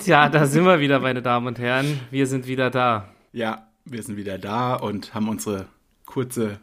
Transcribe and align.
Tja, 0.00 0.30
da 0.30 0.46
sind 0.46 0.64
wir 0.64 0.80
wieder, 0.80 0.98
meine 0.98 1.20
Damen 1.20 1.46
und 1.46 1.58
Herren. 1.58 2.00
Wir 2.10 2.26
sind 2.26 2.46
wieder 2.46 2.70
da. 2.70 3.10
Ja, 3.32 3.66
wir 3.84 4.02
sind 4.02 4.16
wieder 4.16 4.38
da 4.38 4.74
und 4.74 5.12
haben 5.12 5.28
unsere 5.28 5.66
kurze 6.06 6.58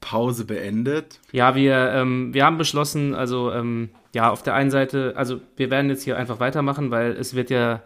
Pause 0.00 0.44
beendet. 0.44 1.18
Ja, 1.32 1.56
wir, 1.56 1.90
ähm, 1.92 2.32
wir 2.32 2.44
haben 2.44 2.58
beschlossen, 2.58 3.12
also 3.12 3.52
ähm, 3.52 3.90
ja, 4.14 4.30
auf 4.30 4.44
der 4.44 4.54
einen 4.54 4.70
Seite, 4.70 5.14
also 5.16 5.40
wir 5.56 5.68
werden 5.70 5.90
jetzt 5.90 6.04
hier 6.04 6.16
einfach 6.16 6.38
weitermachen, 6.38 6.92
weil 6.92 7.10
es 7.10 7.34
wird 7.34 7.50
ja, 7.50 7.82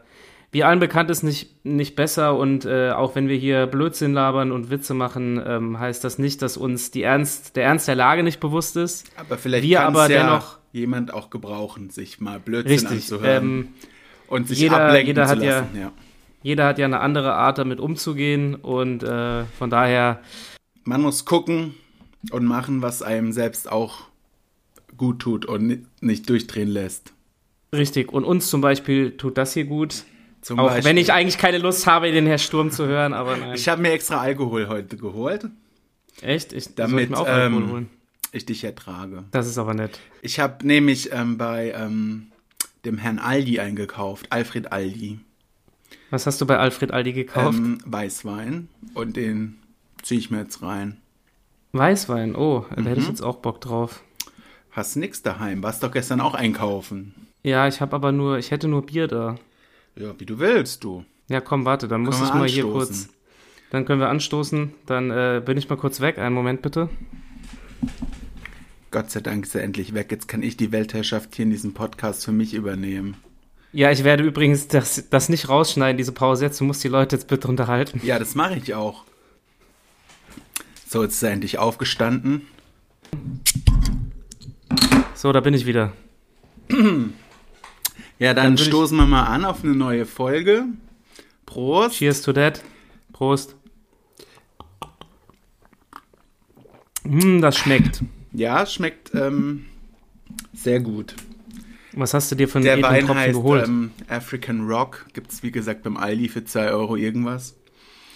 wie 0.52 0.64
allen 0.64 0.80
bekannt 0.80 1.08
ist, 1.08 1.22
nicht, 1.22 1.64
nicht 1.64 1.96
besser 1.96 2.36
und 2.36 2.66
äh, 2.66 2.90
auch 2.90 3.14
wenn 3.14 3.26
wir 3.26 3.36
hier 3.36 3.66
Blödsinn 3.66 4.12
labern 4.12 4.52
und 4.52 4.68
Witze 4.70 4.92
machen, 4.92 5.42
ähm, 5.46 5.80
heißt 5.80 6.04
das 6.04 6.18
nicht, 6.18 6.42
dass 6.42 6.58
uns 6.58 6.90
die 6.90 7.02
Ernst, 7.02 7.56
der 7.56 7.64
Ernst 7.64 7.88
der 7.88 7.96
Lage 7.96 8.22
nicht 8.22 8.38
bewusst 8.38 8.76
ist. 8.76 9.10
Aber 9.16 9.38
vielleicht 9.38 9.72
kann 9.72 9.86
aber 9.86 10.10
ja 10.10 10.24
dennoch 10.24 10.58
jemand 10.72 11.14
auch 11.14 11.30
gebrauchen, 11.30 11.88
sich 11.88 12.20
mal 12.20 12.38
Blödsinn 12.38 12.72
richtig. 12.72 12.90
anzuhören 12.90 13.44
Ähm, 13.44 13.68
und 14.28 14.48
sich 14.48 14.58
jeder- 14.60 14.80
ablenken 14.86 15.08
jeder 15.08 15.24
zu 15.24 15.30
hat 15.30 15.42
ja- 15.42 15.58
lassen. 15.60 15.78
Ja. 15.80 15.92
jeder 16.42 16.66
hat 16.66 16.78
ja 16.78 16.84
eine 16.86 17.00
andere 17.00 17.34
Art, 17.34 17.58
damit 17.58 17.80
umzugehen 17.80 18.54
und 18.54 19.02
äh, 19.02 19.44
von 19.58 19.70
daher 19.70 20.20
Man 20.84 21.00
muss 21.02 21.24
gucken 21.24 21.74
und 22.30 22.44
machen, 22.44 22.82
was 22.82 23.02
einem 23.02 23.32
selbst 23.32 23.70
auch 23.70 24.02
gut 24.96 25.20
tut 25.20 25.46
und 25.46 25.66
ni- 25.66 25.86
nicht 26.00 26.28
durchdrehen 26.28 26.68
lässt. 26.68 27.12
richtig. 27.74 28.12
Und 28.12 28.24
uns 28.24 28.48
zum 28.48 28.60
Beispiel 28.60 29.16
tut 29.16 29.36
das 29.38 29.52
hier 29.54 29.64
gut. 29.64 30.04
Zum 30.42 30.58
Auch 30.58 30.66
Beispiel, 30.68 30.84
wenn 30.84 30.96
ich 30.98 31.10
eigentlich 31.12 31.38
keine 31.38 31.56
Lust 31.58 31.86
habe, 31.86 32.12
den 32.12 32.26
Herr 32.26 32.36
Sturm 32.38 32.70
zu 32.70 32.86
hören, 32.86 33.14
aber 33.14 33.36
nein. 33.36 33.54
ich 33.54 33.66
habe 33.68 33.80
mir 33.80 33.92
extra 33.92 34.18
Alkohol 34.20 34.68
heute 34.68 34.96
geholt, 34.98 35.48
Echt? 36.20 36.52
Ich 36.52 36.74
damit 36.74 37.10
mir 37.10 37.18
auch 37.18 37.26
Alkohol 37.26 37.62
ähm, 37.62 37.70
holen. 37.72 37.90
ich 38.30 38.44
dich 38.46 38.62
ertrage. 38.62 39.24
Das 39.32 39.46
ist 39.48 39.56
aber 39.58 39.72
nett. 39.74 39.98
Ich 40.22 40.38
habe 40.38 40.64
nämlich 40.66 41.10
ähm, 41.12 41.38
bei 41.38 41.72
ähm, 41.76 42.26
dem 42.84 42.98
Herrn 42.98 43.18
Aldi 43.18 43.60
eingekauft, 43.60 44.26
Alfred 44.30 44.72
Aldi, 44.72 45.18
Was 46.10 46.26
hast 46.26 46.40
du 46.40 46.46
bei 46.46 46.58
Alfred 46.58 46.92
Aldi 46.92 47.12
gekauft? 47.12 47.58
ähm, 47.58 47.78
Weißwein 47.86 48.68
und 48.94 49.16
den 49.16 49.58
ziehe 50.02 50.18
ich 50.20 50.30
mir 50.30 50.38
jetzt 50.40 50.62
rein. 50.62 50.98
Weißwein. 51.72 52.36
Oh, 52.36 52.64
da 52.74 52.80
Mhm. 52.82 52.86
hätte 52.86 53.00
ich 53.00 53.08
jetzt 53.08 53.22
auch 53.22 53.36
Bock 53.36 53.60
drauf. 53.60 54.02
Hast 54.70 54.96
nix 54.96 55.22
daheim, 55.22 55.62
warst 55.62 55.82
doch 55.82 55.90
gestern 55.92 56.20
auch 56.20 56.34
einkaufen. 56.34 57.14
Ja, 57.42 57.66
ich 57.68 57.80
habe 57.80 57.94
aber 57.96 58.12
nur, 58.12 58.38
ich 58.38 58.50
hätte 58.50 58.68
nur 58.68 58.84
Bier 58.86 59.06
da. 59.08 59.36
Ja, 59.96 60.18
wie 60.18 60.26
du 60.26 60.38
willst, 60.38 60.82
du. 60.84 61.04
Ja, 61.28 61.40
komm, 61.40 61.64
warte, 61.64 61.88
dann 61.88 62.02
muss 62.02 62.20
ich 62.22 62.32
mal 62.34 62.48
hier 62.48 62.64
kurz. 62.64 63.08
Dann 63.70 63.84
können 63.86 64.00
wir 64.00 64.08
anstoßen. 64.08 64.72
Dann 64.86 65.10
äh, 65.10 65.42
bin 65.44 65.56
ich 65.58 65.68
mal 65.68 65.76
kurz 65.76 66.00
weg. 66.00 66.18
Einen 66.18 66.34
Moment 66.34 66.62
bitte. 66.62 66.88
Gott 68.94 69.10
sei 69.10 69.18
Dank 69.18 69.44
ist 69.44 69.56
er 69.56 69.64
endlich 69.64 69.92
weg. 69.92 70.12
Jetzt 70.12 70.28
kann 70.28 70.40
ich 70.40 70.56
die 70.56 70.70
Weltherrschaft 70.70 71.34
hier 71.34 71.42
in 71.42 71.50
diesem 71.50 71.74
Podcast 71.74 72.24
für 72.24 72.30
mich 72.30 72.54
übernehmen. 72.54 73.16
Ja, 73.72 73.90
ich 73.90 74.04
werde 74.04 74.22
übrigens 74.22 74.68
das, 74.68 75.10
das 75.10 75.28
nicht 75.28 75.48
rausschneiden, 75.48 75.96
diese 75.96 76.12
Pause 76.12 76.44
jetzt. 76.44 76.60
Du 76.60 76.64
musst 76.64 76.84
die 76.84 76.88
Leute 76.88 77.16
jetzt 77.16 77.26
bitte 77.26 77.48
unterhalten. 77.48 78.00
Ja, 78.04 78.20
das 78.20 78.36
mache 78.36 78.54
ich 78.54 78.72
auch. 78.72 79.02
So, 80.88 81.02
jetzt 81.02 81.14
ist 81.14 81.24
er 81.24 81.32
endlich 81.32 81.58
aufgestanden. 81.58 82.42
So, 85.16 85.32
da 85.32 85.40
bin 85.40 85.54
ich 85.54 85.66
wieder. 85.66 85.92
Ja, 88.20 88.32
dann, 88.32 88.54
Dann 88.54 88.58
stoßen 88.58 88.96
wir 88.96 89.06
mal 89.06 89.24
an 89.24 89.44
auf 89.44 89.64
eine 89.64 89.74
neue 89.74 90.06
Folge. 90.06 90.66
Prost. 91.46 91.96
Cheers 91.96 92.22
to 92.22 92.32
that. 92.32 92.62
Prost. 93.12 93.56
Mm, 97.02 97.40
das 97.40 97.58
schmeckt. 97.58 98.04
Ja, 98.34 98.66
schmeckt 98.66 99.12
ähm, 99.14 99.66
sehr 100.52 100.80
gut. 100.80 101.14
Was 101.92 102.12
hast 102.12 102.30
du 102.32 102.34
dir 102.34 102.48
Der 102.48 102.72
edlen 102.72 102.82
Wein 102.82 103.06
Tropfen 103.06 103.16
heißt 103.16 103.34
geholt? 103.34 103.68
ähm, 103.68 103.92
African 104.08 104.66
Rock. 104.66 105.06
Gibt 105.12 105.30
es, 105.32 105.42
wie 105.44 105.52
gesagt, 105.52 105.84
beim 105.84 105.96
Aldi 105.96 106.28
für 106.28 106.44
2 106.44 106.70
Euro 106.72 106.96
irgendwas. 106.96 107.54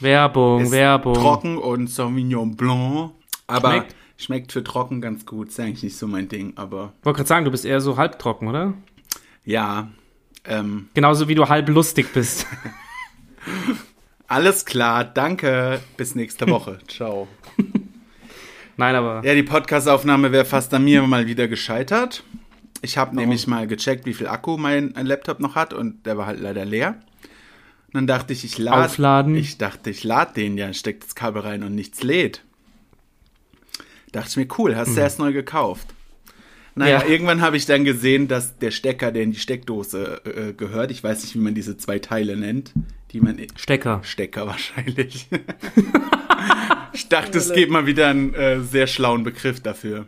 Werbung, 0.00 0.62
Ist 0.62 0.72
Werbung. 0.72 1.14
trocken 1.14 1.58
und 1.58 1.86
Sauvignon 1.88 2.56
Blanc. 2.56 3.12
Aber 3.46 3.70
Schmeckt. 3.70 3.94
schmeckt. 4.16 4.52
für 4.52 4.64
trocken 4.64 5.00
ganz 5.00 5.24
gut. 5.24 5.48
Ist 5.48 5.60
eigentlich 5.60 5.84
nicht 5.84 5.96
so 5.96 6.08
mein 6.08 6.28
Ding, 6.28 6.52
aber 6.56 6.92
Ich 7.00 7.06
wollte 7.06 7.18
gerade 7.18 7.28
sagen, 7.28 7.44
du 7.44 7.50
bist 7.52 7.64
eher 7.64 7.80
so 7.80 7.96
halbtrocken, 7.96 8.48
oder? 8.48 8.74
ja. 9.44 9.88
Ähm, 10.44 10.88
Genauso 10.94 11.28
wie 11.28 11.34
du 11.34 11.48
halb 11.48 11.68
lustig 11.68 12.12
bist. 12.14 12.46
alles 14.28 14.64
klar, 14.64 15.04
danke. 15.04 15.80
Bis 15.96 16.14
nächste 16.14 16.48
Woche. 16.48 16.78
Ciao. 16.88 17.28
Nein, 18.78 18.94
aber 18.94 19.22
Ja, 19.24 19.34
die 19.34 19.42
Podcastaufnahme 19.42 20.30
wäre 20.30 20.44
fast 20.44 20.72
an 20.72 20.84
mir 20.84 21.02
mal 21.02 21.26
wieder 21.26 21.48
gescheitert. 21.48 22.22
Ich 22.80 22.96
habe 22.96 23.16
nämlich 23.16 23.48
mal 23.48 23.66
gecheckt, 23.66 24.06
wie 24.06 24.14
viel 24.14 24.28
Akku 24.28 24.56
mein 24.56 24.94
Laptop 24.94 25.40
noch 25.40 25.56
hat 25.56 25.74
und 25.74 26.06
der 26.06 26.16
war 26.16 26.26
halt 26.26 26.38
leider 26.38 26.64
leer. 26.64 26.94
Und 27.88 27.94
dann 27.94 28.06
dachte 28.06 28.32
ich, 28.32 28.44
ich 28.44 28.56
lade. 28.56 28.84
Aufladen. 28.84 29.34
Ich 29.34 29.58
dachte, 29.58 29.90
ich 29.90 30.04
lade 30.04 30.32
den 30.34 30.56
ja, 30.56 30.72
steck 30.72 31.00
das 31.00 31.16
Kabel 31.16 31.42
rein 31.42 31.64
und 31.64 31.74
nichts 31.74 32.04
lädt. 32.04 32.44
Dachte 34.12 34.28
ich 34.30 34.36
mir, 34.36 34.46
cool, 34.58 34.76
hast 34.76 34.96
du 34.96 35.00
erst 35.00 35.18
neu 35.18 35.32
gekauft. 35.32 35.88
Naja. 36.76 37.00
Ja. 37.00 37.06
irgendwann 37.06 37.40
habe 37.40 37.56
ich 37.56 37.66
dann 37.66 37.84
gesehen, 37.84 38.28
dass 38.28 38.58
der 38.58 38.70
Stecker, 38.70 39.10
der 39.10 39.24
in 39.24 39.32
die 39.32 39.40
Steckdose 39.40 40.20
äh, 40.24 40.52
gehört, 40.52 40.92
ich 40.92 41.02
weiß 41.02 41.22
nicht, 41.22 41.34
wie 41.34 41.40
man 41.40 41.56
diese 41.56 41.76
zwei 41.76 41.98
Teile 41.98 42.36
nennt, 42.36 42.72
die 43.10 43.20
man 43.20 43.44
Stecker. 43.56 44.00
Stecker 44.04 44.46
wahrscheinlich. 44.46 45.26
ich 46.98 47.08
dachte, 47.08 47.38
es 47.38 47.52
gibt 47.52 47.70
mal 47.70 47.86
wieder 47.86 48.08
einen 48.08 48.34
äh, 48.34 48.60
sehr 48.60 48.86
schlauen 48.86 49.22
Begriff 49.22 49.60
dafür. 49.60 50.06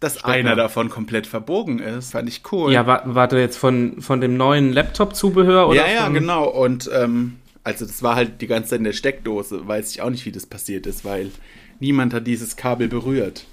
Dass 0.00 0.24
einer 0.24 0.56
davon 0.56 0.88
komplett 0.88 1.28
verbogen 1.28 1.78
ist, 1.78 2.10
fand 2.10 2.28
ich 2.28 2.42
cool. 2.50 2.72
Ja, 2.72 2.86
wa 2.88 3.02
warte 3.04 3.38
jetzt 3.38 3.56
von, 3.56 4.02
von 4.02 4.20
dem 4.20 4.36
neuen 4.36 4.72
Laptop-Zubehör 4.72 5.68
oder? 5.68 5.76
ja, 5.76 5.92
ja, 5.92 6.08
genau. 6.08 6.48
Und 6.48 6.90
ähm, 6.92 7.36
also 7.62 7.86
das 7.86 8.02
war 8.02 8.16
halt 8.16 8.40
die 8.40 8.48
ganze 8.48 8.70
Zeit 8.70 8.78
in 8.78 8.84
der 8.84 8.94
Steckdose. 8.94 9.68
Weiß 9.68 9.92
ich 9.92 10.02
auch 10.02 10.10
nicht, 10.10 10.26
wie 10.26 10.32
das 10.32 10.46
passiert 10.46 10.86
ist, 10.86 11.04
weil 11.04 11.30
niemand 11.78 12.14
hat 12.14 12.26
dieses 12.26 12.56
Kabel 12.56 12.88
berührt. 12.88 13.46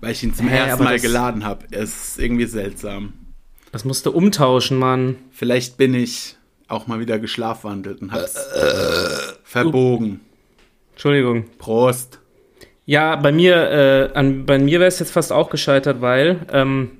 Weil 0.00 0.12
ich 0.12 0.22
ihn 0.22 0.34
zum 0.34 0.48
Hä, 0.48 0.56
ersten 0.56 0.84
Mal 0.84 0.98
geladen 0.98 1.44
habe. 1.44 1.66
Es 1.70 2.08
ist 2.08 2.18
irgendwie 2.18 2.46
seltsam. 2.46 3.12
Das 3.72 3.84
musst 3.84 4.06
du 4.06 4.10
umtauschen, 4.10 4.78
Mann. 4.78 5.16
Vielleicht 5.32 5.76
bin 5.76 5.92
ich 5.94 6.36
auch 6.68 6.86
mal 6.86 6.98
wieder 6.98 7.18
geschlafwandelt 7.18 8.00
und 8.00 8.12
hab's 8.12 8.38
verbogen. 9.44 10.20
Entschuldigung. 10.94 11.44
Prost. 11.58 12.20
Ja, 12.86 13.16
bei 13.16 13.32
mir, 13.32 13.70
äh, 13.70 14.16
an, 14.16 14.46
bei 14.46 14.58
mir 14.58 14.78
wäre 14.78 14.88
es 14.88 14.98
jetzt 14.98 15.12
fast 15.12 15.32
auch 15.32 15.50
gescheitert, 15.50 16.00
weil 16.00 16.46
ähm, 16.52 16.90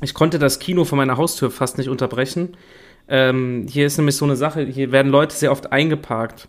ich 0.00 0.14
konnte 0.14 0.38
das 0.38 0.58
Kino 0.58 0.84
vor 0.84 0.96
meiner 0.96 1.16
Haustür 1.16 1.50
fast 1.50 1.78
nicht 1.78 1.88
unterbrechen. 1.88 2.56
Ähm, 3.08 3.66
hier 3.68 3.86
ist 3.86 3.98
nämlich 3.98 4.16
so 4.16 4.24
eine 4.24 4.36
Sache, 4.36 4.62
hier 4.62 4.92
werden 4.92 5.12
Leute 5.12 5.34
sehr 5.34 5.52
oft 5.52 5.72
eingeparkt. 5.72 6.46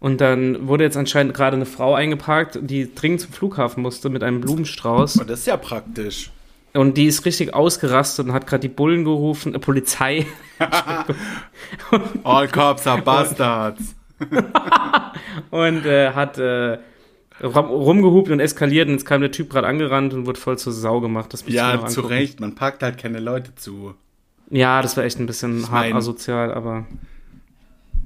Und 0.00 0.20
dann 0.20 0.68
wurde 0.68 0.84
jetzt 0.84 0.96
anscheinend 0.96 1.34
gerade 1.34 1.56
eine 1.56 1.66
Frau 1.66 1.94
eingeparkt, 1.94 2.58
die 2.62 2.94
dringend 2.94 3.20
zum 3.20 3.32
Flughafen 3.32 3.82
musste 3.82 4.08
mit 4.08 4.22
einem 4.22 4.40
Blumenstrauß. 4.40 5.20
Oh, 5.20 5.24
das 5.24 5.40
ist 5.40 5.46
ja 5.46 5.56
praktisch. 5.56 6.30
Und 6.72 6.96
die 6.96 7.06
ist 7.06 7.24
richtig 7.24 7.54
ausgerastet 7.54 8.26
und 8.26 8.32
hat 8.32 8.46
gerade 8.46 8.60
die 8.60 8.68
Bullen 8.68 9.04
gerufen, 9.04 9.54
äh, 9.54 9.58
Polizei. 9.58 10.26
All 12.24 12.48
cops 12.48 12.86
are 12.86 13.02
bastards. 13.02 13.94
und 15.50 15.86
äh, 15.86 16.12
hat 16.12 16.38
äh, 16.38 16.78
rum, 17.42 17.66
rumgehupt 17.66 18.30
und 18.30 18.40
eskaliert 18.40 18.88
und 18.88 18.94
jetzt 18.94 19.04
kam 19.06 19.20
der 19.20 19.30
Typ 19.30 19.50
gerade 19.50 19.66
angerannt 19.66 20.12
und 20.14 20.26
wurde 20.26 20.40
voll 20.40 20.58
zur 20.58 20.72
Sau 20.72 21.00
gemacht. 21.00 21.32
Das 21.32 21.44
Ja, 21.46 21.86
zu. 21.86 22.00
Recht. 22.02 22.40
Man 22.40 22.54
packt 22.54 22.82
halt 22.82 22.98
keine 22.98 23.20
Leute 23.20 23.54
zu. 23.54 23.94
Ja, 24.50 24.80
das 24.82 24.96
war 24.96 25.04
echt 25.04 25.18
ein 25.20 25.26
bisschen 25.26 25.60
Ich 25.60 25.70
hart 25.70 25.86
mein- 25.86 25.96
asozial, 25.96 26.52
aber 26.52 26.86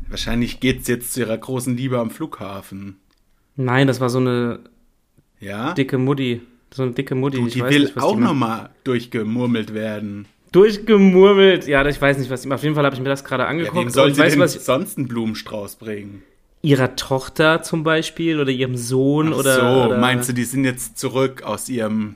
Wahrscheinlich 0.09 0.61
geht's 0.61 0.89
jetzt 0.89 1.15
zu 1.15 1.21
ihrer 1.21 1.39
großen 1.39 1.75
Liebe 1.77 1.99
am 1.99 2.11
Flughafen. 2.11 2.97
nein, 3.57 3.87
das 3.87 4.01
war 4.01 4.11
so 4.11 4.19
eine 4.19 4.61
Ja? 5.41 5.73
dicke 5.73 5.97
Mutti. 5.99 6.43
So 6.75 6.83
eine 6.83 6.93
dicke 6.93 7.15
Mutti. 7.15 7.39
Du, 7.39 7.47
ich 7.47 7.55
die 7.55 7.63
weiß 7.63 7.71
will 7.73 7.83
nicht, 7.85 7.99
auch 7.99 8.17
nochmal 8.19 8.71
durchgemurmelt 8.85 9.73
werden. 9.75 10.27
Durchgemurmelt. 10.53 11.67
Ja, 11.67 11.85
ich 11.87 12.01
weiß 12.01 12.19
nicht, 12.19 12.31
was 12.31 12.49
Auf 12.51 12.63
jeden 12.63 12.75
Fall 12.75 12.85
habe 12.85 12.95
ich 12.95 13.01
mir 13.03 13.09
das 13.09 13.25
gerade 13.25 13.43
Ja, 13.45 13.49
angeguckt. 13.49 13.77
wem 13.77 13.91
soll 13.91 14.15
sie 14.15 14.21
weißt 14.21 14.35
du, 14.35 14.37
denn 14.39 14.45
was 14.45 14.57
ich, 14.57 14.63
sonst 14.63 14.99
einen 14.99 15.09
Blumenstrauß 15.09 15.77
bringen? 15.77 16.23
ihrer 16.65 16.95
Tochter 16.95 17.63
zum 17.63 17.83
Beispiel 17.83 18.39
oder 18.41 18.51
ihrem 18.53 18.77
Sohn 18.77 19.33
Ach 19.33 19.39
oder. 19.39 19.55
so, 19.57 19.87
oder 19.89 19.99
meinst 19.99 20.29
du, 20.29 20.33
die 20.33 20.45
sind 20.45 20.65
jetzt 20.65 20.97
zurück 20.97 21.43
aus 21.43 21.69
ihrem 21.69 22.15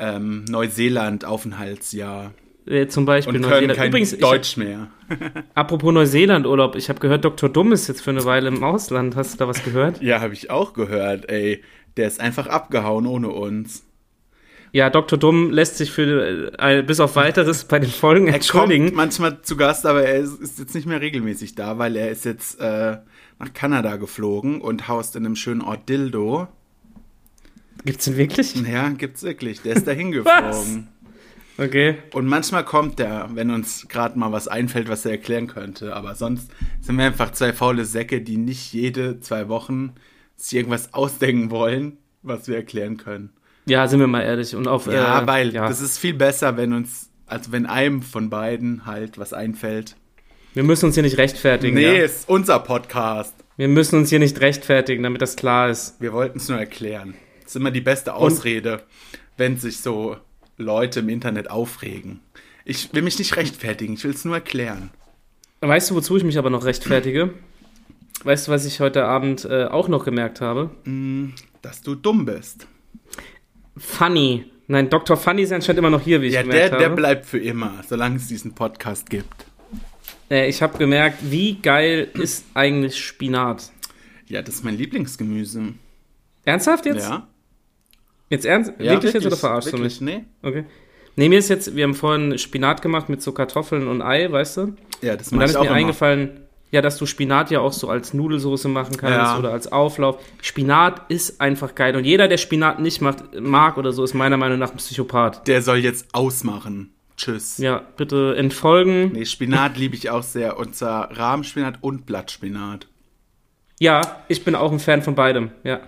ähm, 0.00 0.44
Neuseeland-Aufenthaltsjahr 0.48 2.32
äh, 2.66 2.88
zum 2.88 3.04
Beispiel 3.04 3.36
und 3.36 3.42
können 3.42 3.50
Neuseeland. 3.52 3.78
kein 3.78 3.88
Übrigens, 3.90 4.18
Deutsch 4.18 4.56
mehr. 4.56 4.88
apropos 5.54 5.92
Neuseeland-Urlaub, 5.92 6.74
ich 6.74 6.88
habe 6.88 6.98
gehört, 6.98 7.24
Dr. 7.24 7.48
Dumm 7.48 7.70
ist 7.72 7.86
jetzt 7.88 8.00
für 8.02 8.10
eine 8.10 8.24
Weile 8.24 8.48
im 8.48 8.64
Ausland. 8.64 9.14
Hast 9.14 9.34
du 9.34 9.38
da 9.38 9.46
was 9.48 9.62
gehört? 9.62 10.02
Ja, 10.02 10.20
habe 10.20 10.34
ich 10.34 10.50
auch 10.50 10.72
gehört, 10.72 11.30
ey. 11.30 11.62
Der 11.96 12.06
ist 12.06 12.20
einfach 12.20 12.46
abgehauen 12.48 13.06
ohne 13.06 13.28
uns. 13.28 13.84
Ja, 14.72 14.88
Dr. 14.88 15.18
Dumm 15.18 15.50
lässt 15.50 15.76
sich 15.78 15.90
für 15.90 16.52
äh, 16.58 16.82
bis 16.82 17.00
auf 17.00 17.16
weiteres 17.16 17.64
bei 17.64 17.78
den 17.80 17.90
Folgen 17.90 18.28
Er 18.28 18.34
entschuldigen. 18.34 18.86
kommt 18.86 18.96
manchmal 18.96 19.42
zu 19.42 19.56
Gast, 19.56 19.84
aber 19.84 20.04
er 20.04 20.18
ist, 20.20 20.40
ist 20.40 20.58
jetzt 20.58 20.74
nicht 20.74 20.86
mehr 20.86 21.00
regelmäßig 21.00 21.56
da, 21.56 21.78
weil 21.78 21.96
er 21.96 22.10
ist 22.10 22.24
jetzt 22.24 22.60
äh, 22.60 22.98
nach 23.38 23.52
Kanada 23.52 23.96
geflogen 23.96 24.60
und 24.60 24.86
haust 24.86 25.16
in 25.16 25.26
einem 25.26 25.34
schönen 25.36 25.62
Ort 25.62 25.88
Dildo. 25.88 26.46
Gibt's 27.84 28.04
den 28.04 28.16
wirklich? 28.16 28.54
Ja, 28.54 28.90
gibt's 28.90 29.22
wirklich. 29.22 29.62
Der 29.62 29.74
ist 29.74 29.86
da 29.86 29.92
hingeflogen. 29.92 30.88
Okay. 31.58 31.96
Und 32.12 32.26
manchmal 32.26 32.64
kommt 32.64 32.98
der, 32.98 33.28
wenn 33.34 33.50
uns 33.50 33.88
gerade 33.88 34.18
mal 34.18 34.30
was 34.32 34.48
einfällt, 34.48 34.88
was 34.88 35.04
er 35.04 35.12
erklären 35.12 35.46
könnte. 35.46 35.96
Aber 35.96 36.14
sonst 36.14 36.50
sind 36.80 36.96
wir 36.96 37.06
einfach 37.06 37.32
zwei 37.32 37.52
faule 37.52 37.84
Säcke, 37.84 38.20
die 38.20 38.36
nicht 38.36 38.72
jede 38.72 39.20
zwei 39.20 39.48
Wochen 39.48 39.94
sich 40.36 40.56
irgendwas 40.56 40.94
ausdenken 40.94 41.50
wollen, 41.50 41.98
was 42.22 42.48
wir 42.48 42.56
erklären 42.56 42.96
können. 42.96 43.30
Ja, 43.66 43.86
sind 43.88 44.00
wir 44.00 44.06
mal 44.06 44.22
ehrlich. 44.22 44.54
Und 44.56 44.66
auf, 44.68 44.86
Ja, 44.86 45.22
äh, 45.22 45.26
weil 45.26 45.52
ja. 45.54 45.68
das 45.68 45.80
ist 45.80 45.98
viel 45.98 46.14
besser, 46.14 46.56
wenn 46.56 46.72
uns, 46.72 47.10
also 47.26 47.52
wenn 47.52 47.66
einem 47.66 48.02
von 48.02 48.30
beiden 48.30 48.86
halt 48.86 49.18
was 49.18 49.32
einfällt. 49.32 49.96
wir 50.54 50.62
müssen 50.64 50.86
uns 50.86 50.94
hier 50.94 51.02
nicht 51.04 51.18
rechtfertigen. 51.18 51.74
Nee, 51.76 51.98
Ja? 51.98 52.04
ist 52.04 52.28
unser 52.28 52.58
Podcast. 52.58 53.34
Wir 53.56 53.68
müssen 53.68 53.98
uns 53.98 54.08
hier 54.08 54.18
nicht 54.18 54.40
rechtfertigen, 54.40 55.02
damit 55.02 55.20
das 55.22 55.36
klar 55.36 55.68
ist. 55.68 56.00
Wir 56.00 56.12
wollten 56.12 56.38
es 56.38 56.48
nur 56.48 56.58
erklären. 56.58 57.14
Das 57.42 57.52
ist 57.52 57.56
immer 57.56 57.70
die 57.70 57.80
beste 57.82 58.14
Ausrede, 58.14 58.82
wenn 59.36 59.58
sich 59.58 59.78
so 59.80 60.16
Leute 60.56 61.00
im 61.00 61.08
Internet 61.08 61.50
aufregen. 61.50 62.20
Ich 62.64 62.92
will 62.94 63.02
mich 63.02 63.18
nicht 63.18 63.36
rechtfertigen, 63.36 63.94
ich 63.94 64.04
will 64.04 64.12
es 64.12 64.24
nur 64.24 64.34
erklären. 64.34 64.90
Weißt 65.60 65.90
du, 65.90 65.94
wozu 65.94 66.16
ich 66.16 66.24
mich 66.24 66.38
aber 66.38 66.48
noch 66.50 66.64
rechtfertige? 66.64 67.34
Weißt 68.24 68.48
du, 68.48 68.52
was 68.52 68.64
ich 68.64 68.80
heute 68.80 69.04
Abend 69.04 69.44
äh, 69.44 69.64
auch 69.66 69.88
noch 69.88 70.04
gemerkt 70.04 70.40
habe? 70.40 70.70
Dass 71.62 71.82
du 71.82 71.94
dumm 71.94 72.24
bist. 72.24 72.66
Funny. 73.80 74.44
Nein, 74.68 74.88
Dr. 74.88 75.16
Funny 75.16 75.42
ist 75.42 75.52
anscheinend 75.52 75.78
immer 75.80 75.90
noch 75.90 76.00
hier, 76.02 76.22
wie 76.22 76.26
ich 76.26 76.34
Ja, 76.34 76.42
gemerkt 76.42 76.72
der, 76.72 76.78
der 76.78 76.86
habe. 76.90 76.96
bleibt 76.96 77.26
für 77.26 77.38
immer, 77.38 77.82
solange 77.88 78.16
es 78.16 78.28
diesen 78.28 78.54
Podcast 78.54 79.10
gibt. 79.10 79.46
äh, 80.30 80.48
ich 80.48 80.62
habe 80.62 80.78
gemerkt, 80.78 81.18
wie 81.22 81.54
geil 81.60 82.08
ist 82.14 82.44
eigentlich 82.54 82.98
Spinat? 82.98 83.72
Ja, 84.26 84.42
das 84.42 84.56
ist 84.56 84.64
mein 84.64 84.76
Lieblingsgemüse. 84.76 85.74
Ernsthaft 86.44 86.86
jetzt? 86.86 87.08
Ja. 87.08 87.26
Jetzt 88.28 88.46
ernst? 88.46 88.72
ja 88.78 88.92
wirklich, 88.92 89.12
jetzt 89.12 89.26
oder 89.26 89.36
verarschst 89.36 89.72
wirklich, 89.72 89.98
du 89.98 90.04
mich? 90.04 90.14
Nee. 90.14 90.24
Okay. 90.42 90.64
Nee, 91.16 91.28
mir 91.28 91.40
ist 91.40 91.48
jetzt, 91.48 91.74
wir 91.74 91.82
haben 91.82 91.94
vorhin 91.94 92.38
Spinat 92.38 92.80
gemacht 92.80 93.08
mit 93.08 93.20
so 93.22 93.32
Kartoffeln 93.32 93.88
und 93.88 94.02
Ei, 94.02 94.30
weißt 94.30 94.56
du? 94.58 94.74
Ja, 95.02 95.16
das 95.16 95.32
Und 95.32 95.40
dann 95.40 95.48
ist 95.50 95.56
auch 95.56 95.62
mir 95.62 95.68
immer. 95.70 95.76
eingefallen, 95.76 96.39
ja, 96.70 96.80
dass 96.82 96.96
du 96.98 97.06
Spinat 97.06 97.50
ja 97.50 97.60
auch 97.60 97.72
so 97.72 97.88
als 97.88 98.14
Nudelsoße 98.14 98.68
machen 98.68 98.96
kannst 98.96 99.16
Ja. 99.16 99.38
oder 99.38 99.52
als 99.52 99.70
Auflauf. 99.72 100.22
Spinat 100.40 101.10
ist 101.10 101.40
einfach 101.40 101.74
geil. 101.74 101.96
Und 101.96 102.04
jeder, 102.04 102.28
der 102.28 102.36
Spinat 102.36 102.78
nicht 102.80 103.00
macht, 103.00 103.24
mag 103.40 103.76
oder 103.76 103.92
so, 103.92 104.04
ist 104.04 104.14
meiner 104.14 104.36
Meinung 104.36 104.58
nach 104.58 104.70
ein 104.70 104.76
Psychopath. 104.76 105.46
Der 105.48 105.62
soll 105.62 105.78
jetzt 105.78 106.14
ausmachen. 106.14 106.92
Tschüss. 107.16 107.58
Ja, 107.58 107.82
bitte 107.96 108.34
entfolgen. 108.36 109.12
Nee, 109.12 109.24
Spinat 109.26 109.76
liebe 109.76 109.94
ich 109.96 110.08
auch 110.10 110.22
sehr. 110.22 110.58
Und 110.58 110.74
zwar 110.74 111.16
Rahmspinat 111.16 111.78
und 111.82 112.06
Blattspinat. 112.06 112.86
Ja, 113.78 114.00
ich 114.28 114.44
bin 114.44 114.54
auch 114.54 114.72
ein 114.72 114.78
Fan 114.78 115.02
von 115.02 115.14
beidem. 115.14 115.50
Ja, 115.64 115.80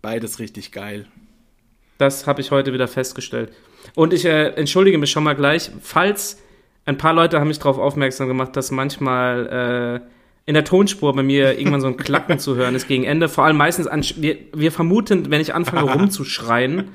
Beides 0.00 0.38
richtig 0.40 0.72
geil. 0.72 1.06
das 1.98 2.26
habe 2.26 2.40
ich 2.40 2.50
heute 2.50 2.72
wieder 2.72 2.88
festgestellt. 2.88 3.52
Und 3.94 4.12
ich 4.12 4.24
äh, 4.24 4.48
entschuldige 4.54 4.98
mich 4.98 5.10
schon 5.12 5.22
mal 5.24 5.34
gleich, 5.36 5.70
falls 5.80 6.38
ein 6.84 6.98
paar 6.98 7.12
Leute 7.14 7.38
haben 7.38 7.46
mich 7.48 7.58
darauf 7.58 7.78
aufmerksam 7.78 8.26
gemacht, 8.26 8.56
dass 8.56 8.72
manchmal 8.72 10.00
äh, 10.02 10.08
in 10.44 10.54
der 10.54 10.64
Tonspur 10.64 11.14
bei 11.14 11.22
mir 11.22 11.58
irgendwann 11.58 11.80
so 11.80 11.86
ein 11.86 11.96
Klacken 11.96 12.38
zu 12.38 12.56
hören 12.56 12.74
ist 12.74 12.88
gegen 12.88 13.04
Ende. 13.04 13.28
Vor 13.28 13.44
allem 13.44 13.56
meistens 13.56 13.86
an, 13.86 14.04
wir, 14.16 14.38
wir 14.52 14.72
vermuten, 14.72 15.30
wenn 15.30 15.40
ich 15.40 15.54
anfange 15.54 15.92
rumzuschreien. 15.92 16.88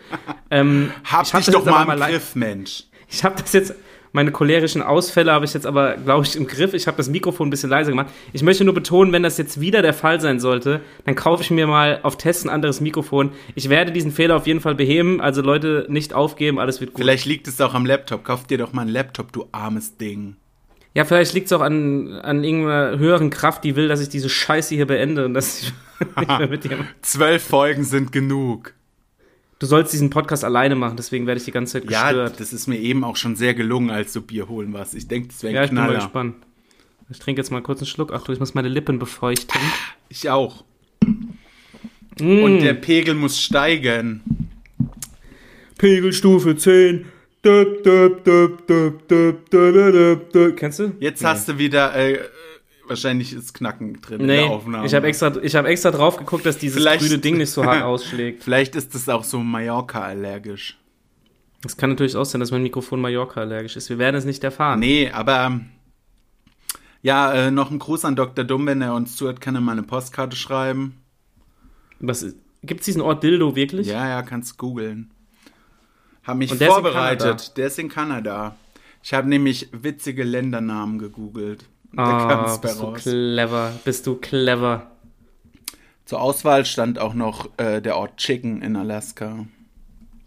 Ähm, 0.50 0.92
Hab 1.04 1.26
ich 1.26 1.34
hab 1.34 1.44
dich 1.44 1.54
doch 1.54 1.66
mal 1.66 1.84
im 1.84 2.00
Griff, 2.00 2.36
Mensch. 2.36 2.84
Ich 3.10 3.24
habe 3.24 3.42
das 3.42 3.54
jetzt, 3.54 3.74
meine 4.12 4.32
cholerischen 4.32 4.82
Ausfälle 4.82 5.32
habe 5.32 5.46
ich 5.46 5.54
jetzt 5.54 5.66
aber, 5.66 5.96
glaube 5.96 6.26
ich, 6.26 6.36
im 6.36 6.46
Griff. 6.46 6.74
Ich 6.74 6.88
habe 6.88 6.98
das 6.98 7.08
Mikrofon 7.08 7.48
ein 7.48 7.50
bisschen 7.50 7.70
leiser 7.70 7.92
gemacht. 7.92 8.08
Ich 8.34 8.44
möchte 8.44 8.66
nur 8.66 8.74
betonen, 8.74 9.14
wenn 9.14 9.24
das 9.24 9.38
jetzt 9.38 9.62
wieder 9.62 9.82
der 9.82 9.94
Fall 9.94 10.20
sein 10.20 10.42
sollte, 10.42 10.82
dann 11.06 11.16
kaufe 11.16 11.44
ich 11.44 11.52
mir 11.52 11.68
mal 11.68 12.00
auf 12.04 12.18
Test 12.18 12.46
ein 12.46 12.50
anderes 12.50 12.82
Mikrofon. 12.82 13.32
Ich 13.56 13.70
werde 13.70 13.94
diesen 13.94 14.12
Fehler 14.12 14.36
auf 14.36 14.48
jeden 14.48 14.60
Fall 14.60 14.76
beheben. 14.76 15.22
Also 15.22 15.42
Leute, 15.42 15.86
nicht 15.90 16.14
aufgeben, 16.14 16.60
alles 16.60 16.82
wird 16.82 16.94
gut. 16.94 17.02
Vielleicht 17.02 17.26
liegt 17.26 17.48
es 17.48 17.62
auch 17.62 17.74
am 17.74 17.86
Laptop. 17.86 18.26
Kauf 18.26 18.46
dir 18.46 18.58
doch 18.58 18.74
mal 18.74 18.82
einen 18.82 18.92
Laptop, 18.92 19.32
du 19.32 19.46
armes 19.54 19.96
Ding. 19.96 20.36
Ja, 20.98 21.06
vielleicht 21.06 21.36
liegt 21.36 21.46
es 21.46 21.54
auch 21.54 21.62
an, 21.62 22.12
an 22.24 22.44
irgendeiner 22.44 22.98
höheren 22.98 23.30
Kraft, 23.30 23.64
die 23.64 23.76
will, 23.76 23.88
dass 23.88 24.02
ich 24.02 24.10
diese 24.10 24.30
Scheiße 24.30 24.74
hier 24.74 24.88
beende 24.88 25.26
und 25.26 25.36
dass 25.36 25.62
ich 25.62 25.74
nicht 26.18 26.28
mehr 26.28 26.48
mit 26.48 26.64
dir. 26.64 26.80
Zwölf 27.04 27.44
Folgen 27.44 27.84
sind 27.84 28.12
genug. 28.12 28.74
Du 29.60 29.68
sollst 29.68 29.94
diesen 29.94 30.10
Podcast 30.10 30.44
alleine 30.44 30.74
machen, 30.76 30.98
deswegen 30.98 31.28
werde 31.28 31.38
ich 31.38 31.46
die 31.46 31.52
ganze 31.52 31.74
Zeit 31.82 31.92
Ja, 31.92 32.08
gestört. 32.08 32.40
das 32.40 32.52
ist 32.52 32.66
mir 32.66 32.80
eben 32.80 33.04
auch 33.04 33.16
schon 33.16 33.36
sehr 33.36 33.54
gelungen, 33.54 33.92
als 33.92 34.12
du 34.14 34.22
Bier 34.24 34.48
holen 34.50 34.74
warst. 34.74 34.96
Ich 34.96 35.08
denke, 35.08 35.28
das 35.28 35.44
wäre 35.44 35.54
Ja, 35.54 35.60
ein 35.62 35.66
ich 35.66 35.70
bin 35.70 35.76
mal 35.78 35.84
Knaller. 35.86 36.00
gespannt. 36.00 36.36
Ich 37.12 37.20
trinke 37.20 37.42
jetzt 37.42 37.52
mal 37.52 37.62
kurz 37.62 37.80
einen 37.80 37.86
Schluck. 37.86 38.12
Ach 38.12 38.24
du, 38.24 38.32
ich 38.32 38.40
muss 38.40 38.56
meine 38.56 38.68
Lippen 38.68 38.98
befeuchten. 38.98 39.62
Ich 40.10 40.32
auch. 40.32 40.64
Mm. 42.20 42.42
Und 42.42 42.60
der 42.62 42.74
Pegel 42.74 43.14
muss 43.14 43.40
steigen. 43.40 44.22
Pegelstufe 45.78 46.56
10. 46.56 47.06
Kennst 50.56 50.80
du? 50.80 50.92
Jetzt 51.00 51.24
hast 51.24 51.48
du 51.48 51.57
wieder, 51.57 51.95
äh, 51.95 52.19
wahrscheinlich 52.88 53.34
ist 53.34 53.54
Knacken 53.54 54.01
drin 54.01 54.22
in 54.22 54.25
Nee, 54.28 54.38
der 54.38 54.45
Aufnahme. 54.48 54.86
ich 54.86 54.94
habe 54.94 55.07
extra, 55.07 55.34
ich 55.42 55.56
hab 55.56 55.66
extra 55.66 55.92
drauf 55.92 56.18
geguckt, 56.18 56.45
dass 56.45 56.57
dieses 56.57 56.78
Vielleicht- 56.78 57.04
grüne 57.06 57.19
Ding 57.19 57.38
nicht 57.38 57.51
so 57.51 57.63
hart 57.66 57.84
ausschlägt. 57.84 58.44
Vielleicht 58.44 58.75
ist 58.75 58.94
das 58.95 59.07
auch 59.10 59.24
so 59.24 59.39
Mallorca-allergisch. 59.39 60.78
Es 61.66 61.75
kann 61.78 61.89
natürlich 61.92 62.16
auch 62.16 62.25
sein, 62.25 62.39
dass 62.39 62.51
mein 62.51 62.63
Mikrofon 62.63 63.01
Mallorca 63.01 63.42
allergisch 63.42 63.75
ist. 63.78 63.89
Wir 63.89 63.98
werden 63.98 64.16
es 64.16 64.25
nicht 64.25 64.44
erfahren. 64.44 64.80
Nee, 64.80 65.10
aber 65.12 65.45
ähm, 65.45 65.66
ja, 67.01 67.34
äh, 67.34 67.51
noch 67.51 67.72
ein 67.72 67.80
Gruß 67.80 68.06
an 68.06 68.16
Dr. 68.16 68.45
Dumm, 68.45 68.68
wenn 68.68 68.81
er 68.81 68.94
uns 68.94 69.16
zuhört, 69.16 69.42
kann 69.42 69.56
er 69.56 69.62
mal 69.62 69.72
eine 69.74 69.84
Postkarte 69.84 70.36
schreiben. 70.36 70.98
Was 72.00 72.25
Gibt 72.63 72.81
es 72.81 72.86
diesen 72.86 73.01
Ort 73.01 73.24
Dildo 73.24 73.56
wirklich? 73.56 73.88
Ja, 73.88 74.07
ja, 74.10 74.22
kannst 74.24 74.57
googeln. 74.57 75.12
Hab 76.27 76.38
mich 76.38 76.51
ist 76.51 76.62
vorbereitet. 76.63 77.21
Kanada. 77.25 77.53
der 77.56 77.68
ist 77.68 77.79
in 77.79 77.89
Kanada. 77.89 78.56
Ich 79.01 79.13
habe 79.13 79.29
nämlich 79.29 79.69
witzige 79.71 80.24
Ländernamen 80.24 81.00
gegoogelt. 81.00 81.63
Und 81.91 81.97
da 82.00 82.18
Ah, 82.18 82.27
kam's 82.27 82.59
bei 82.62 82.68
bist 82.68 82.79
du 82.81 82.83
raus. 82.85 83.01
clever. 83.01 83.74
Bist 83.85 84.06
du 84.07 84.15
clever. 84.15 84.91
Zur 86.06 86.21
Auswahl 86.21 86.65
stand 86.65 87.00
auch 87.00 87.13
noch 87.13 87.50
äh, 87.57 87.81
der 87.81 87.95
Ort 87.97 88.18
Chicken 88.18 88.62
in 88.62 88.75
Alaska. 88.75 89.45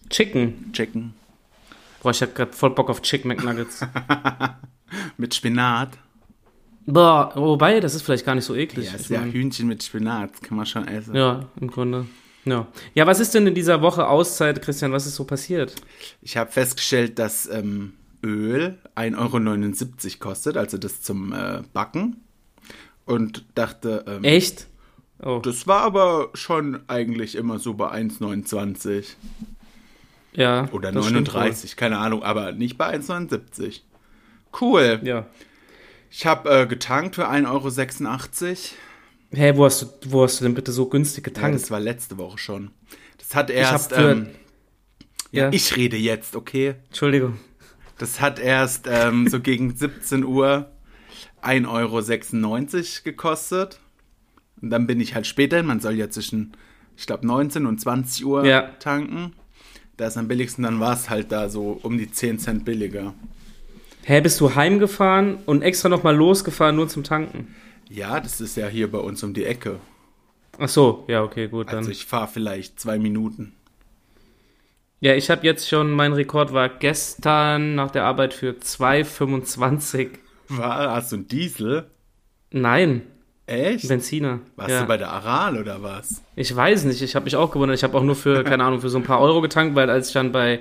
Chicken. 0.09 0.73
Chicken. 0.73 1.15
Boah, 2.03 2.11
ich 2.13 2.23
hab 2.23 2.35
grad 2.35 2.55
voll 2.55 2.71
Bock 2.71 2.89
auf 2.91 3.03
Chicken 3.03 3.29
McNuggets. 3.29 3.87
Mit 5.19 5.35
Spinat. 5.35 5.91
Boah, 6.87 7.31
wobei, 7.35 7.79
das 7.81 7.95
ist 7.95 8.03
vielleicht 8.03 8.25
gar 8.27 8.35
nicht 8.35 8.45
so 8.47 8.55
eklig. 8.57 8.87
Ja, 8.91 8.95
ist 8.97 9.11
ja 9.11 9.21
Hühnchen 9.23 9.69
mit 9.69 9.83
Spinat. 9.83 10.43
Kann 10.43 10.57
man 10.57 10.67
schon 10.67 10.89
essen. 10.89 11.15
ja, 11.15 11.45
im 11.61 11.71
Grunde. 11.71 12.07
Ja. 12.45 12.67
ja, 12.95 13.07
was 13.07 13.21
ist 13.21 13.35
denn 13.35 13.47
in 13.47 13.55
dieser 13.55 13.83
Woche 13.83 14.09
Auszeit, 14.09 14.63
Christian? 14.63 14.93
Was 14.93 15.07
ist 15.07 15.17
so 15.17 15.25
passiert? 15.25 15.75
Ich 16.23 16.37
habe 16.37 16.51
festgestellt, 16.51 17.19
dass 17.19 17.47
ähm, 17.47 17.93
Öl 18.23 18.79
1,79 18.97 19.17
Euro 19.19 20.19
kostet, 20.19 20.57
also 20.57 20.79
das 20.79 21.03
zum 21.03 21.33
äh, 21.33 21.63
Backen. 21.73 22.17
Und 23.05 23.45
dachte, 23.55 24.05
ähm, 24.07 24.25
Echt? 24.25 24.69
Oh, 25.23 25.41
das 25.43 25.67
war 25.67 25.83
aber 25.83 26.31
schon 26.35 26.81
eigentlich 26.87 27.35
immer 27.35 27.59
so 27.59 27.75
bei 27.75 27.91
1,29 27.93 29.05
ja. 30.33 30.69
oder 30.73 30.93
das 30.93 31.07
stimmt 31.07 31.33
39, 31.35 31.77
keine 31.77 31.99
Ahnung, 31.99 32.23
aber 32.23 32.53
nicht 32.53 32.79
bei 32.79 32.95
1,79. 32.95 33.81
Cool. 34.59 35.01
Ja. 35.03 35.27
Ich 36.11 36.27
habe 36.27 36.51
äh, 36.51 36.67
getankt 36.67 37.17
für 37.17 37.29
1,86 37.29 37.47
Euro. 37.49 38.57
Hä, 39.33 39.53
wo 39.57 39.65
hast, 39.65 39.83
du, 39.83 39.87
wo 40.13 40.23
hast 40.25 40.41
du 40.41 40.45
denn 40.45 40.55
bitte 40.55 40.73
so 40.73 40.87
günstig 40.87 41.27
Ja, 41.27 41.33
getankt? 41.33 41.61
das 41.61 41.71
war 41.71 41.81
letzte 41.81 42.19
Woche 42.19 42.39
schon. 42.39 42.71
Das 43.19 43.35
hat 43.35 43.51
erst. 43.51 43.93
für- 43.95 44.11
ähm, 44.13 44.27
ja, 45.31 45.45
Ja. 45.45 45.53
ich 45.53 45.77
rede 45.77 45.97
jetzt, 45.97 46.35
okay? 46.35 46.75
Entschuldigung. 46.89 47.39
Das 47.99 48.21
hat 48.21 48.39
erst 48.41 48.87
ähm, 48.91 49.29
so 49.29 49.41
gegen 49.41 49.77
17 49.77 50.25
Uhr 50.25 50.71
1,96 51.43 51.69
Euro 51.69 52.85
gekostet. 53.05 53.79
Und 54.61 54.71
dann 54.71 54.87
bin 54.87 55.01
ich 55.01 55.15
halt 55.15 55.27
später 55.27 55.59
hin. 55.59 55.67
Man 55.67 55.81
soll 55.81 55.95
ja 55.95 56.11
zwischen, 56.11 56.53
ich 56.97 57.07
glaube, 57.07 57.27
19 57.27 57.67
und 57.67 57.81
20 57.81 58.25
Uhr 58.27 58.45
Ja. 58.45 58.63
tanken. 58.81 59.33
Da 59.97 60.07
ist 60.09 60.17
am 60.17 60.29
billigsten, 60.29 60.65
dann 60.65 60.81
war 60.81 60.95
es 60.95 61.09
halt 61.11 61.31
da 61.31 61.49
so 61.49 61.79
um 61.83 61.99
die 61.99 62.11
10 62.11 62.39
Cent 62.39 62.65
billiger. 62.65 63.15
Hä, 64.11 64.21
bist 64.21 64.41
du 64.41 64.57
heimgefahren 64.57 65.39
und 65.47 65.63
extra 65.63 65.89
nochmal 65.89 66.17
losgefahren, 66.17 66.75
nur 66.75 66.89
zum 66.89 67.05
Tanken? 67.05 67.55
Ja, 67.89 68.19
das 68.19 68.41
ist 68.41 68.57
ja 68.57 68.67
hier 68.67 68.91
bei 68.91 68.99
uns 68.99 69.23
um 69.23 69.35
die 69.35 69.45
Ecke. 69.45 69.79
Ach 70.59 70.69
so, 70.69 71.05
ja, 71.07 71.23
okay, 71.23 71.47
gut, 71.47 71.69
dann. 71.69 71.77
Also 71.77 71.93
ich 71.93 72.07
fahre 72.07 72.27
vielleicht 72.27 72.81
zwei 72.81 72.99
Minuten. 72.99 73.53
ja, 74.99 75.15
ich 75.15 75.31
habe 75.31 75.47
jetzt 75.47 75.69
schon, 75.69 75.93
mein 75.93 76.13
Rekord 76.13 76.53
war 76.53 76.69
gestern 76.69 77.77
nach 77.77 77.93
der 77.93 78.03
Arbeit 78.03 78.35
für 78.35 78.51
2,25. 78.51 80.09
War, 80.49 80.91
hast 80.91 81.13
du 81.13 81.17
einen 81.17 81.29
Diesel? 81.29 81.87
Nein, 82.51 83.03
Echt? 83.47 83.87
Benziner. 83.87 84.41
Warst 84.57 84.71
ja. 84.71 84.81
du 84.81 84.89
bei 84.89 84.97
der 84.97 85.13
Aral 85.13 85.57
oder 85.57 85.85
was? 85.85 86.21
Ich 86.35 86.57
weiß 86.57 86.83
nicht, 86.83 87.01
ich 87.01 87.15
habe 87.15 87.27
mich 87.27 87.37
auch 87.37 87.53
gewundert. 87.53 87.79
Ich 87.79 87.85
habe 87.85 87.97
auch 87.97 88.03
nur 88.03 88.17
für, 88.17 88.43
keine 88.43 88.65
Ahnung, 88.65 88.81
für 88.81 88.91
so 88.91 88.99
ein 88.99 89.05
paar 89.05 89.21
Euro 89.21 89.41
getankt, 89.41 89.77
weil 89.77 89.89
als 89.89 90.09
ich 90.09 90.15
dann 90.15 90.33
bei 90.33 90.59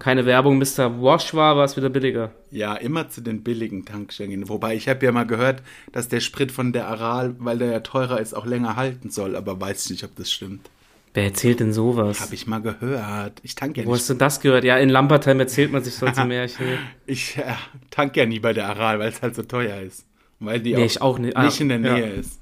keine 0.00 0.26
Werbung 0.26 0.58
Mr. 0.58 1.00
Wash 1.00 1.32
war, 1.34 1.56
war 1.56 1.64
es 1.64 1.76
wieder 1.76 1.88
billiger. 1.90 2.32
Ja, 2.50 2.74
immer 2.74 3.08
zu 3.08 3.20
den 3.20 3.42
billigen 3.44 3.84
Tankstellen. 3.84 4.48
Wobei 4.48 4.74
ich 4.74 4.88
habe 4.88 5.04
ja 5.06 5.12
mal 5.12 5.26
gehört, 5.26 5.62
dass 5.92 6.08
der 6.08 6.18
Sprit 6.20 6.50
von 6.50 6.72
der 6.72 6.88
Aral, 6.88 7.36
weil 7.38 7.58
der 7.58 7.70
ja 7.70 7.80
teurer 7.80 8.20
ist, 8.20 8.34
auch 8.34 8.46
länger 8.46 8.74
halten 8.76 9.10
soll. 9.10 9.36
Aber 9.36 9.60
weiß 9.60 9.84
ich 9.84 9.90
nicht, 9.92 10.04
ob 10.04 10.16
das 10.16 10.32
stimmt. 10.32 10.68
Wer 11.14 11.24
erzählt 11.24 11.60
denn 11.60 11.72
sowas? 11.72 12.20
Habe 12.20 12.34
ich 12.34 12.46
mal 12.46 12.60
gehört. 12.62 13.40
Ich 13.42 13.54
tanke 13.56 13.80
ja 13.80 13.86
Wo 13.86 13.90
nicht. 13.92 14.00
hast 14.00 14.10
du 14.10 14.14
das 14.14 14.40
gehört? 14.40 14.64
Ja, 14.64 14.78
in 14.78 14.88
Lambertheim 14.88 15.40
erzählt 15.40 15.72
man 15.72 15.82
sich 15.84 15.94
solche 15.94 16.24
Märchen. 16.26 16.66
Ich 17.06 17.36
äh, 17.36 17.42
tanke 17.90 18.20
ja 18.20 18.26
nie 18.26 18.38
bei 18.40 18.52
der 18.52 18.68
Aral, 18.68 18.98
weil 19.00 19.08
es 19.08 19.20
halt 19.22 19.34
so 19.34 19.42
teuer 19.42 19.80
ist. 19.80 20.06
Weil 20.38 20.60
die 20.60 20.72
Nee, 20.74 20.82
auch, 20.82 20.86
ich 20.86 21.02
auch 21.02 21.18
nicht. 21.18 21.36
nicht 21.36 21.60
Ah, 21.60 21.62
in 21.62 21.68
der 21.68 21.80
ja. 21.80 21.94
Nähe 21.94 22.10
ist. 22.14 22.40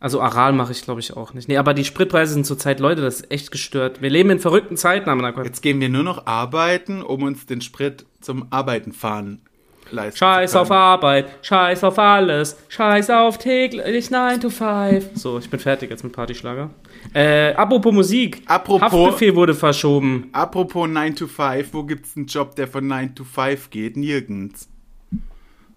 Also 0.00 0.20
Aral 0.20 0.52
mache 0.54 0.72
ich, 0.72 0.82
glaube 0.82 1.00
ich, 1.00 1.14
auch 1.16 1.34
nicht. 1.34 1.46
Nee, 1.48 1.58
aber 1.58 1.74
die 1.74 1.84
Spritpreise 1.84 2.32
sind 2.32 2.46
zurzeit, 2.46 2.80
Leute, 2.80 3.02
das 3.02 3.20
ist 3.20 3.30
echt 3.30 3.50
gestört. 3.50 4.00
Wir 4.00 4.10
leben 4.10 4.30
in 4.30 4.40
verrückten 4.40 4.76
Zeiten, 4.76 5.08
aber. 5.10 5.44
Jetzt 5.44 5.60
gehen 5.60 5.78
wir 5.80 5.90
nur 5.90 6.02
noch 6.02 6.26
arbeiten, 6.26 7.02
um 7.02 7.22
uns 7.22 7.46
den 7.46 7.60
Sprit 7.60 8.06
zum 8.20 8.46
Arbeiten 8.50 8.92
fahren 8.92 9.42
leisten 9.92 10.18
Scheiß 10.18 10.56
auf. 10.56 10.70
Arbeit, 10.70 11.26
scheiß 11.42 11.84
auf 11.84 11.98
alles, 11.98 12.56
scheiß 12.68 13.10
auf 13.10 13.38
täglich 13.38 14.10
9 14.10 14.40
to 14.40 14.50
5. 14.50 15.10
So, 15.14 15.38
ich 15.38 15.50
bin 15.50 15.60
fertig 15.60 15.90
jetzt 15.90 16.04
mit 16.04 16.12
Partyschlager. 16.12 16.70
Äh, 17.12 17.54
apropos 17.54 17.92
Musik. 17.92 18.42
Apropos- 18.46 18.82
Haftbefehl 18.92 19.34
wurde 19.34 19.54
verschoben. 19.54 20.28
Apropos 20.32 20.88
9 20.88 21.16
to 21.16 21.26
5, 21.26 21.68
wo 21.72 21.82
gibt's 21.84 22.16
einen 22.16 22.26
Job, 22.26 22.54
der 22.56 22.68
von 22.68 22.86
9 22.86 23.14
to 23.14 23.24
5 23.24 23.70
geht? 23.70 23.96
Nirgends. 23.96 24.68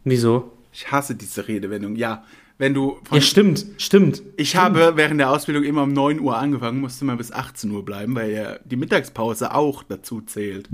Wieso? 0.04 0.52
Ich 0.72 0.92
hasse 0.92 1.16
diese 1.16 1.48
Redewendung. 1.48 1.96
Ja, 1.96 2.24
wenn 2.64 2.74
du 2.74 2.98
Ja, 3.12 3.20
stimmt, 3.20 3.66
stimmt. 3.78 4.24
Ich 4.38 4.56
habe 4.56 4.94
während 4.96 5.20
der 5.20 5.30
Ausbildung 5.30 5.66
immer 5.66 5.84
um 5.84 5.92
9 5.92 6.22
Uhr 6.22 6.38
angefangen, 6.38 6.80
musste 6.80 7.04
mal 7.04 7.18
bis 7.18 7.34
18 7.34 7.70
Uhr 7.72 7.84
bleiben, 7.84 8.16
weil 8.16 8.32
ja 8.32 8.58
die 8.64 8.78
Mittagspause 8.78 9.54
auch 9.54 9.84
dazu 9.84 10.22
zählt. 10.22 10.70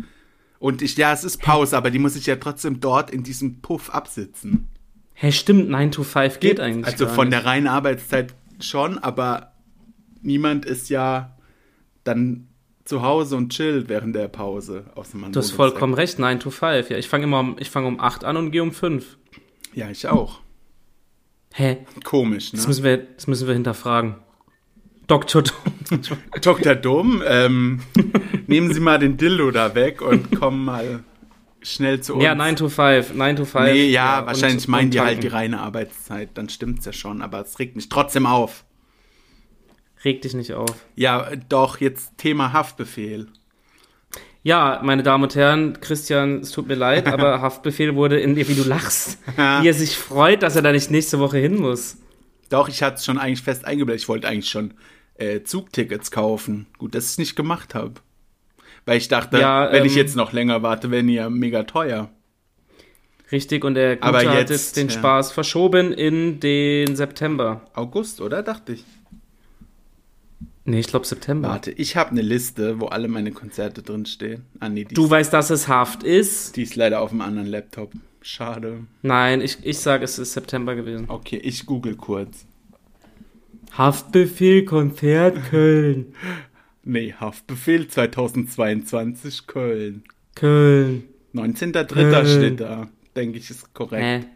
Und 0.59 0.83
ich, 0.83 0.95
ja, 0.97 1.11
es 1.11 1.23
ist 1.23 1.41
Pause, 1.41 1.75
aber 1.75 1.89
die 1.89 1.97
muss 1.97 2.15
ich 2.15 2.27
ja 2.27 2.35
trotzdem 2.35 2.79
dort 2.79 3.09
in 3.09 3.23
diesem 3.23 3.61
Puff 3.61 3.89
absitzen. 3.89 4.67
Hä, 5.15 5.31
stimmt, 5.31 5.69
9 5.69 5.91
to 5.91 6.03
5 6.03 6.39
geht 6.39 6.59
eigentlich. 6.59 6.85
Also 6.85 7.07
von 7.07 7.31
der 7.31 7.45
reinen 7.45 7.67
Arbeitszeit 7.67 8.35
schon, 8.59 8.99
aber 8.99 9.53
niemand 10.21 10.65
ist 10.65 10.89
ja 10.89 11.37
dann 12.03 12.49
zu 12.85 13.01
Hause 13.01 13.35
und 13.35 13.51
chillt 13.51 13.89
während 13.89 14.15
der 14.15 14.27
Pause. 14.27 14.85
Außer 14.93 15.17
man 15.17 15.31
Du 15.31 15.39
hast 15.39 15.51
vollkommen 15.51 15.95
recht, 15.95 16.19
9 16.19 16.39
to 16.39 16.51
5. 16.51 16.91
Ja, 16.91 16.97
ich 16.97 17.09
fange 17.09 17.23
immer 17.23 17.39
um, 17.39 17.55
ich 17.57 17.71
fange 17.71 17.87
um 17.87 17.99
8 17.99 18.25
an 18.25 18.37
und 18.37 18.51
gehe 18.51 18.61
um 18.61 18.73
5. 18.73 19.17
weg. 19.31 19.39
Ja, 19.73 19.89
ich 19.89 20.07
auch. 20.07 20.41
Hä? 21.53 21.77
Komisch, 22.03 22.51
Das 22.51 22.61
ne? 22.61 22.67
müssen 22.67 22.83
wir, 22.83 22.97
das 22.97 23.27
müssen 23.27 23.47
wir 23.47 23.53
hinterfragen. 23.53 24.15
Dr. 25.07 25.43
Tom. 25.43 25.57
Dr. 26.41 26.75
Dumm, 26.75 27.23
ähm, 27.25 27.81
nehmen 28.47 28.71
Sie 28.73 28.79
mal 28.79 28.99
den 28.99 29.17
Dildo 29.17 29.49
da 29.49 29.73
weg 29.73 30.01
und 30.03 30.37
kommen 30.39 30.63
mal 30.63 31.03
schnell 31.61 31.99
zu 32.01 32.13
uns. 32.13 32.23
ja, 32.23 32.35
9 32.35 32.55
to 32.55 32.69
5. 32.69 33.15
9 33.15 33.35
to 33.35 33.45
5. 33.45 33.65
Nee, 33.73 33.89
ja, 33.89 34.19
und- 34.19 34.27
wahrscheinlich 34.27 34.65
und 34.65 34.71
meinen 34.71 34.91
die 34.91 34.99
halt 35.01 35.23
die 35.23 35.27
reine 35.27 35.59
Arbeitszeit. 35.61 36.29
Dann 36.35 36.47
stimmt's 36.49 36.85
ja 36.85 36.93
schon, 36.93 37.21
aber 37.23 37.41
es 37.41 37.57
regt 37.57 37.75
mich 37.75 37.89
trotzdem 37.89 38.25
auf. 38.27 38.65
Reg 40.05 40.21
dich 40.21 40.33
nicht 40.35 40.53
auf. 40.53 40.85
Ja, 40.95 41.29
doch, 41.49 41.81
jetzt 41.81 42.17
Thema 42.17 42.53
Haftbefehl. 42.53 43.27
Ja, 44.41 44.79
meine 44.83 45.03
Damen 45.03 45.23
und 45.23 45.35
Herren, 45.35 45.81
Christian, 45.81 46.39
es 46.39 46.51
tut 46.51 46.67
mir 46.67 46.75
leid, 46.75 47.07
aber 47.11 47.41
Haftbefehl 47.41 47.95
wurde 47.95 48.19
in, 48.19 48.35
wie 48.35 48.55
du 48.55 48.63
lachst, 48.63 49.17
wie 49.35 49.67
er 49.67 49.73
sich 49.73 49.97
freut, 49.97 50.43
dass 50.43 50.55
er 50.55 50.61
da 50.61 50.71
nicht 50.71 50.91
nächste 50.91 51.19
Woche 51.19 51.37
hin 51.37 51.55
muss. 51.55 51.97
Doch, 52.49 52.67
ich 52.69 52.81
hatte 52.81 52.95
es 52.95 53.05
schon 53.05 53.17
eigentlich 53.17 53.41
fest 53.41 53.65
eingeblendet. 53.65 54.01
Ich 54.01 54.09
wollte 54.09 54.27
eigentlich 54.27 54.49
schon 54.49 54.73
äh, 55.15 55.43
Zugtickets 55.43 56.09
kaufen. 56.09 56.67
Gut, 56.77 56.95
dass 56.95 57.05
ich 57.05 57.11
es 57.11 57.17
nicht 57.19 57.35
gemacht 57.35 57.75
habe. 57.75 57.95
Weil 58.85 58.97
ich 58.97 59.07
dachte, 59.07 59.39
Ja, 59.39 59.71
wenn 59.71 59.85
ich 59.85 59.91
ähm, 59.93 59.97
jetzt 59.99 60.15
noch 60.15 60.33
länger 60.33 60.63
warte, 60.63 60.89
wären 60.89 61.07
die 61.07 61.15
ja 61.15 61.29
mega 61.29 61.63
teuer. 61.63 62.09
Richtig, 63.31 63.63
und 63.63 63.75
der 63.75 63.97
Gute 63.97 64.07
Aber 64.07 64.17
hat 64.19 64.39
jetzt, 64.39 64.49
jetzt 64.49 64.77
den 64.77 64.87
ja. 64.87 64.93
Spaß 64.95 65.31
verschoben 65.31 65.93
in 65.93 66.39
den 66.39 66.95
September. 66.95 67.61
August, 67.73 68.21
oder? 68.21 68.41
Dachte 68.41 68.73
ich. 68.73 68.85
Nee, 70.69 70.79
ich 70.81 70.87
glaube 70.87 71.05
September. 71.07 71.49
Warte, 71.49 71.71
ich 71.71 71.95
habe 71.95 72.11
eine 72.11 72.21
Liste, 72.21 72.79
wo 72.79 72.85
alle 72.85 73.07
meine 73.07 73.31
Konzerte 73.31 73.81
drinstehen. 73.81 74.43
Ah, 74.59 74.69
nee, 74.69 74.85
die, 74.85 74.93
Du 74.93 75.09
weißt, 75.09 75.33
dass 75.33 75.49
es 75.49 75.67
Haft 75.67 76.03
ist? 76.03 76.55
die 76.55 76.61
ist 76.61 76.75
leider 76.75 77.01
auf 77.01 77.11
einem 77.11 77.21
anderen 77.21 77.47
Laptop. 77.47 77.91
Schade. 78.21 78.81
Nein, 79.01 79.41
ich, 79.41 79.57
ich 79.63 79.79
sage, 79.79 80.03
es 80.03 80.19
ist 80.19 80.33
September 80.33 80.75
gewesen. 80.75 81.05
Okay, 81.07 81.37
ich 81.37 81.65
google 81.65 81.95
kurz. 81.95 82.45
Haftbefehl, 83.77 84.65
Konzert, 84.65 85.37
Köln. 85.49 86.13
Nee, 86.83 87.13
Haftbefehl 87.19 87.87
2022 87.87 89.47
Köln. 89.47 90.03
Köln. 90.35 91.03
19.03. 91.33 91.85
Köln. 91.85 92.27
steht 92.27 92.59
da. 92.59 92.87
Denke 93.15 93.37
ich, 93.39 93.49
ist 93.49 93.73
korrekt. 93.73 94.03
Hä? 94.03 94.29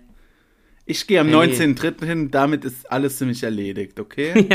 Ich 0.86 1.08
gehe 1.08 1.22
am 1.22 1.28
Nee. 1.28 1.36
19.03. 1.36 2.06
hin, 2.06 2.32
damit 2.32 2.66
ist 2.66 2.92
alles 2.92 3.18
ziemlich 3.18 3.42
erledigt, 3.44 4.00
okay? 4.00 4.48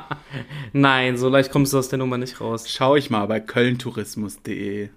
Nein, 0.72 1.16
so 1.16 1.28
leicht 1.28 1.52
kommst 1.52 1.72
du 1.72 1.78
aus 1.78 1.88
der 1.88 1.98
Nummer 1.98 2.18
nicht 2.18 2.40
raus. 2.40 2.64
Schau 2.68 2.96
ich 2.96 3.10
mal 3.10 3.26
bei 3.26 3.38
kölntourismus.de. 3.38 4.88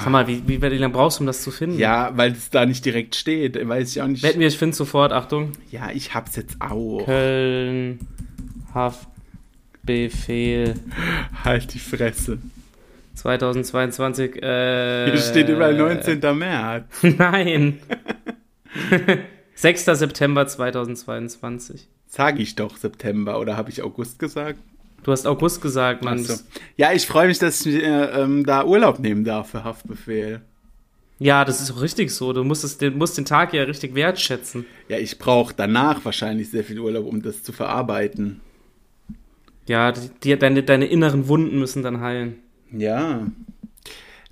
Sag 0.00 0.08
mal, 0.10 0.26
wie, 0.28 0.42
wie, 0.46 0.62
wie 0.62 0.68
lange 0.78 0.92
brauchst 0.92 1.18
du, 1.18 1.22
um 1.22 1.26
das 1.26 1.42
zu 1.42 1.50
finden? 1.50 1.78
Ja, 1.78 2.12
weil 2.16 2.32
es 2.32 2.50
da 2.50 2.64
nicht 2.64 2.84
direkt 2.84 3.16
steht, 3.16 3.56
weiß 3.68 3.90
ich 3.90 4.02
auch 4.02 4.06
nicht. 4.06 4.22
Wetten 4.22 4.38
wir, 4.40 4.46
ich 4.46 4.56
finde 4.58 4.76
sofort, 4.76 5.12
Achtung. 5.12 5.52
Ja, 5.72 5.90
ich 5.92 6.14
hab's 6.14 6.36
jetzt 6.36 6.60
auch. 6.60 7.04
Köln, 7.04 7.98
Haftbefehl 8.72 10.74
Halt 11.44 11.74
die 11.74 11.78
Fresse. 11.80 12.38
2022. 13.14 14.42
Äh, 14.42 15.10
Hier 15.10 15.20
steht 15.20 15.48
überall 15.48 15.76
19. 15.76 16.20
März. 16.36 16.84
Nein. 17.02 17.78
6. 19.54 19.84
September 19.84 20.46
2022. 20.46 21.88
Sag 22.06 22.38
ich 22.38 22.54
doch 22.54 22.76
September 22.76 23.40
oder 23.40 23.56
habe 23.56 23.70
ich 23.70 23.82
August 23.82 24.18
gesagt? 24.18 24.60
Du 25.02 25.12
hast 25.12 25.26
August 25.26 25.60
gesagt, 25.60 26.02
Mann. 26.02 26.18
So. 26.18 26.34
Ja, 26.76 26.92
ich 26.92 27.06
freue 27.06 27.28
mich, 27.28 27.38
dass 27.38 27.64
ich 27.66 27.74
mir 27.82 28.12
ähm, 28.12 28.44
da 28.46 28.64
Urlaub 28.64 28.98
nehmen 28.98 29.24
darf 29.24 29.50
für 29.50 29.64
Haftbefehl. 29.64 30.40
Ja, 31.18 31.44
das 31.44 31.60
ist 31.60 31.70
auch 31.70 31.82
richtig 31.82 32.10
so. 32.10 32.32
Du 32.32 32.42
musst, 32.42 32.64
es, 32.64 32.78
den, 32.78 32.96
musst 32.98 33.16
den 33.18 33.24
Tag 33.24 33.52
ja 33.52 33.62
richtig 33.64 33.94
wertschätzen. 33.94 34.66
Ja, 34.88 34.98
ich 34.98 35.18
brauche 35.18 35.54
danach 35.54 36.04
wahrscheinlich 36.04 36.50
sehr 36.50 36.64
viel 36.64 36.80
Urlaub, 36.80 37.06
um 37.06 37.22
das 37.22 37.42
zu 37.42 37.52
verarbeiten. 37.52 38.40
Ja, 39.66 39.92
die, 39.92 40.10
die, 40.22 40.38
deine, 40.38 40.62
deine 40.62 40.86
inneren 40.86 41.28
Wunden 41.28 41.58
müssen 41.58 41.82
dann 41.82 42.00
heilen. 42.00 42.36
Ja. 42.72 43.26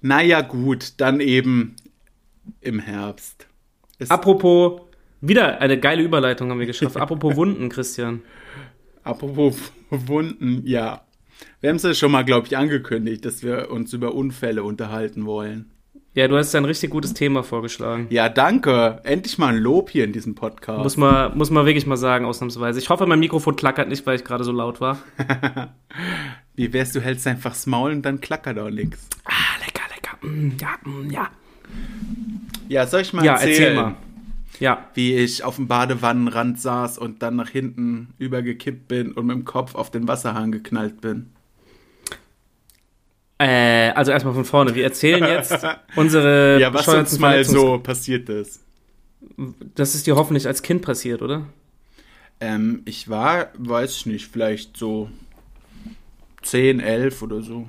Naja, 0.00 0.40
gut, 0.40 0.94
dann 0.98 1.20
eben 1.20 1.76
im 2.60 2.80
Herbst. 2.80 3.46
Es, 4.02 4.10
Apropos, 4.10 4.80
wieder 5.20 5.60
eine 5.60 5.78
geile 5.78 6.02
Überleitung 6.02 6.50
haben 6.50 6.58
wir 6.58 6.66
geschafft. 6.66 6.96
Apropos 6.96 7.36
Wunden, 7.36 7.68
Christian. 7.68 8.22
apropos 9.04 9.72
Wunden, 9.90 10.62
ja. 10.66 11.02
Wir 11.60 11.70
haben 11.70 11.76
es 11.76 11.84
ja 11.84 11.94
schon 11.94 12.12
mal, 12.12 12.24
glaube 12.24 12.46
ich, 12.48 12.56
angekündigt, 12.56 13.24
dass 13.24 13.42
wir 13.42 13.70
uns 13.70 13.92
über 13.92 14.14
Unfälle 14.14 14.64
unterhalten 14.64 15.24
wollen. 15.26 15.70
Ja, 16.14 16.28
du 16.28 16.36
hast 16.36 16.54
ein 16.54 16.66
richtig 16.66 16.90
gutes 16.90 17.14
Thema 17.14 17.42
vorgeschlagen. 17.42 18.06
Ja, 18.10 18.28
danke. 18.28 19.00
Endlich 19.04 19.38
mal 19.38 19.54
ein 19.54 19.58
Lob 19.58 19.88
hier 19.88 20.04
in 20.04 20.12
diesem 20.12 20.34
Podcast. 20.34 20.82
Muss 20.82 20.96
man, 20.98 21.38
muss 21.38 21.50
man 21.50 21.64
wirklich 21.64 21.86
mal 21.86 21.96
sagen, 21.96 22.26
ausnahmsweise. 22.26 22.80
Ich 22.80 22.90
hoffe, 22.90 23.06
mein 23.06 23.20
Mikrofon 23.20 23.56
klackert 23.56 23.88
nicht, 23.88 24.04
weil 24.04 24.16
ich 24.16 24.24
gerade 24.24 24.44
so 24.44 24.52
laut 24.52 24.80
war. 24.80 24.98
Wie 26.54 26.70
wär's, 26.72 26.92
du 26.92 27.00
hältst 27.00 27.26
einfach 27.26 27.52
das 27.52 27.66
Maul 27.66 27.92
und 27.92 28.02
dann 28.02 28.20
klackert 28.20 28.58
auch 28.58 28.68
nichts. 28.68 29.08
Ah, 29.24 29.58
lecker, 29.64 29.84
lecker. 29.94 30.26
Mm, 30.26 30.52
ja, 30.60 30.90
mm, 30.90 31.10
ja. 31.10 31.30
Ja, 32.68 32.86
soll 32.86 33.02
ich 33.02 33.12
mal 33.12 33.24
Ja, 33.24 33.34
erzählen, 33.34 33.50
erzähl 33.52 33.74
mal. 33.74 33.94
Ja, 34.60 34.88
wie 34.94 35.14
ich 35.16 35.44
auf 35.44 35.56
dem 35.56 35.66
Badewannenrand 35.66 36.60
saß 36.60 36.98
und 36.98 37.22
dann 37.22 37.36
nach 37.36 37.48
hinten 37.48 38.14
übergekippt 38.18 38.86
bin 38.88 39.12
und 39.12 39.26
mit 39.26 39.36
dem 39.36 39.44
Kopf 39.44 39.74
auf 39.74 39.90
den 39.90 40.06
Wasserhahn 40.08 40.52
geknallt 40.52 41.00
bin? 41.00 41.30
äh, 43.42 43.90
also 43.90 44.12
erstmal 44.12 44.34
von 44.34 44.44
vorne. 44.44 44.74
Wir 44.74 44.84
erzählen 44.84 45.24
jetzt 45.24 45.66
unsere 45.96 46.60
ja, 46.60 46.72
was 46.72 46.86
uns 46.88 47.18
mal 47.18 47.44
so 47.44 47.78
passiert 47.78 48.28
ist. 48.28 48.62
Das 49.74 49.94
ist 49.94 50.06
dir 50.06 50.16
hoffentlich 50.16 50.46
als 50.46 50.62
Kind 50.62 50.82
passiert, 50.82 51.22
oder? 51.22 51.46
Ähm, 52.40 52.82
ich 52.84 53.08
war, 53.08 53.48
weiß 53.56 53.96
ich 53.96 54.06
nicht, 54.06 54.26
vielleicht 54.28 54.76
so 54.76 55.08
10, 56.42 56.80
11 56.80 57.22
oder 57.22 57.42
so. 57.42 57.68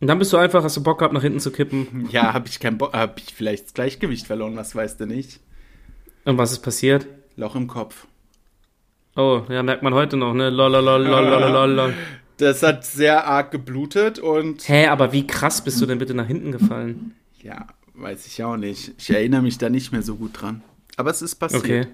Und 0.00 0.06
dann 0.06 0.18
bist 0.18 0.32
du 0.32 0.38
einfach, 0.38 0.64
hast 0.64 0.76
du 0.76 0.82
Bock 0.82 0.98
gehabt, 0.98 1.12
nach 1.12 1.22
hinten 1.22 1.40
zu 1.40 1.50
kippen. 1.52 2.08
Ja, 2.10 2.32
habe 2.32 2.48
ich 2.48 2.58
kein 2.58 2.78
Bock, 2.78 2.94
habe 2.94 3.14
ich 3.18 3.34
vielleicht 3.34 3.66
das 3.66 3.74
Gleichgewicht 3.74 4.26
verloren, 4.26 4.56
was 4.56 4.74
weißt 4.74 4.98
du 5.00 5.06
nicht? 5.06 5.40
Und 6.24 6.38
was 6.38 6.52
ist 6.52 6.60
passiert? 6.60 7.06
Loch 7.36 7.54
im 7.54 7.66
Kopf. 7.66 8.06
Oh, 9.16 9.42
ja, 9.48 9.62
merkt 9.62 9.82
man 9.82 9.94
heute 9.94 10.16
noch, 10.16 10.34
ne? 10.34 10.50
Lololololololol. 10.50 11.94
Das 12.38 12.62
hat 12.62 12.86
sehr 12.86 13.26
arg 13.26 13.50
geblutet 13.50 14.18
und 14.18 14.66
Hä, 14.66 14.86
aber 14.86 15.12
wie 15.12 15.26
krass 15.26 15.62
bist 15.62 15.78
du 15.78 15.84
denn 15.84 15.98
bitte 15.98 16.14
nach 16.14 16.26
hinten 16.26 16.52
gefallen? 16.52 17.14
ja, 17.42 17.66
weiß 17.92 18.26
ich 18.26 18.42
auch 18.42 18.56
nicht. 18.56 18.92
Ich 18.96 19.10
erinnere 19.10 19.42
mich 19.42 19.58
da 19.58 19.68
nicht 19.68 19.92
mehr 19.92 20.00
so 20.00 20.16
gut 20.16 20.40
dran. 20.40 20.62
Aber 20.96 21.10
es 21.10 21.20
ist 21.20 21.34
passiert. 21.34 21.62
Okay. 21.62 21.86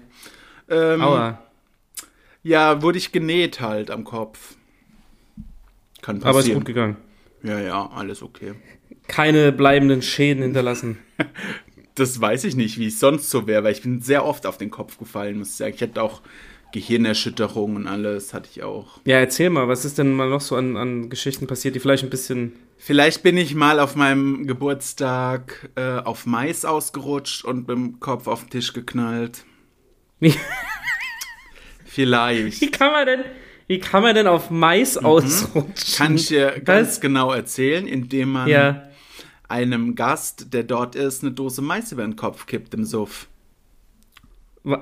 Ähm, 0.69 1.01
Aua. 1.01 1.41
Ja, 2.43 2.81
wurde 2.81 2.97
ich 2.97 3.11
genäht 3.11 3.59
halt 3.59 3.91
am 3.91 4.05
Kopf. 4.05 4.55
Kann 6.01 6.19
passieren. 6.21 6.29
Aber 6.29 6.39
ist 6.39 6.53
gut 6.53 6.63
gegangen. 6.65 6.95
Ja, 7.47 7.59
ja, 7.59 7.89
alles 7.93 8.21
okay. 8.21 8.53
Keine 9.07 9.51
bleibenden 9.51 10.01
Schäden 10.01 10.43
hinterlassen. 10.43 10.99
Das 11.95 12.21
weiß 12.21 12.43
ich 12.43 12.55
nicht, 12.55 12.77
wie 12.77 12.89
es 12.89 12.99
sonst 12.99 13.31
so 13.31 13.47
wäre, 13.47 13.63
weil 13.63 13.71
ich 13.71 13.81
bin 13.81 14.01
sehr 14.01 14.23
oft 14.23 14.45
auf 14.45 14.59
den 14.59 14.69
Kopf 14.69 14.99
gefallen, 14.99 15.39
muss 15.39 15.49
ich 15.49 15.55
sagen. 15.55 15.73
Ich 15.73 15.81
hätte 15.81 16.03
auch 16.03 16.21
Gehirnerschütterung 16.71 17.75
und 17.75 17.87
alles 17.87 18.35
hatte 18.35 18.49
ich 18.51 18.61
auch. 18.61 18.99
Ja, 19.03 19.17
erzähl 19.17 19.49
mal, 19.49 19.67
was 19.67 19.83
ist 19.83 19.97
denn 19.97 20.13
mal 20.13 20.29
noch 20.29 20.41
so 20.41 20.55
an, 20.55 20.77
an 20.77 21.09
Geschichten 21.09 21.47
passiert, 21.47 21.73
die 21.73 21.79
vielleicht 21.79 22.03
ein 22.03 22.11
bisschen. 22.11 22.53
Vielleicht 22.77 23.23
bin 23.23 23.35
ich 23.35 23.55
mal 23.55 23.79
auf 23.79 23.95
meinem 23.95 24.45
Geburtstag 24.45 25.71
äh, 25.75 25.97
auf 25.97 26.27
Mais 26.27 26.65
ausgerutscht 26.65 27.43
und 27.43 27.67
mit 27.67 27.69
dem 27.69 27.99
Kopf 27.99 28.27
auf 28.27 28.41
den 28.41 28.51
Tisch 28.51 28.73
geknallt. 28.73 29.43
Wie, 30.19 30.35
Vielleicht. 31.85 32.61
wie 32.61 32.69
kann 32.69 32.91
man 32.91 33.07
denn, 33.07 33.23
wie 33.67 33.79
kann 33.79 34.01
man 34.03 34.15
denn 34.15 34.27
auf 34.27 34.49
Mais 34.49 34.97
ausrutschen? 34.97 35.61
Mhm. 35.71 35.95
Kann 35.97 36.15
ich 36.15 36.27
dir 36.27 36.59
ganz 36.61 36.89
Was? 36.89 37.01
genau 37.01 37.31
erzählen, 37.31 37.85
indem 37.87 38.31
man 38.31 38.47
Ja. 38.47 38.83
einem 39.49 39.95
Gast, 39.95 40.53
der 40.53 40.63
dort 40.63 40.95
ist, 40.95 41.23
eine 41.23 41.31
Dose 41.33 41.61
Mais 41.61 41.91
über 41.91 42.03
den 42.03 42.15
Kopf 42.15 42.45
kippt 42.45 42.73
im 42.73 42.85
Suff. 42.85 43.27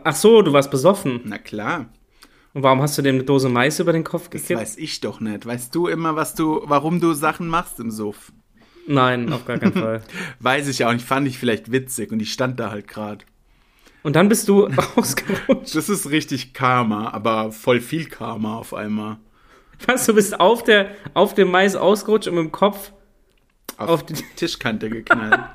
Ach 0.03 0.15
so, 0.15 0.41
du 0.41 0.51
warst 0.53 0.71
besoffen. 0.71 1.21
Na 1.25 1.37
klar, 1.37 1.89
Und 2.53 2.63
warum 2.63 2.81
hast 2.81 2.97
du 2.97 3.01
dem 3.01 3.15
eine 3.15 3.23
Dose 3.23 3.49
Mais 3.49 3.79
über 3.79 3.91
den 3.93 4.03
Kopf 4.03 4.29
das 4.29 4.41
gekippt? 4.41 4.59
weiß 4.59 4.77
ich 4.77 5.01
doch 5.01 5.19
nicht. 5.19 5.45
Weißt 5.45 5.73
du 5.75 5.87
immer, 5.87 6.15
was 6.15 6.33
du, 6.35 6.61
warum 6.65 6.99
du 6.99 7.13
Sachen 7.13 7.47
machst 7.47 7.79
im 7.79 7.91
Suff? 7.91 8.31
Nein, 8.87 9.31
auf 9.33 9.45
gar 9.45 9.57
keinen 9.59 9.73
Fall. 9.85 10.01
Weiß 10.39 10.67
ich 10.67 10.85
auch 10.85 10.93
nicht, 10.93 11.05
fand 11.05 11.27
ich 11.27 11.37
vielleicht 11.37 11.71
witzig 11.71 12.11
und 12.11 12.19
ich 12.21 12.31
stand 12.33 12.59
da 12.59 12.71
halt 12.71 12.87
gerade. 12.87 13.25
Und 14.05 14.15
dann 14.15 14.29
bist 14.29 14.47
du 14.47 14.67
ausgerutscht. 14.95 15.75
Das 15.75 15.89
ist 15.89 16.11
richtig 16.11 16.53
Karma, 16.53 17.09
aber 17.11 17.51
voll 17.51 17.81
viel 17.81 18.05
Karma 18.05 18.55
auf 18.57 18.73
einmal. 18.75 19.17
Was, 19.87 20.05
du 20.05 20.13
bist 20.13 20.39
auf 20.39 20.63
der, 20.63 20.91
auf 21.15 21.33
dem 21.33 21.49
Mais 21.49 21.75
ausgerutscht 21.75 22.27
und 22.27 22.35
mit 22.35 22.43
dem 22.43 22.51
Kopf. 22.51 22.91
Auf, 23.77 23.89
Auf 23.89 24.05
die 24.05 24.13
Tischkante 24.35 24.89
geknallt. 24.89 25.39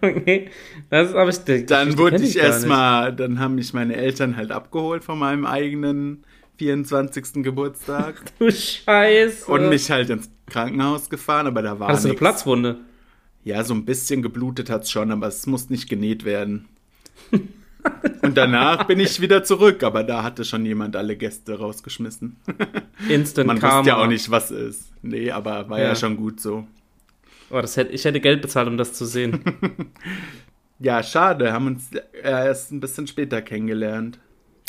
Okay. 0.00 0.48
Das 0.88 1.12
habe 1.12 1.28
ich. 1.28 1.38
die 1.40 1.66
dann 1.66 1.98
wurde 1.98 2.16
ich 2.16 2.22
nicht. 2.22 2.36
erstmal, 2.36 3.14
dann 3.14 3.38
haben 3.38 3.56
mich 3.56 3.74
meine 3.74 3.94
Eltern 3.94 4.34
halt 4.34 4.50
abgeholt 4.50 5.04
von 5.04 5.18
meinem 5.18 5.44
eigenen 5.44 6.24
24. 6.56 7.42
Geburtstag 7.42 8.22
Du 8.38 8.50
Scheiße. 8.50 9.44
und 9.52 9.68
mich 9.68 9.90
halt 9.90 10.08
ins 10.08 10.30
Krankenhaus 10.46 11.10
gefahren, 11.10 11.46
aber 11.46 11.60
da 11.60 11.78
war 11.78 11.88
Hast 11.88 12.04
du 12.06 12.08
eine. 12.08 12.16
Platzwunde? 12.16 12.78
Ja, 13.44 13.62
so 13.62 13.74
ein 13.74 13.84
bisschen 13.84 14.22
geblutet 14.22 14.70
hat's 14.70 14.90
schon, 14.90 15.10
aber 15.10 15.26
es 15.26 15.44
muss 15.46 15.68
nicht 15.68 15.90
genäht 15.90 16.24
werden. 16.24 16.66
Und 18.22 18.36
danach 18.36 18.84
bin 18.84 18.98
ich 18.98 19.20
wieder 19.20 19.44
zurück, 19.44 19.82
aber 19.84 20.02
da 20.02 20.22
hatte 20.24 20.44
schon 20.44 20.66
jemand 20.66 20.96
alle 20.96 21.16
Gäste 21.16 21.56
rausgeschmissen. 21.58 22.36
Instant 23.08 23.46
Man 23.46 23.60
Karma. 23.60 23.78
wusste 23.78 23.88
ja 23.90 23.96
auch 23.98 24.08
nicht, 24.08 24.30
was 24.30 24.50
ist. 24.50 24.90
Nee, 25.02 25.30
aber 25.30 25.68
war 25.68 25.78
ja, 25.78 25.84
Ja. 25.88 25.94
schon 25.96 26.16
gut 26.16 26.40
so. 26.40 26.66
Oh, 27.50 27.60
das 27.60 27.76
hätte, 27.76 27.92
ich 27.92 28.04
hätte 28.04 28.20
Geld 28.20 28.42
bezahlt, 28.42 28.66
um 28.66 28.76
das 28.76 28.92
zu 28.92 29.04
sehen. 29.04 29.40
Ja, 30.78 31.02
schade, 31.02 31.54
haben 31.54 31.68
uns 31.68 31.88
erst 32.22 32.70
ein 32.70 32.80
bisschen 32.80 33.06
später 33.06 33.40
kennengelernt. 33.40 34.18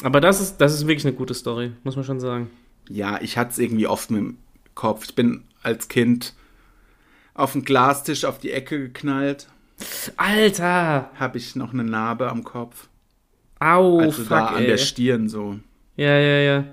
Aber 0.04 0.22
das 0.22 0.40
ist, 0.40 0.56
das 0.62 0.74
ist 0.74 0.88
wirklich 0.88 1.06
eine 1.06 1.14
gute 1.14 1.34
Story, 1.34 1.74
muss 1.84 1.98
man 1.98 2.06
schon 2.06 2.22
sagen. 2.22 2.50
Ja, 2.88 3.20
ich 3.22 3.38
hatte 3.38 3.52
es 3.52 3.60
irgendwie 3.60 3.88
oft 3.88 4.10
dem 4.10 4.38
Kopf. 4.74 5.04
Ich 5.04 5.16
bin 5.16 5.44
als 5.64 5.90
Kind 5.90 6.34
auf 7.34 7.52
den 7.52 7.66
Glastisch 7.66 8.24
auf 8.24 8.38
die 8.40 8.52
Ecke 8.52 8.80
geknallt, 8.80 9.50
Alter! 10.18 11.12
habe 11.16 11.38
ich 11.38 11.56
noch 11.56 11.74
eine 11.74 11.84
Narbe 11.84 12.30
am 12.30 12.44
Kopf. 12.44 12.88
Au, 13.60 14.00
also 14.00 14.22
fuck, 14.24 14.30
da 14.30 14.46
an 14.48 14.64
ey. 14.64 14.68
der 14.68 14.78
Stirn 14.78 15.30
so. 15.30 15.60
ja, 15.96 16.18
ja, 16.18 16.40
ja. 16.40 16.64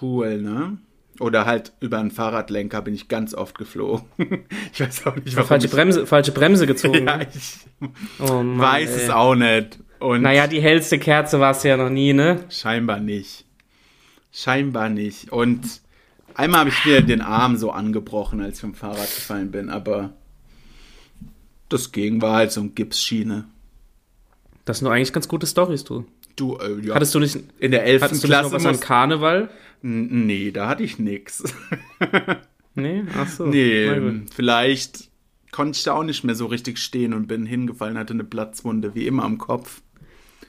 Cool, 0.00 0.40
ne? 0.42 0.78
Oder 1.20 1.46
halt 1.46 1.72
über 1.80 1.98
einen 1.98 2.10
Fahrradlenker 2.10 2.82
bin 2.82 2.94
ich 2.94 3.08
ganz 3.08 3.34
oft 3.34 3.56
geflogen. 3.56 4.04
ich 4.72 4.80
weiß 4.80 5.06
auch 5.06 5.16
nicht, 5.16 5.36
warum. 5.36 5.48
Falsche 5.48 5.66
ich, 5.66 5.72
Bremse, 5.72 6.06
falsche 6.06 6.32
Bremse 6.32 6.66
gezogen. 6.66 7.06
Ja, 7.06 7.20
ich 7.20 7.58
oh, 8.18 8.42
Mann, 8.42 8.58
weiß 8.58 8.90
ey. 8.90 9.02
es 9.04 9.10
auch 9.10 9.34
nicht. 9.34 9.78
Und 10.00 10.22
Naja, 10.22 10.46
die 10.46 10.60
hellste 10.60 10.98
Kerze 10.98 11.38
war 11.38 11.52
es 11.52 11.62
ja 11.62 11.76
noch 11.76 11.90
nie, 11.90 12.12
ne? 12.12 12.44
scheinbar 12.50 12.98
nicht. 12.98 13.44
Scheinbar 14.32 14.88
nicht. 14.88 15.30
Und 15.30 15.80
einmal 16.34 16.60
habe 16.60 16.70
ich 16.70 16.84
mir 16.84 17.00
den 17.00 17.20
Arm 17.20 17.56
so 17.56 17.70
angebrochen, 17.70 18.40
als 18.40 18.56
ich 18.56 18.60
vom 18.62 18.74
Fahrrad 18.74 19.06
gefallen 19.14 19.52
bin, 19.52 19.70
aber 19.70 20.12
das 21.68 21.92
ging, 21.92 22.22
war 22.22 22.36
halt 22.36 22.52
so 22.52 22.60
ein 22.60 22.74
Gipsschiene. 22.74 23.44
Das 24.64 24.78
sind 24.78 24.86
doch 24.86 24.92
eigentlich 24.92 25.12
ganz 25.12 25.28
gute 25.28 25.46
Stories, 25.46 25.84
du. 25.84 26.04
Du, 26.36 26.56
äh, 26.56 26.80
ja. 26.80 26.94
Hattest 26.94 27.14
du 27.14 27.20
nicht, 27.20 27.38
in 27.58 27.70
der 27.70 27.84
11. 27.84 28.02
hattest 28.02 28.24
du 28.24 28.28
nicht 28.28 28.32
Klasse 28.32 28.54
noch 28.54 28.56
was 28.56 28.66
an 28.66 28.80
Karneval? 28.80 29.50
Nee, 29.82 30.50
da 30.50 30.68
hatte 30.68 30.82
ich 30.82 30.98
nix. 30.98 31.44
Nee, 32.74 33.04
ach 33.16 33.28
so. 33.28 33.46
Nee, 33.46 33.98
gut. 33.98 34.34
vielleicht 34.34 35.10
konnte 35.52 35.76
ich 35.76 35.84
da 35.84 35.92
auch 35.92 36.02
nicht 36.02 36.24
mehr 36.24 36.34
so 36.34 36.46
richtig 36.46 36.78
stehen 36.78 37.14
und 37.14 37.28
bin 37.28 37.46
hingefallen, 37.46 37.96
hatte 37.96 38.12
eine 38.12 38.24
Platzwunde, 38.24 38.94
wie 38.94 39.06
immer 39.06 39.24
am 39.24 39.38
Kopf. 39.38 39.82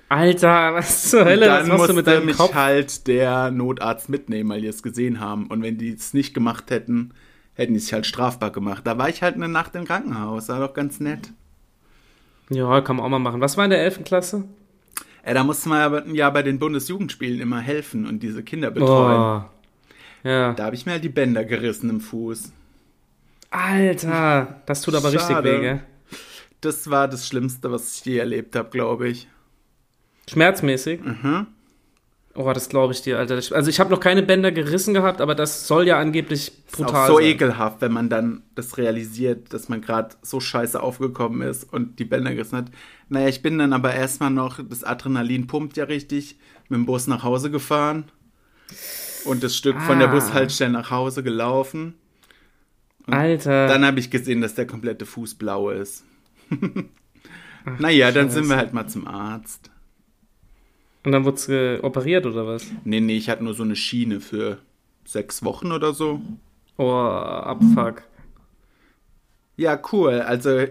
Alter, 0.09 0.73
was 0.73 1.09
zur 1.09 1.25
Hölle, 1.25 1.49
was 1.49 1.67
machst 1.67 1.89
du 1.89 1.93
mit 1.93 2.07
deinem 2.07 2.25
mich 2.25 2.37
Kopf? 2.37 2.53
halt 2.53 3.07
der 3.07 3.51
Notarzt 3.51 4.09
mitnehmen, 4.09 4.49
weil 4.49 4.61
die 4.61 4.67
es 4.67 4.83
gesehen 4.83 5.19
haben. 5.19 5.47
Und 5.47 5.61
wenn 5.61 5.77
die 5.77 5.93
es 5.93 6.13
nicht 6.13 6.33
gemacht 6.33 6.69
hätten, 6.71 7.13
hätten 7.55 7.73
die 7.73 7.79
sich 7.79 7.93
halt 7.93 8.05
strafbar 8.05 8.51
gemacht. 8.51 8.85
Da 8.85 8.97
war 8.97 9.09
ich 9.09 9.21
halt 9.21 9.35
eine 9.35 9.47
Nacht 9.47 9.75
im 9.75 9.85
Krankenhaus, 9.85 10.49
war 10.49 10.59
doch 10.59 10.73
ganz 10.73 10.99
nett. 10.99 11.31
Ja, 12.49 12.81
kann 12.81 12.97
man 12.97 13.05
auch 13.05 13.09
mal 13.09 13.19
machen. 13.19 13.41
Was 13.41 13.57
war 13.57 13.65
in 13.65 13.71
der 13.71 13.83
11. 13.83 14.03
Klasse? 14.03 14.43
Äh, 15.23 15.33
da 15.33 15.43
musste 15.43 15.69
man 15.69 15.81
aber 15.81 16.07
ja 16.07 16.29
bei 16.29 16.43
den 16.43 16.59
Bundesjugendspielen 16.59 17.39
immer 17.39 17.59
helfen 17.59 18.05
und 18.05 18.21
diese 18.21 18.43
Kinder 18.43 18.69
betreuen. 18.69 19.43
Oh. 20.23 20.27
Ja. 20.27 20.53
Da 20.53 20.65
habe 20.65 20.75
ich 20.75 20.85
mir 20.85 20.93
halt 20.93 21.03
die 21.03 21.09
Bänder 21.09 21.43
gerissen 21.43 21.89
im 21.89 22.01
Fuß. 22.01 22.51
Alter, 23.49 24.61
das 24.65 24.81
tut 24.81 24.95
aber 24.95 25.11
richtig 25.11 25.35
Schade. 25.35 25.57
weh, 25.57 25.61
gell? 25.61 25.83
Das 26.61 26.89
war 26.89 27.07
das 27.07 27.27
Schlimmste, 27.27 27.71
was 27.71 27.97
ich 27.97 28.05
je 28.05 28.17
erlebt 28.17 28.55
habe, 28.55 28.69
glaube 28.69 29.07
ich. 29.07 29.27
Schmerzmäßig? 30.29 31.01
Mhm. 31.03 31.47
Oh, 32.37 32.51
das 32.51 32.67
glaube 32.67 32.91
ich 32.91 33.01
dir, 33.01 33.17
Alter. 33.17 33.35
Also 33.35 33.69
ich 33.69 33.79
habe 33.79 33.89
noch 33.91 34.01
keine 34.01 34.21
Bänder 34.21 34.51
gerissen 34.51 34.93
gehabt, 34.93 35.21
aber 35.21 35.35
das 35.35 35.67
soll 35.67 35.87
ja 35.87 35.97
angeblich 35.97 36.49
Ist 36.49 36.71
brutal 36.73 37.03
auch 37.05 37.07
so 37.07 37.17
sein. 37.19 37.27
ekelhaft, 37.27 37.79
wenn 37.79 37.93
man 37.93 38.09
dann 38.09 38.43
das 38.55 38.77
realisiert, 38.77 39.53
dass 39.53 39.69
man 39.69 39.79
gerade 39.79 40.15
so 40.21 40.41
scheiße 40.41 40.81
aufgekommen 40.83 41.41
ist 41.47 41.63
und 41.71 41.97
die 41.97 42.03
Bänder 42.03 42.33
gerissen 42.33 42.57
hat. 42.57 42.65
Naja, 43.07 43.29
ich 43.29 43.41
bin 43.41 43.57
dann 43.57 43.71
aber 43.71 43.93
erstmal 43.93 44.31
noch, 44.31 44.59
das 44.67 44.83
Adrenalin 44.83 45.47
pumpt 45.47 45.77
ja 45.77 45.85
richtig, 45.85 46.37
mit 46.67 46.77
dem 46.77 46.85
Bus 46.85 47.07
nach 47.07 47.23
Hause 47.23 47.51
gefahren 47.51 48.11
und 49.23 49.41
das 49.41 49.55
Stück 49.55 49.79
von 49.81 49.99
der 49.99 50.09
Ah. 50.09 50.11
Bushaltestelle 50.11 50.71
nach 50.73 50.91
Hause 50.91 51.23
gelaufen. 51.23 51.93
Alter. 53.07 53.67
Dann 53.67 53.85
habe 53.85 53.99
ich 53.99 54.09
gesehen, 54.11 54.41
dass 54.41 54.55
der 54.55 54.67
komplette 54.67 55.05
Fuß 55.05 55.35
blau 55.35 55.69
ist. 55.69 56.03
naja, 57.79 58.11
dann 58.11 58.29
sind 58.29 58.49
wir 58.49 58.57
halt 58.57 58.73
mal 58.73 58.87
zum 58.87 59.07
Arzt. 59.07 59.69
Und 61.05 61.11
dann 61.11 61.23
wurde 61.23 61.37
es 61.37 61.47
äh, 61.49 61.79
operiert 61.81 62.25
oder 62.25 62.47
was? 62.47 62.65
Nee, 62.83 62.99
nee, 62.99 63.15
ich 63.17 63.29
hatte 63.29 63.43
nur 63.43 63.53
so 63.53 63.63
eine 63.63 63.75
Schiene 63.75 64.19
für 64.19 64.57
sechs 65.05 65.43
Wochen 65.43 65.71
oder 65.71 65.93
so. 65.93 66.19
Oh, 66.77 66.91
Abfuck. 66.91 68.01
Ja, 69.55 69.79
cool. 69.91 70.21
Also, 70.21 70.65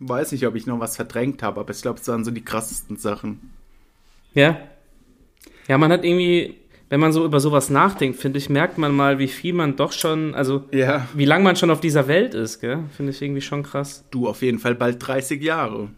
weiß 0.00 0.32
nicht, 0.32 0.46
ob 0.46 0.54
ich 0.56 0.66
noch 0.66 0.80
was 0.80 0.96
verdrängt 0.96 1.42
habe, 1.42 1.60
aber 1.60 1.70
ich 1.70 1.80
glaube, 1.82 2.00
es 2.00 2.08
waren 2.08 2.24
so 2.24 2.30
die 2.30 2.44
krassesten 2.44 2.96
Sachen. 2.96 3.50
Ja? 4.34 4.58
Ja, 5.68 5.78
man 5.78 5.92
hat 5.92 6.04
irgendwie, 6.04 6.56
wenn 6.88 7.00
man 7.00 7.12
so 7.12 7.24
über 7.24 7.40
sowas 7.40 7.70
nachdenkt, 7.70 8.18
finde 8.18 8.38
ich, 8.38 8.50
merkt 8.50 8.76
man 8.76 8.92
mal, 8.94 9.18
wie 9.18 9.28
viel 9.28 9.54
man 9.54 9.76
doch 9.76 9.92
schon, 9.92 10.34
also 10.34 10.64
Ja. 10.72 11.06
wie 11.14 11.24
lange 11.24 11.44
man 11.44 11.56
schon 11.56 11.70
auf 11.70 11.80
dieser 11.80 12.08
Welt 12.08 12.34
ist, 12.34 12.60
gell? 12.60 12.80
Finde 12.96 13.12
ich 13.12 13.22
irgendwie 13.22 13.40
schon 13.40 13.62
krass. 13.62 14.04
Du 14.10 14.28
auf 14.28 14.42
jeden 14.42 14.58
Fall 14.58 14.74
bald 14.74 15.06
30 15.06 15.40
Jahre. 15.42 15.90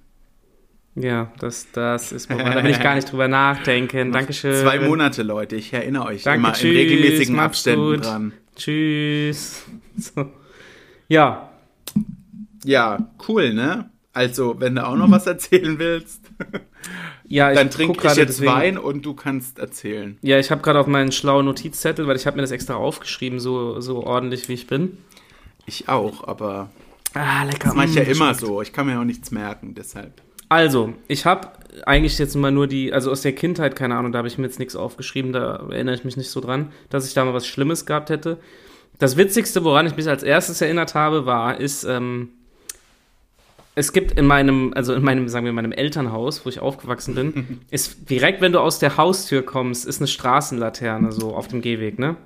Ja, 0.95 1.33
das, 1.39 1.69
das 1.73 2.13
ist 2.13 2.29
Moment, 2.29 2.55
da 2.55 2.63
will 2.63 2.71
ich 2.71 2.81
gar 2.81 2.95
nicht 2.95 3.11
drüber 3.11 3.27
nachdenken. 3.29 4.13
Dankeschön. 4.13 4.61
Zwei 4.63 4.79
Monate, 4.81 5.23
Leute. 5.23 5.57
Ich 5.57 5.73
erinnere 5.73 6.05
euch 6.07 6.23
Danke, 6.23 6.39
immer 6.41 6.53
tschüss, 6.53 6.71
in 6.71 6.77
regelmäßigen 6.77 7.39
Abständen 7.39 7.85
gut. 7.97 8.05
dran. 8.05 8.33
Tschüss. 8.57 9.65
So. 9.97 10.27
Ja, 11.09 11.51
Ja, 12.65 13.11
cool, 13.29 13.53
ne? 13.53 13.91
Also, 14.15 14.59
wenn 14.59 14.75
du 14.75 14.87
auch 14.87 14.97
noch 14.97 15.11
was 15.11 15.27
erzählen 15.27 15.79
willst, 15.79 16.23
ja, 17.29 17.51
ich 17.53 17.59
dann 17.59 17.69
trinke 17.71 17.93
ich 17.93 17.99
gerade 17.99 18.21
jetzt 18.21 18.39
deswegen- 18.39 18.53
Wein 18.53 18.79
und 18.79 19.05
du 19.05 19.13
kannst 19.15 19.59
erzählen. 19.59 20.17
Ja, 20.23 20.39
ich 20.39 20.51
habe 20.51 20.63
gerade 20.63 20.79
auf 20.79 20.87
meinen 20.87 21.13
schlauen 21.13 21.45
Notizzettel, 21.47 22.07
weil 22.07 22.17
ich 22.17 22.27
habe 22.27 22.37
mir 22.37 22.43
das 22.43 22.51
extra 22.53 22.75
aufgeschrieben, 22.75 23.39
so, 23.41 23.81
so 23.81 24.03
ordentlich 24.05 24.49
wie 24.49 24.55
ich 24.55 24.67
bin. 24.67 24.97
Ich 25.67 25.89
auch, 25.91 26.27
aber 26.27 26.71
Ah, 27.15 27.45
lecker. 27.45 27.69
das 27.69 27.75
mache 27.75 27.87
ich 27.89 27.95
ja 27.95 28.05
Mm, 28.05 28.11
immer 28.11 28.35
so. 28.35 28.63
Ich 28.63 28.73
kann 28.73 28.87
mir 28.87 28.99
auch 28.99 29.05
nichts 29.05 29.31
merken, 29.31 29.75
deshalb. 29.75 30.23
Also, 30.53 30.93
ich 31.09 31.25
habe 31.25 31.49
eigentlich 31.87 32.19
jetzt 32.19 32.35
mal 32.35 32.51
nur 32.51 32.67
die, 32.67 32.93
also 32.93 33.11
aus 33.11 33.23
der 33.23 33.33
Kindheit, 33.33 33.75
keine 33.75 33.97
Ahnung, 33.97 34.13
da 34.13 34.19
habe 34.19 34.29
ich 34.29 34.37
mir 34.37 34.45
jetzt 34.45 34.59
nichts 34.59 34.77
aufgeschrieben, 34.77 35.33
da 35.33 35.65
erinnere 35.71 35.95
ich 35.95 36.05
mich 36.05 36.19
nicht 36.19 36.29
so 36.29 36.43
dran, 36.43 36.73
dass 36.91 37.09
ich 37.09 37.15
da 37.15 37.25
mal 37.25 37.33
was 37.33 37.47
Schlimmes 37.47 37.87
gehabt 37.87 38.11
hätte. 38.11 38.37
Das 38.99 39.17
Witzigste, 39.17 39.65
woran 39.65 39.87
ich 39.87 39.97
mich 39.97 40.07
als 40.07 40.23
erstes 40.23 40.61
erinnert 40.61 40.95
habe, 40.95 41.25
war, 41.25 41.59
ist, 41.59 41.85
ähm, 41.85 42.29
es 43.77 43.95
gibt 43.95 44.19
in 44.19 44.27
meinem, 44.27 44.75
also 44.75 44.93
in 44.93 45.03
meinem, 45.03 45.27
sagen 45.31 45.47
wir, 45.47 45.55
meinem 45.55 45.73
Elternhaus, 45.73 46.45
wo 46.45 46.51
ich 46.51 46.61
aufgewachsen 46.61 47.15
bin, 47.15 47.61
ist 47.71 48.11
direkt, 48.11 48.43
wenn 48.43 48.53
du 48.53 48.61
aus 48.61 48.79
der 48.79 48.99
Haustür 48.99 49.41
kommst, 49.41 49.87
ist 49.87 50.03
eine 50.03 50.07
Straßenlaterne 50.07 51.13
so 51.13 51.35
auf 51.35 51.49
dem 51.49 51.63
Gehweg, 51.63 51.99
ne? 51.99 52.17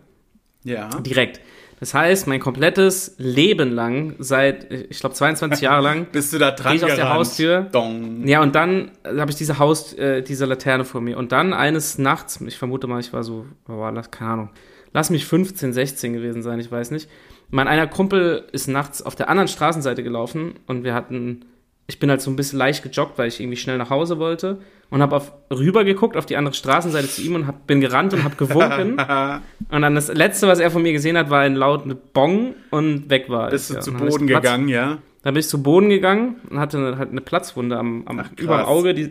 Ja. 0.65 0.89
Direkt. 0.99 1.41
Das 1.79 1.93
heißt, 1.93 2.27
mein 2.27 2.41
komplettes 2.41 3.15
Leben 3.19 3.71
lang, 3.71 4.15
seit, 4.19 4.73
ich 4.73 4.99
glaube, 5.01 5.15
22 5.15 5.61
Jahre 5.61 5.83
lang, 5.83 6.07
Bist 6.13 6.33
du 6.33 6.39
da 6.39 6.51
dran 6.51 6.77
ich 6.77 6.85
aus 6.85 6.95
der? 6.95 7.13
Haustür. 7.13 7.61
Dong. 7.71 8.27
Ja, 8.27 8.43
und 8.43 8.55
dann 8.55 8.93
äh, 9.05 9.19
habe 9.19 9.31
ich 9.31 9.37
diese 9.37 9.59
Haus, 9.59 9.93
äh, 9.95 10.23
diese 10.23 10.47
Laterne 10.47 10.85
vor 10.85 11.01
mir. 11.01 11.19
Und 11.19 11.33
dann 11.33 11.53
eines 11.53 11.99
Nachts, 11.99 12.41
ich 12.41 12.57
vermute 12.57 12.87
mal, 12.87 13.01
ich 13.01 13.13
war 13.13 13.23
so, 13.23 13.47
war, 13.67 13.93
das, 13.93 14.11
keine 14.11 14.31
Ahnung, 14.31 14.51
lass 14.93 15.11
mich 15.11 15.27
15, 15.27 15.73
16 15.73 16.15
gewesen 16.15 16.43
sein, 16.43 16.61
ich 16.61 16.71
weiß 16.71 16.91
nicht. 16.93 17.11
Mein 17.51 17.69
einer 17.69 17.87
Kumpel 17.87 18.45
ist 18.53 18.67
nachts 18.67 19.03
auf 19.03 19.15
der 19.15 19.29
anderen 19.29 19.49
Straßenseite 19.49 20.03
gelaufen 20.03 20.55
und 20.67 20.83
wir 20.83 20.95
hatten, 20.95 21.45
ich 21.87 21.99
bin 21.99 22.11
halt 22.11 22.21
so 22.21 22.31
ein 22.31 22.37
bisschen 22.37 22.59
leicht 22.59 22.83
gejoggt, 22.83 23.17
weil 23.19 23.29
ich 23.29 23.41
irgendwie 23.41 23.57
schnell 23.57 23.79
nach 23.79 23.91
Hause 23.91 24.19
wollte 24.19 24.59
und 24.91 25.03
habe 25.03 25.21
rüber 25.51 25.85
geguckt 25.85 26.17
auf 26.17 26.27
die 26.27 26.37
andere 26.37 26.55
Straßenseite 26.55 27.09
zu 27.09 27.23
ihm 27.23 27.35
und 27.35 27.47
hab, 27.47 27.67
bin 27.67 27.81
gerannt 27.81 28.13
und 28.13 28.25
habe 28.25 28.37
gewunken. 28.37 28.99
und 29.71 29.83
dann 29.83 29.95
das 29.95 30.13
letzte, 30.13 30.49
was 30.49 30.59
er 30.59 30.71
von 30.71 30.83
mir 30.83 30.93
gesehen 30.93 31.17
hat, 31.17 31.31
war 31.31 31.41
ein 31.41 31.55
lauten 31.55 31.97
Bong 32.13 32.55
und 32.71 33.09
weg 33.11 33.29
war. 33.29 33.51
Bist 33.51 33.65
es, 33.65 33.69
du 33.69 33.75
ja. 33.75 33.81
zu 33.81 33.91
ich 33.93 33.97
Boden 33.99 34.27
Platz- 34.27 34.43
gegangen, 34.43 34.69
ja? 34.69 34.99
dann 35.23 35.35
bin 35.35 35.41
ich 35.41 35.49
zu 35.49 35.63
Boden 35.63 35.89
gegangen 35.89 36.37
und 36.51 36.61
hatte 36.61 36.79
eine, 36.79 36.99
halt 36.99 37.11
eine 37.11 37.21
Platzwunde 37.21 37.77
am, 37.77 38.07
am 38.07 38.21
Ach, 38.21 38.31
über 38.37 38.59
dem 38.59 38.67
Auge. 38.67 38.95
Die, 38.95 39.11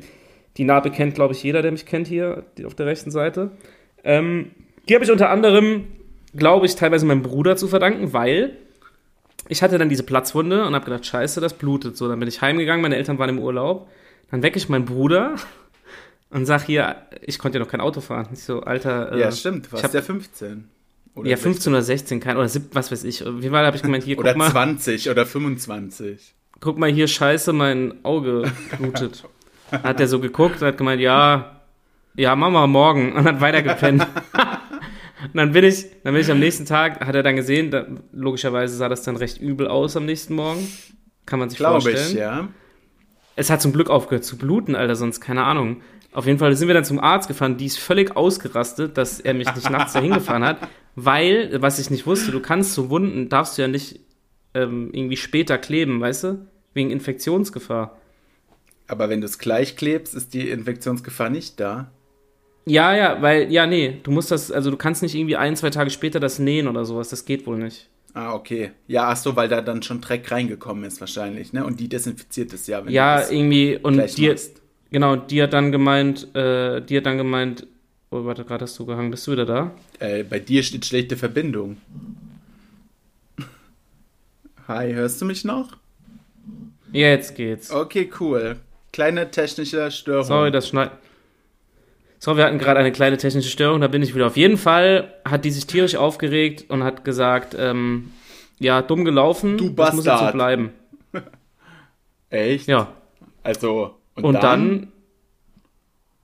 die 0.56 0.64
Narbe 0.64 0.90
kennt, 0.90 1.16
glaube 1.16 1.34
ich, 1.34 1.44
jeder, 1.44 1.62
der 1.62 1.72
mich 1.74 1.86
kennt 1.86 2.08
hier 2.08 2.46
die, 2.58 2.66
auf 2.66 2.74
der 2.74 2.86
rechten 2.86 3.12
Seite. 3.12 3.52
Ähm, 4.04 4.52
die 4.88 4.96
habe 4.96 5.04
ich 5.04 5.12
unter 5.12 5.30
anderem, 5.30 5.88
glaube 6.34 6.68
ich, 6.68 6.76
teilweise 6.76 7.06
meinem 7.06 7.22
Bruder 7.22 7.58
zu 7.58 7.68
verdanken, 7.68 8.14
weil 8.14 8.56
ich 9.48 9.62
hatte 9.64 9.78
dann 9.78 9.90
diese 9.90 10.04
Platzwunde 10.04 10.66
und 10.66 10.74
habe 10.76 10.86
gedacht, 10.86 11.06
scheiße, 11.06 11.42
das 11.42 11.54
blutet. 11.54 11.98
So, 11.98 12.08
dann 12.08 12.20
bin 12.20 12.28
ich 12.28 12.42
heimgegangen, 12.42 12.82
meine 12.82 12.96
Eltern 12.96 13.18
waren 13.20 13.30
im 13.30 13.40
Urlaub. 13.40 13.90
Dann 14.32 14.42
wecke 14.44 14.58
ich 14.58 14.70
meinen 14.70 14.86
Bruder 14.86 15.36
und 16.30 16.46
sag 16.46 16.64
hier, 16.64 16.96
ich 17.22 17.38
konnte 17.40 17.58
ja 17.60 17.64
noch 17.64 17.70
kein 17.72 17.82
Auto 17.82 18.02
fahren. 18.02 18.28
Ich 18.34 18.44
so, 18.44 18.62
Alter, 18.62 19.12
äh, 19.14 19.20
Ja, 19.20 19.32
stimmt. 19.32 19.66
Du 19.66 19.68
ich 19.68 19.74
warst 19.74 19.84
hab- 19.86 19.94
ja 19.94 20.02
15. 20.02 20.70
Oder 21.16 21.30
ja, 21.30 21.38
15 21.38 21.72
oder 21.72 21.82
16, 21.82 22.20
kein, 22.20 22.36
oder 22.36 22.50
7, 22.50 22.68
was 22.74 22.92
weiß 22.92 23.06
ich. 23.06 23.24
Wie 23.26 23.50
war, 23.50 23.66
habe 23.66 23.78
ich 23.78 23.84
gemeint, 23.84 24.04
hier, 24.04 24.16
16. 24.18 24.20
Oder 24.20 24.34
guck 24.34 24.38
mal. 24.38 24.52
20 24.52 25.10
oder 25.10 25.26
25. 25.26 26.34
guck 26.60 26.78
mal 26.78 26.92
hier, 26.92 27.08
scheiße, 27.08 27.54
mein 27.54 28.04
Auge 28.04 28.52
blutet. 28.78 29.24
Hat 29.72 30.00
er 30.02 30.08
so 30.10 30.20
geguckt 30.20 30.62
und 30.62 30.68
hat 30.68 30.78
gemeint, 30.78 31.00
ja, 31.02 31.62
ja, 32.18 32.36
Mama, 32.36 32.68
morgen. 32.68 33.14
Und 33.14 33.24
hat 33.24 33.40
weiter 33.40 33.62
gepennt. 33.62 34.06
und 35.26 35.36
dann 35.36 35.52
bin 35.52 35.64
ich, 35.64 35.86
dann 36.04 36.14
bin 36.14 36.22
ich 36.22 36.32
am 36.32 36.40
nächsten 36.40 36.66
Tag, 36.66 37.06
hat 37.06 37.16
er 37.16 37.24
dann 37.24 37.36
gesehen, 37.36 37.72
da, 37.72 37.86
logischerweise 38.12 38.76
sah 38.76 38.90
das 38.90 39.04
dann 39.04 39.16
recht 39.16 39.40
übel 39.40 39.68
aus 39.68 39.96
am 39.96 40.06
nächsten 40.06 40.36
Morgen. 40.36 40.68
Kann 41.26 41.40
man 41.40 41.50
sich 41.50 41.58
Glaube 41.58 41.82
vorstellen. 41.82 42.10
ich, 42.10 42.14
ja. 42.14 42.48
Es 43.36 43.50
hat 43.50 43.62
zum 43.62 43.74
Glück 43.74 43.90
aufgehört 43.90 44.24
zu 44.24 44.38
bluten, 44.38 44.76
Alter, 44.76 44.96
sonst 44.96 45.20
keine 45.20 45.44
Ahnung. 45.44 45.82
Auf 46.14 46.28
jeden 46.28 46.40
Fall 46.40 46.56
sind 46.56 46.68
wir 46.68 46.76
dann 46.76 46.86
zum 46.86 47.00
Arzt 47.00 47.28
gefahren, 47.28 47.58
die 47.58 47.66
ist 47.66 47.78
völlig 47.78 48.16
ausgerastet, 48.16 48.98
dass 48.98 49.20
er 49.20 49.34
mich 49.34 49.54
nicht 49.54 49.70
nachts 49.70 49.94
dahin 49.94 50.14
gefahren 50.14 50.46
hat, 50.46 50.60
weil, 50.96 51.62
was 51.62 51.80
ich 51.80 51.90
nicht 51.90 52.08
wusste, 52.08 52.32
du 52.32 52.40
kannst 52.40 52.74
so 52.74 52.90
Wunden, 52.90 53.28
darfst 53.28 53.58
du 53.58 53.64
ja 53.64 53.68
nicht 53.68 54.00
ähm, 54.54 54.90
irgendwie 54.94 55.18
später 55.18 55.58
kleben, 55.58 56.00
weißt 56.00 56.24
du? 56.24 56.48
Wegen 56.74 56.92
Infektionsgefahr. 56.92 58.00
Aber 58.88 59.10
wenn 59.10 59.20
du 59.20 59.26
es 59.26 59.40
gleich 59.40 59.76
klebst, 59.76 60.16
ist 60.16 60.34
die 60.34 60.50
Infektionsgefahr 60.50 61.30
nicht 61.30 61.60
da. 61.60 61.92
Ja, 62.66 62.96
ja, 62.96 63.22
weil, 63.22 63.52
ja, 63.52 63.68
nee, 63.68 64.00
du 64.02 64.12
musst 64.12 64.32
das, 64.32 64.52
also 64.52 64.72
du 64.72 64.78
kannst 64.78 65.04
nicht 65.04 65.14
irgendwie 65.14 65.36
ein, 65.36 65.56
zwei 65.56 65.70
Tage 65.70 65.92
später 65.92 66.20
das 66.20 66.40
nähen 66.40 66.68
oder 66.68 66.84
sowas, 66.84 67.10
das 67.10 67.26
geht 67.26 67.46
wohl 67.46 67.58
nicht. 67.58 67.90
Ah, 68.16 68.34
okay. 68.34 68.72
Ja, 68.88 69.10
ach 69.10 69.18
so, 69.18 69.36
weil 69.36 69.50
da 69.50 69.62
dann 69.62 69.84
schon 69.84 70.02
Dreck 70.02 70.32
reingekommen 70.32 70.84
ist 70.86 71.00
wahrscheinlich, 71.00 71.54
ne? 71.54 71.66
Und 71.66 71.80
die 71.80 71.90
desinfiziert 71.90 72.54
es 72.54 72.66
ja, 72.66 72.84
wenn 72.84 72.92
ja, 72.92 73.16
du 73.16 73.22
das 73.22 73.32
irgendwie, 73.32 73.78
und 73.78 74.18
die, 74.18 74.30
machst. 74.30 74.62
genau, 74.90 75.16
die 75.16 75.44
hat 75.44 75.54
dann 75.54 75.72
gemeint, 75.72 76.34
äh, 76.34 76.82
die 76.82 76.98
hat 76.98 77.06
dann 77.06 77.18
gemeint, 77.18 77.68
oh, 78.10 78.26
warte, 78.26 78.46
gerade 78.46 78.64
hast 78.64 78.80
du 78.80 78.86
gehangen, 78.86 79.12
bist 79.12 79.28
du 79.28 79.34
wieder 79.34 79.46
da? 79.46 79.72
Äh, 80.00 80.24
bei 80.24 80.40
dir 80.40 80.64
steht 80.64 80.86
schlechte 80.86 81.18
Verbindung. 81.18 81.78
Hi, 84.68 84.94
hörst 84.94 85.22
du 85.22 85.26
mich 85.26 85.44
noch? 85.44 85.76
Ja, 86.94 87.10
jetzt 87.10 87.36
geht's. 87.36 87.70
Okay, 87.70 88.10
cool. 88.20 88.56
Kleine 88.94 89.30
technische 89.30 89.92
Störung. 89.92 90.24
Sorry, 90.24 90.52
das 90.52 90.70
schneit. 90.70 90.92
So, 92.26 92.38
wir 92.38 92.44
hatten 92.46 92.58
gerade 92.58 92.80
eine 92.80 92.92
kleine 92.92 93.18
technische 93.18 93.50
Störung, 93.50 93.82
da 93.82 93.88
bin 93.88 94.02
ich 94.02 94.16
wieder. 94.16 94.26
Auf 94.26 94.36
jeden 94.36 94.58
Fall 94.58 95.14
hat 95.26 95.46
die 95.46 95.52
sich 95.52 95.68
tierisch 95.68 95.96
aufgeregt 95.96 96.66
und 96.70 96.84
hat 96.84 97.06
gesagt, 97.06 97.56
ähm, 97.56 98.14
ja, 98.58 98.82
dumm 98.82 99.06
gelaufen, 99.06 99.60
Du 99.60 99.70
das 99.70 99.94
muss 99.94 100.06
jetzt 100.06 100.06
so 100.06 100.10
Bastard. 100.10 100.34
bleiben. 100.34 100.72
Echt? 102.32 102.68
Ja, 102.68 102.88
Also, 103.44 104.00
und, 104.16 104.24
und 104.24 104.42
dann, 104.42 104.88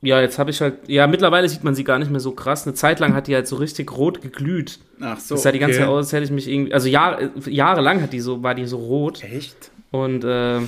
ja, 0.02 0.20
jetzt 0.20 0.40
habe 0.40 0.50
ich 0.50 0.60
halt, 0.60 0.90
ja, 0.90 1.06
mittlerweile 1.06 1.48
sieht 1.48 1.64
man 1.64 1.76
sie 1.76 1.84
gar 1.84 2.00
nicht 2.00 2.10
mehr 2.10 2.20
so 2.20 2.32
krass. 2.32 2.66
Eine 2.66 2.74
Zeit 2.74 3.00
lang 3.00 3.14
hat 3.14 3.28
die 3.28 3.36
halt 3.36 3.48
so 3.48 3.58
richtig 3.58 3.96
rot 3.96 4.24
geglüht. 4.24 4.80
Ach 5.02 5.20
so. 5.20 5.36
das 5.36 5.44
sah 5.44 5.52
die 5.52 5.60
ganze 5.60 5.76
okay. 5.76 5.84
Zeit 5.84 5.92
aus, 5.92 6.06
als 6.06 6.14
hätte 6.14 6.24
ich 6.24 6.32
mich 6.32 6.48
irgendwie, 6.48 6.74
also 6.74 6.88
Jahre, 6.88 7.30
jahrelang 7.46 8.02
hat 8.02 8.12
die 8.12 8.22
so, 8.22 8.42
war 8.42 8.56
die 8.56 8.66
so 8.66 8.78
rot. 8.78 9.24
Echt? 9.24 9.70
Und 9.92 10.24
äh, 10.24 10.62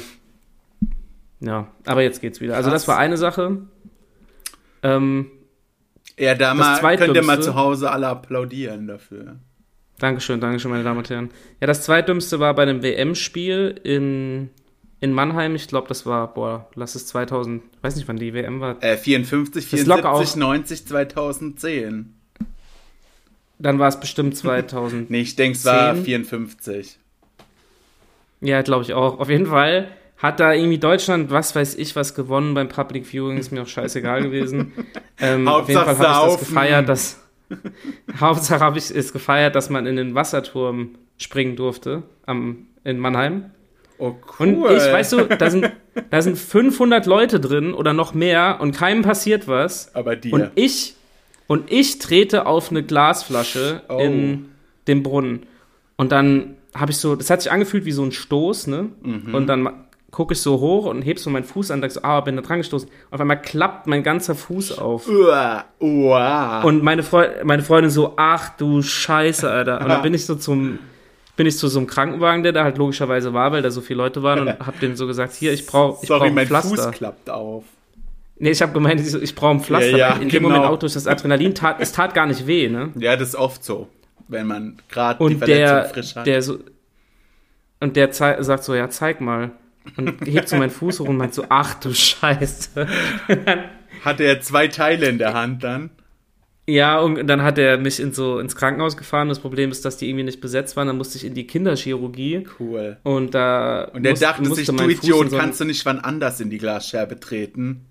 ja, 1.40 1.70
aber 1.88 2.04
jetzt 2.04 2.22
geht's 2.22 2.40
wieder. 2.40 2.56
Also 2.56 2.70
Krass. 2.70 2.84
das 2.84 2.88
war 2.88 3.00
eine 3.00 3.18
Sache. 3.18 3.58
Ähm, 4.84 5.32
Ja, 6.20 6.36
da 6.36 6.54
mal, 6.54 6.80
könnt 6.98 7.16
ihr 7.16 7.24
mal 7.24 7.42
zu 7.42 7.56
Hause 7.56 7.90
alle 7.92 8.08
applaudieren 8.08 8.88
dafür. 8.88 9.38
Dankeschön, 10.00 10.42
Dankeschön, 10.42 10.70
meine 10.72 10.84
Damen 10.84 11.00
und 11.00 11.10
Herren. 11.10 11.30
Ja, 11.62 11.68
das 11.68 11.84
zweitdümmste 11.84 12.40
war 12.40 12.54
bei 12.54 12.64
einem 12.64 12.84
WM-Spiel 12.84 13.80
in, 13.84 14.50
in 15.00 15.14
Mannheim. 15.14 15.56
Ich 15.56 15.68
glaube, 15.68 15.88
das 15.88 16.06
war, 16.06 16.34
boah, 16.34 16.70
lass 16.76 16.96
es 16.96 17.08
2000, 17.08 17.64
weiß 17.82 17.96
nicht, 17.96 18.08
wann 18.08 18.18
die 18.18 18.34
WM 18.34 18.60
war. 18.60 18.84
Äh, 18.84 18.98
54, 18.98 19.70
Das 19.70 19.80
ist 19.80 19.88
locker 19.88 20.12
74, 20.16 20.34
auch. 20.34 20.48
90, 20.48 20.88
2010. 20.88 22.14
Dann 23.60 23.80
war 23.80 23.88
es 23.88 24.00
bestimmt 24.00 24.36
2000. 24.36 25.10
Nee, 25.10 25.22
ich 25.22 25.36
denke, 25.36 25.58
es 25.58 25.64
war 25.66 25.94
10. 25.96 26.04
54. 26.04 27.00
ja, 28.42 28.62
glaube 28.62 28.84
ich 28.84 28.94
auch. 28.94 29.20
Auf 29.20 29.30
jeden 29.30 29.46
Fall 29.46 29.88
hat 30.24 30.40
da 30.40 30.54
irgendwie 30.54 30.80
Deutschland, 30.80 31.30
was 31.30 31.54
weiß 31.56 31.76
ich, 31.76 31.96
was 31.96 32.16
gewonnen 32.16 32.54
beim 32.56 32.70
Public 32.70 33.06
Viewing. 33.06 33.38
Ist 33.38 33.52
mir 33.52 33.62
auch 33.62 33.68
scheißegal 33.68 34.24
gewesen. 34.24 34.72
Ähm, 35.20 35.48
auf 35.48 35.70
jeden 35.70 35.80
Hauptsache 35.80 35.96
Fall 35.96 36.08
habe 36.08 36.28
ich 36.32 36.38
das 36.38 36.48
gefeiert, 36.50 36.90
dass. 36.90 37.22
Hauptsache 38.20 38.60
habe 38.62 38.78
ich 38.80 38.90
es 38.90 39.14
gefeiert, 39.14 39.56
dass 39.56 39.70
man 39.70 39.86
in 39.86 39.96
den 39.96 40.16
Wasserturm 40.16 40.96
springen 41.18 41.56
durfte 41.56 42.02
am, 42.26 42.66
in 42.84 42.98
Mannheim. 42.98 43.52
Oh, 44.00 44.16
cool. 44.40 44.48
Und 44.48 44.76
ich, 44.76 44.84
weißt 44.84 45.14
du, 45.14 45.26
da 45.26 45.50
sind, 45.52 45.72
da 46.10 46.22
sind 46.22 46.38
500 46.38 47.06
Leute 47.06 47.40
drin 47.40 47.74
oder 47.76 47.94
noch 47.94 48.16
mehr 48.16 48.58
und 48.60 48.76
keinem 48.76 49.04
passiert 49.04 49.48
was. 49.48 49.94
Aber 49.94 50.16
dir. 50.16 50.34
Und 50.34 50.50
ich, 50.56 50.96
und 51.48 51.72
ich 51.72 52.00
trete 52.00 52.48
auf 52.48 52.72
eine 52.72 52.82
Glasflasche 52.84 53.84
Oh. 53.88 54.00
in 54.00 54.46
dem 54.88 55.04
Brunnen. 55.04 55.46
Und 55.96 56.12
dann 56.12 56.56
habe 56.74 56.92
ich 56.92 56.98
so, 56.98 57.16
das 57.16 57.30
hat 57.30 57.44
sich 57.44 57.52
angefühlt 57.52 57.86
wie 57.86 57.92
so 57.92 58.04
ein 58.04 58.12
Stoß, 58.12 58.68
ne? 58.68 58.90
Mhm. 59.04 59.36
Und 59.36 59.48
dann 59.48 59.70
gucke 60.14 60.34
ich 60.34 60.42
so 60.42 60.60
hoch 60.60 60.86
und 60.86 61.02
heb 61.02 61.18
so 61.18 61.30
meinen 61.32 61.44
Fuß 61.44 61.72
an 61.72 61.82
denke 61.82 61.96
so, 61.96 62.04
ah, 62.04 62.22
bin 62.22 62.36
da 62.36 62.44
dran 62.44 62.60
gestoßen. 62.60 62.88
Auf 63.10 63.20
einmal 63.20 63.42
klappt 63.42 63.88
mein 63.88 64.04
ganzer 64.04 64.36
Fuß 64.36 64.78
auf. 64.78 65.10
Uah, 65.10 65.66
uah. 65.82 66.62
Und 66.62 66.84
meine, 66.84 67.02
Freu 67.02 67.28
meine 67.44 67.64
Freundin 67.64 67.90
so, 67.90 68.14
ach 68.16 68.56
du 68.56 68.84
Scheiße, 68.84 69.50
Alter. 69.50 69.82
Und 69.82 69.90
dann 69.90 70.02
bin 70.04 70.14
ich 70.14 70.28
so 70.28 70.36
zum, 70.36 70.78
bin 71.36 71.48
ich 71.48 71.58
zu 71.58 71.68
so 71.68 71.80
einem 71.80 71.88
Krankenwagen, 71.88 72.44
der 72.44 72.52
da 72.52 72.64
halt 72.64 72.78
logischerweise 72.78 73.34
war, 73.34 73.52
weil 73.52 73.64
da 73.64 73.72
so 73.72 73.82
viele 73.82 73.98
Leute 73.98 74.22
waren 74.22 74.42
und 74.42 74.50
hab 74.66 74.80
denen 74.80 74.96
so 74.96 75.08
gesagt, 75.08 75.34
hier, 75.34 75.52
ich 75.52 75.66
brauche 75.66 76.04
ich 76.04 76.08
brauch 76.08 76.20
Sorry, 76.20 76.28
ein 76.28 76.36
mein 76.36 76.48
Pflaster. 76.48 76.76
Fuß 76.78 76.92
klappt 76.92 77.30
auf. 77.32 77.64
Nee, 78.38 78.52
ich 78.52 78.62
habe 78.62 78.72
gemeint, 78.72 79.02
ich, 79.02 79.36
brauche 79.36 79.56
ein 79.56 79.62
Pflaster. 79.62 79.90
Ja, 79.92 79.98
ja, 79.98 80.14
in 80.14 80.30
genau. 80.30 80.32
dem 80.32 80.44
Moment 80.44 80.66
auch 80.66 80.78
durch 80.78 80.94
das 80.94 81.08
Adrenalin 81.08 81.56
tat, 81.56 81.78
es 81.80 81.92
tat 81.92 82.14
gar 82.14 82.28
nicht 82.28 82.46
weh, 82.46 82.70
ne? 82.70 82.92
Ja, 83.00 83.16
das 83.16 83.30
ist 83.30 83.36
oft 83.36 83.64
so. 83.64 83.88
Wenn 84.28 84.46
man 84.46 84.78
gerade 84.90 85.28
die 85.28 85.36
Verletzung 85.36 85.66
der, 85.66 85.86
frisch 85.86 86.16
hat. 86.16 86.28
der 86.28 86.42
so, 86.42 86.60
und 87.80 87.96
der 87.96 88.14
sagt 88.14 88.64
so, 88.64 88.76
ja, 88.76 88.90
zeig 88.90 89.20
mal. 89.20 89.52
Und 89.98 90.26
hebt 90.26 90.50
so 90.50 90.56
meinen 90.56 90.70
Fuß 90.70 91.00
hoch 91.02 91.08
und 91.08 91.18
meint 91.18 91.34
so, 91.34 91.46
ach 91.50 91.76
du 91.76 91.94
Scheiße. 91.94 92.88
Hatte 94.04 94.24
er 94.24 94.42
zwei 94.42 94.68
Teile 94.68 95.08
in 95.08 95.18
der 95.18 95.34
Hand 95.34 95.64
dann. 95.64 95.90
Ja, 96.66 97.00
und 97.00 97.28
dann 97.28 97.44
hat 97.44 97.58
er 97.58 97.78
mich 97.78 98.00
in 98.00 98.14
so 98.14 98.40
ins 98.40 98.56
Krankenhaus 98.56 98.96
gefahren. 98.96 99.28
Das 99.28 99.40
Problem 99.40 99.70
ist, 99.72 99.84
dass 99.84 99.98
die 99.98 100.08
irgendwie 100.08 100.24
nicht 100.24 100.40
besetzt 100.40 100.78
waren. 100.78 100.88
Dann 100.88 100.98
musste 100.98 101.18
ich 101.18 101.26
in 101.26 101.34
die 101.34 101.46
Kinderchirurgie. 101.46 102.48
Cool. 102.60 102.98
Und 103.04 103.36
da 103.36 103.90
Und 103.94 104.06
er 104.06 104.14
dachte 104.14 104.54
sich, 104.56 104.68
du 104.68 104.90
Idiot, 104.90 105.32
so 105.32 105.38
kannst 105.38 105.60
du 105.60 105.66
nicht 105.66 105.86
wann 105.86 106.00
anders 106.00 106.40
in 106.40 106.50
die 106.50 106.58
Glasscherbe 106.58 107.20
treten? 107.20 107.86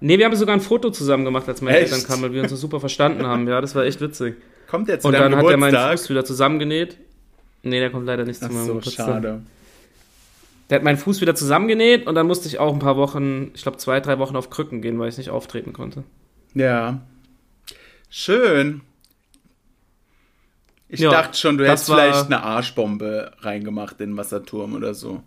Nee, 0.00 0.18
wir 0.18 0.24
haben 0.24 0.34
sogar 0.34 0.56
ein 0.56 0.60
Foto 0.60 0.90
zusammen 0.90 1.24
gemacht, 1.24 1.48
als 1.48 1.62
meine 1.62 1.78
Echt? 1.78 1.92
Eltern 1.92 2.06
kamen, 2.08 2.22
weil 2.22 2.32
wir 2.32 2.42
uns 2.42 2.50
so 2.50 2.56
super 2.56 2.80
verstanden 2.80 3.24
haben. 3.24 3.46
Ja, 3.46 3.60
das 3.60 3.76
war 3.76 3.84
echt 3.84 4.00
witzig. 4.00 4.34
Kommt 4.68 4.88
er 4.88 4.98
zu 4.98 5.06
Und 5.06 5.14
dann 5.14 5.36
hat 5.36 5.44
er 5.44 5.56
meinen 5.56 5.70
Geburtstag? 5.70 5.98
Fuß 5.98 6.10
wieder 6.10 6.24
zusammengenäht. 6.24 6.98
Nee, 7.62 7.78
der 7.78 7.90
kommt 7.90 8.06
leider 8.06 8.24
nicht 8.24 8.40
zu 8.40 8.46
Ach 8.46 8.50
meinem 8.50 8.66
so, 8.66 8.74
Geburtstag. 8.74 9.06
schade. 9.06 9.42
Der 10.72 10.78
hat 10.78 10.84
meinen 10.84 10.96
Fuß 10.96 11.20
wieder 11.20 11.34
zusammengenäht 11.34 12.06
und 12.06 12.14
dann 12.14 12.26
musste 12.26 12.48
ich 12.48 12.58
auch 12.58 12.72
ein 12.72 12.78
paar 12.78 12.96
Wochen, 12.96 13.50
ich 13.54 13.60
glaube 13.60 13.76
zwei, 13.76 14.00
drei 14.00 14.18
Wochen 14.18 14.36
auf 14.36 14.48
Krücken 14.48 14.80
gehen, 14.80 14.98
weil 14.98 15.10
ich 15.10 15.18
nicht 15.18 15.28
auftreten 15.28 15.74
konnte. 15.74 16.02
Ja. 16.54 17.02
Schön. 18.08 18.80
Ich 20.88 21.00
Ja, 21.00 21.10
dachte 21.10 21.36
schon, 21.36 21.58
du 21.58 21.68
hättest 21.68 21.90
vielleicht 21.90 22.24
eine 22.24 22.42
Arschbombe 22.42 23.32
reingemacht 23.40 24.00
in 24.00 24.12
den 24.12 24.16
Wasserturm 24.16 24.72
oder 24.74 24.94
so. 24.94 25.22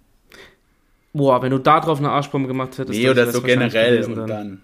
Boah, 1.14 1.44
wenn 1.44 1.52
du 1.52 1.60
da 1.60 1.80
drauf 1.80 2.00
eine 2.00 2.10
Arschbombe 2.10 2.48
gemacht 2.48 2.80
hättest. 2.80 2.98
Nee, 2.98 3.08
oder 3.08 3.32
so 3.32 3.44
generell 3.44 4.04
und 4.04 4.16
dann. 4.16 4.28
dann. 4.28 4.62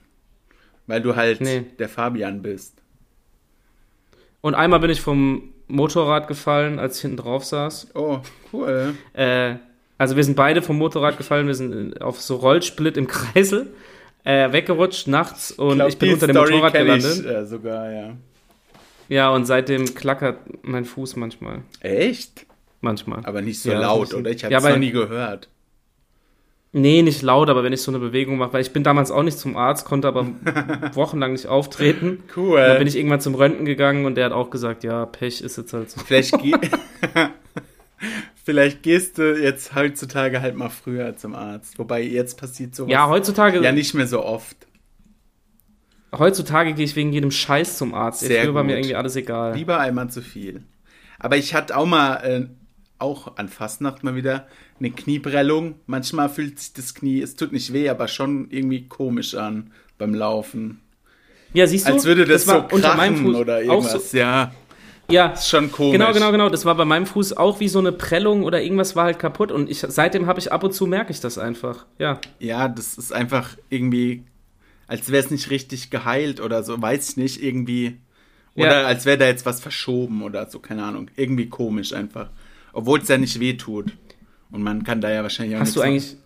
Weil 0.87 1.03
du 1.03 1.15
halt 1.15 1.41
Nee. 1.41 1.63
der 1.77 1.89
Fabian 1.89 2.41
bist. 2.41 2.81
Und 4.41 4.55
einmal 4.55 4.79
bin 4.79 4.89
ich 4.89 4.99
vom 5.01 5.53
Motorrad 5.67 6.27
gefallen, 6.27 6.79
als 6.79 6.95
ich 6.95 7.01
hinten 7.03 7.17
drauf 7.17 7.45
saß. 7.45 7.89
Oh, 7.93 8.21
cool. 8.51 8.95
Äh, 9.13 9.57
also 10.01 10.15
wir 10.15 10.23
sind 10.23 10.35
beide 10.35 10.61
vom 10.63 10.77
Motorrad 10.77 11.17
gefallen, 11.17 11.45
wir 11.47 11.53
sind 11.53 12.01
auf 12.01 12.19
so 12.21 12.35
Rollsplit 12.37 12.97
im 12.97 13.05
Kreisel 13.07 13.67
äh, 14.23 14.51
weggerutscht 14.51 15.07
nachts 15.07 15.51
und 15.51 15.69
ich, 15.71 15.75
glaub, 15.77 15.89
ich 15.89 15.97
bin 15.99 16.13
unter 16.13 16.27
dem 16.27 16.35
Story 16.35 16.51
Motorrad 16.53 16.73
gelandet. 16.73 17.19
Ich, 17.19 17.25
äh, 17.25 17.45
sogar, 17.45 17.91
ja. 17.91 18.13
Ja, 19.09 19.29
und 19.29 19.45
seitdem 19.45 19.93
klackert 19.93 20.37
mein 20.63 20.85
Fuß 20.85 21.15
manchmal. 21.17 21.59
Echt? 21.81 22.45
Manchmal. 22.81 23.19
Aber 23.25 23.41
nicht 23.41 23.61
so 23.61 23.69
Ja, 23.71 23.79
laut, 23.81 24.01
bisschen. 24.09 24.19
oder? 24.21 24.31
Ich 24.31 24.43
habe 24.43 24.51
Ja, 24.53 24.57
es 24.57 24.63
noch 24.63 24.71
weil- 24.71 24.79
nie 24.79 24.91
gehört. 24.91 25.49
Nee, 26.73 27.01
nicht 27.01 27.21
laut, 27.21 27.49
aber 27.49 27.63
wenn 27.65 27.73
ich 27.73 27.81
so 27.81 27.91
eine 27.91 27.99
Bewegung 27.99 28.37
mache, 28.37 28.53
weil 28.53 28.61
ich 28.61 28.71
bin 28.71 28.81
damals 28.83 29.11
auch 29.11 29.23
nicht 29.23 29.37
zum 29.37 29.57
Arzt, 29.57 29.85
konnte 29.85 30.07
aber 30.07 30.25
wochenlang 30.93 31.33
nicht 31.33 31.45
auftreten. 31.47 32.23
Cool. 32.35 32.59
Dann 32.61 32.77
bin 32.79 32.87
ich 32.87 32.95
irgendwann 32.95 33.19
zum 33.21 33.35
Röntgen 33.35 33.65
gegangen 33.65 34.05
und 34.05 34.15
der 34.15 34.25
hat 34.25 34.31
auch 34.31 34.49
gesagt, 34.49 34.83
ja, 34.85 35.05
Pech 35.05 35.41
ist 35.41 35.57
jetzt 35.57 35.73
halt 35.73 35.91
so. 35.91 35.99
Vielleicht, 35.99 36.31
ge 36.41 36.53
Vielleicht 38.43 38.81
gehst 38.83 39.17
du 39.19 39.39
jetzt 39.39 39.75
heutzutage 39.75 40.41
halt 40.41 40.55
mal 40.55 40.69
früher 40.69 41.15
zum 41.15 41.35
Arzt. 41.35 41.77
Wobei 41.77 42.01
jetzt 42.01 42.37
passiert 42.37 42.73
sowas 42.75 42.91
Ja, 42.91 43.07
heutzutage, 43.07 43.61
ja 43.61 43.71
nicht 43.71 43.93
mehr 43.93 44.07
so 44.07 44.23
oft. 44.23 44.67
heutzutage 46.17 46.73
gehe 46.73 46.85
ich 46.85 46.95
wegen 46.95 47.13
jedem 47.13 47.31
Scheiß 47.31 47.77
zum 47.77 47.93
Arzt. 47.93 48.21
Sehr 48.21 48.43
Früher 48.43 48.53
war 48.55 48.63
mir 48.63 48.77
irgendwie 48.77 48.95
alles 48.95 49.15
egal. 49.15 49.55
Lieber 49.55 49.79
einmal 49.79 50.09
zu 50.09 50.21
viel. 50.21 50.63
Aber 51.19 51.37
ich 51.37 51.53
hatte 51.53 51.77
auch 51.77 51.85
mal, 51.85 52.15
äh, 52.23 52.47
auch 52.97 53.37
an 53.37 53.47
Fastnacht 53.47 54.03
mal 54.03 54.15
wieder, 54.15 54.47
eine 54.79 54.91
Knieprellung. 54.91 55.75
Manchmal 55.85 56.29
fühlt 56.29 56.59
sich 56.59 56.73
das 56.73 56.93
Knie, 56.95 57.21
es 57.21 57.35
tut 57.35 57.51
nicht 57.51 57.73
weh, 57.73 57.89
aber 57.89 58.07
schon 58.07 58.49
irgendwie 58.49 58.87
komisch 58.87 59.35
an 59.35 59.71
beim 59.97 60.13
Laufen. 60.15 60.81
Ja, 61.53 61.67
siehst 61.67 61.87
du? 61.87 61.93
Als 61.93 62.05
würde 62.05 62.25
das, 62.25 62.47
war 62.47 62.67
so 62.69 62.75
unter 62.75 62.95
meinem 62.95 63.15
krachen 63.17 63.35
oder 63.35 63.61
irgendwas. 63.61 64.11
so. 64.11 64.17
Ja, 64.17 64.51
Ja, 65.09 65.27
ist 65.27 65.49
schon 65.49 65.71
komisch. 65.71 65.93
genau, 65.93 66.13
genau, 66.13 66.31
genau. 66.31 66.49
Das 66.49 66.63
war 66.65 66.75
bei 66.75 66.85
meinem 66.85 67.05
Fuß 67.05 67.33
auch 67.35 67.59
wie 67.59 67.67
so 67.67 67.79
eine 67.79 67.91
Prellung 67.91 68.43
oder 68.43 68.61
irgendwas 68.61 68.95
war 68.95 69.05
halt 69.05 69.19
kaputt 69.19 69.51
und 69.51 69.69
ich, 69.69 69.79
seitdem 69.79 70.25
habe 70.27 70.39
ich 70.39 70.51
ab 70.53 70.63
und 70.63 70.73
zu 70.73 70.85
merke 70.87 71.11
ich 71.11 71.19
das 71.19 71.37
einfach. 71.37 71.85
Ja. 71.99 72.19
Ja, 72.39 72.67
das 72.69 72.97
ist 72.97 73.11
einfach 73.11 73.57
irgendwie, 73.69 74.23
als 74.87 75.11
wäre 75.11 75.23
es 75.23 75.31
nicht 75.31 75.49
richtig 75.49 75.89
geheilt 75.89 76.39
oder 76.39 76.63
so, 76.63 76.81
weiß 76.81 77.09
ich 77.09 77.17
nicht, 77.17 77.43
irgendwie. 77.43 77.97
Oder 78.55 78.81
Ja. 78.81 78.87
als 78.87 79.05
wäre 79.05 79.17
da 79.17 79.25
jetzt 79.25 79.45
was 79.45 79.59
verschoben 79.61 80.21
oder 80.23 80.49
so, 80.49 80.59
keine 80.59 80.83
Ahnung. 80.83 81.09
Irgendwie 81.15 81.49
komisch 81.49 81.93
einfach. 81.93 82.29
Obwohl 82.73 82.99
es 82.99 83.07
ja 83.07 83.17
nicht 83.17 83.39
weh 83.39 83.53
tut. 83.53 83.91
Und 84.49 84.61
man 84.63 84.83
kann 84.83 85.01
da 85.01 85.09
ja 85.09 85.23
wahrscheinlich 85.23 85.55
auch 85.55 85.61
Hast 85.61 85.75
du 85.75 85.81
eigentlich. 85.81 86.17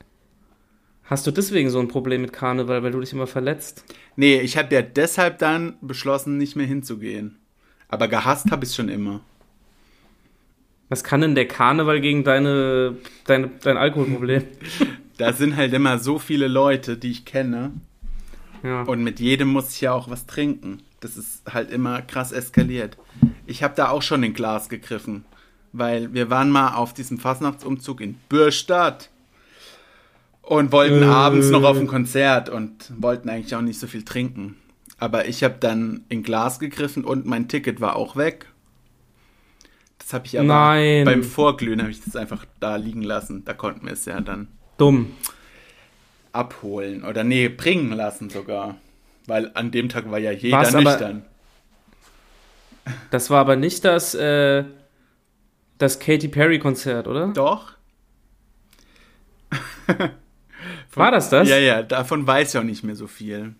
Hast 1.03 1.27
du 1.27 1.31
deswegen 1.31 1.69
so 1.69 1.79
ein 1.79 1.87
Problem 1.87 2.21
mit 2.21 2.33
Karneval, 2.33 2.81
weil 2.81 2.91
du 2.91 2.99
dich 2.99 3.13
immer 3.13 3.27
verletzt? 3.27 3.83
Nee, 4.15 4.39
ich 4.41 4.57
habe 4.57 4.73
ja 4.73 4.81
deshalb 4.81 5.37
dann 5.37 5.77
beschlossen, 5.81 6.37
nicht 6.39 6.55
mehr 6.55 6.65
hinzugehen. 6.65 7.37
Aber 7.87 8.07
gehasst 8.07 8.51
habe 8.51 8.65
ich 8.65 8.73
schon 8.73 8.89
immer. 8.89 9.21
Was 10.89 11.03
kann 11.03 11.21
denn 11.21 11.35
der 11.35 11.47
Karneval 11.47 11.99
gegen 12.01 12.23
deine, 12.23 12.97
deine, 13.25 13.49
dein 13.61 13.77
Alkoholproblem? 13.77 14.43
Da 15.17 15.31
sind 15.31 15.55
halt 15.55 15.71
immer 15.73 15.97
so 15.97 16.19
viele 16.19 16.49
Leute, 16.49 16.97
die 16.97 17.09
ich 17.09 17.23
kenne. 17.23 17.71
Ja. 18.63 18.81
Und 18.81 19.01
mit 19.01 19.21
jedem 19.21 19.47
muss 19.47 19.73
ich 19.73 19.79
ja 19.79 19.93
auch 19.93 20.09
was 20.09 20.25
trinken. 20.25 20.81
Das 20.99 21.15
ist 21.15 21.41
halt 21.49 21.71
immer 21.71 22.01
krass 22.01 22.33
eskaliert. 22.33 22.97
Ich 23.45 23.63
habe 23.63 23.75
da 23.77 23.87
auch 23.91 24.01
schon 24.01 24.23
in 24.23 24.33
Glas 24.33 24.67
gegriffen. 24.67 25.23
Weil 25.71 26.13
wir 26.13 26.29
waren 26.29 26.49
mal 26.49 26.73
auf 26.75 26.93
diesem 26.93 27.17
Fastnachtsumzug 27.17 28.01
in 28.01 28.15
Bürstadt. 28.27 29.09
Und 30.41 30.73
wollten 30.73 31.03
Äh. 31.03 31.05
abends 31.05 31.49
noch 31.49 31.63
auf 31.63 31.77
ein 31.77 31.87
Konzert 31.87 32.49
und 32.49 32.91
wollten 32.97 33.29
eigentlich 33.29 33.55
auch 33.55 33.61
nicht 33.61 33.79
so 33.79 33.87
viel 33.87 34.03
trinken. 34.03 34.57
Aber 34.97 35.27
ich 35.27 35.43
habe 35.43 35.55
dann 35.59 36.05
in 36.09 36.23
Glas 36.23 36.59
gegriffen 36.59 37.03
und 37.03 37.25
mein 37.25 37.47
Ticket 37.47 37.81
war 37.81 37.95
auch 37.95 38.15
weg. 38.15 38.47
Das 39.99 40.13
habe 40.13 40.25
ich 40.25 40.37
aber 40.37 40.47
Nein. 40.47 41.05
beim 41.05 41.23
Vorglühen 41.23 41.81
habe 41.81 41.91
ich 41.91 42.03
das 42.03 42.15
einfach 42.15 42.45
da 42.59 42.75
liegen 42.75 43.01
lassen. 43.01 43.43
Da 43.43 43.53
konnten 43.53 43.85
wir 43.85 43.93
es 43.93 44.05
ja 44.05 44.21
dann 44.21 44.47
Dumm. 44.77 45.11
abholen 46.31 47.03
oder 47.03 47.23
nee, 47.23 47.49
bringen 47.49 47.91
lassen 47.91 48.29
sogar. 48.29 48.77
Weil 49.27 49.51
an 49.55 49.71
dem 49.71 49.89
Tag 49.89 50.09
war 50.11 50.19
ja 50.19 50.31
jeder 50.31 50.57
War's 50.57 50.75
aber- 50.75 50.83
nüchtern. 50.91 51.25
Das 53.09 53.31
war 53.31 53.39
aber 53.41 53.55
nicht 53.55 53.83
das, 53.83 54.13
äh, 54.13 54.63
das 55.79 55.99
Katy 55.99 56.27
Perry 56.27 56.59
Konzert, 56.59 57.07
oder? 57.07 57.29
Doch. 57.33 57.73
War 60.93 61.11
das 61.11 61.29
das? 61.29 61.49
Ja, 61.49 61.57
ja, 61.57 61.81
davon 61.83 62.25
weiß 62.27 62.53
ich 62.53 62.59
auch 62.59 62.63
nicht 62.63 62.83
mehr 62.83 62.95
so 62.95 63.07
viel. 63.07 63.55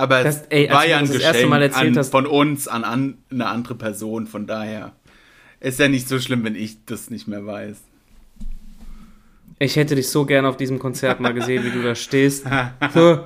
Aber 0.00 0.22
Das- 0.24 0.42
ey, 0.50 0.68
war 0.70 0.86
ja 0.86 0.98
ein 0.98 1.10
Geschenk 1.10 1.48
Mal 1.50 1.62
erzählt 1.62 1.88
an, 1.92 1.98
hast- 1.98 2.10
von 2.10 2.26
uns 2.26 2.66
an, 2.68 2.84
an 2.84 3.18
eine 3.30 3.46
andere 3.46 3.74
Person, 3.74 4.26
von 4.26 4.46
daher 4.46 4.92
ist 5.60 5.78
ja 5.78 5.88
nicht 5.88 6.08
so 6.08 6.18
schlimm, 6.18 6.42
wenn 6.44 6.54
ich 6.54 6.84
das 6.86 7.10
nicht 7.10 7.28
mehr 7.28 7.44
weiß. 7.44 7.76
Ich 9.62 9.76
hätte 9.76 9.94
dich 9.94 10.08
so 10.08 10.24
gerne 10.24 10.48
auf 10.48 10.56
diesem 10.56 10.78
Konzert 10.78 11.20
mal 11.20 11.34
gesehen, 11.34 11.62
wie 11.64 11.70
du 11.70 11.82
da 11.82 11.94
stehst. 11.94 12.46
So. 12.94 13.20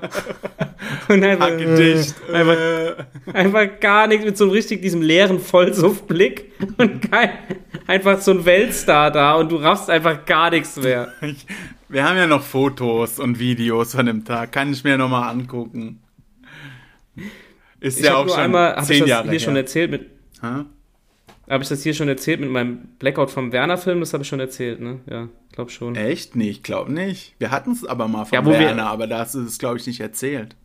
Und 1.08 1.22
einfach, 1.24 1.46
Hackedicht. 1.50 2.14
äh, 2.28 2.34
einfach, 2.34 3.04
einfach 3.32 3.80
gar 3.80 4.06
nichts 4.08 4.24
mit 4.24 4.36
so 4.36 4.44
einem 4.44 4.52
richtig 4.52 4.82
diesem 4.82 5.00
leeren 5.00 5.38
Vollsuftblick 5.38 6.50
und 6.76 7.08
kein, 7.10 7.30
einfach 7.86 8.20
so 8.20 8.32
ein 8.32 8.44
Weltstar 8.44 9.10
da 9.12 9.34
und 9.34 9.50
du 9.52 9.56
raffst 9.56 9.88
einfach 9.90 10.24
gar 10.26 10.50
nichts 10.50 10.76
mehr. 10.76 11.12
Ich, 11.22 11.46
wir 11.88 12.04
haben 12.04 12.16
ja 12.16 12.26
noch 12.26 12.42
Fotos 12.42 13.18
und 13.20 13.38
Videos 13.38 13.94
von 13.94 14.06
dem 14.06 14.24
Tag. 14.24 14.50
Kann 14.52 14.72
ich 14.72 14.82
mir 14.82 14.98
nochmal 14.98 15.30
angucken. 15.30 16.00
Ist 17.80 17.98
Ich 17.98 18.04
ja 18.06 18.16
auch 18.16 18.24
nur 18.26 18.34
schon 18.34 18.44
einmal, 18.44 18.76
habe 18.76 18.86
zehn 18.86 18.94
ich 18.96 19.00
das 19.00 19.08
Jahre 19.10 19.30
hier 19.30 19.40
schon 19.40 19.54
her. 19.54 19.62
erzählt 19.62 19.90
mit, 19.90 20.06
Ha? 20.42 20.64
habe 21.48 21.62
ich 21.62 21.68
das 21.68 21.82
hier 21.82 21.92
schon 21.94 22.08
erzählt 22.08 22.40
mit 22.40 22.50
meinem 22.50 22.78
Blackout 22.98 23.30
vom 23.30 23.52
Werner-Film? 23.52 24.00
Das 24.00 24.12
habe 24.12 24.22
ich 24.22 24.28
schon 24.28 24.40
erzählt, 24.40 24.80
ne? 24.80 25.00
Ja, 25.10 25.28
glaub 25.52 25.70
schon. 25.70 25.94
Echt? 25.94 26.34
Nee, 26.36 26.48
ich 26.50 26.62
glaube 26.62 26.92
nicht. 26.92 27.34
Wir 27.38 27.50
hatten 27.50 27.72
es 27.72 27.84
aber 27.84 28.08
mal 28.08 28.24
von 28.24 28.34
Ja, 28.36 28.44
wo 28.44 28.50
wir- 28.50 28.58
Werner, 28.60 28.86
aber 28.86 29.06
da 29.06 29.18
hast 29.20 29.34
du 29.34 29.40
es, 29.42 29.58
glaube 29.58 29.76
ich, 29.78 29.86
nicht 29.86 30.00
erzählt. 30.00 30.56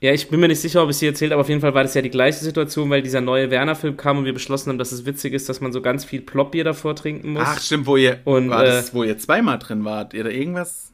Ja, 0.00 0.12
ich 0.12 0.28
bin 0.28 0.38
mir 0.38 0.48
nicht 0.48 0.60
sicher, 0.60 0.82
ob 0.82 0.90
ich 0.90 0.96
sie 0.98 1.06
erzählt, 1.06 1.32
aber 1.32 1.40
auf 1.40 1.48
jeden 1.48 1.62
Fall 1.62 1.72
war 1.72 1.82
das 1.82 1.94
ja 1.94 2.02
die 2.02 2.10
gleiche 2.10 2.38
Situation, 2.44 2.90
weil 2.90 3.00
dieser 3.00 3.22
neue 3.22 3.50
Werner-Film 3.50 3.96
kam 3.96 4.18
und 4.18 4.26
wir 4.26 4.34
beschlossen 4.34 4.68
haben, 4.70 4.78
dass 4.78 4.92
es 4.92 5.06
witzig 5.06 5.32
ist, 5.32 5.48
dass 5.48 5.62
man 5.62 5.72
so 5.72 5.80
ganz 5.80 6.04
viel 6.04 6.20
Plopbier 6.20 6.62
davor 6.62 6.94
trinken 6.94 7.32
muss. 7.32 7.42
Ach, 7.46 7.58
stimmt, 7.60 7.86
wo 7.86 7.96
ihr, 7.96 8.20
Und, 8.24 8.50
war 8.50 8.64
äh, 8.64 8.66
das, 8.66 8.92
wo 8.92 9.02
ihr 9.02 9.16
zweimal 9.18 9.58
drin 9.58 9.84
wart? 9.84 10.12
Oder 10.14 10.30
irgendwas? 10.30 10.92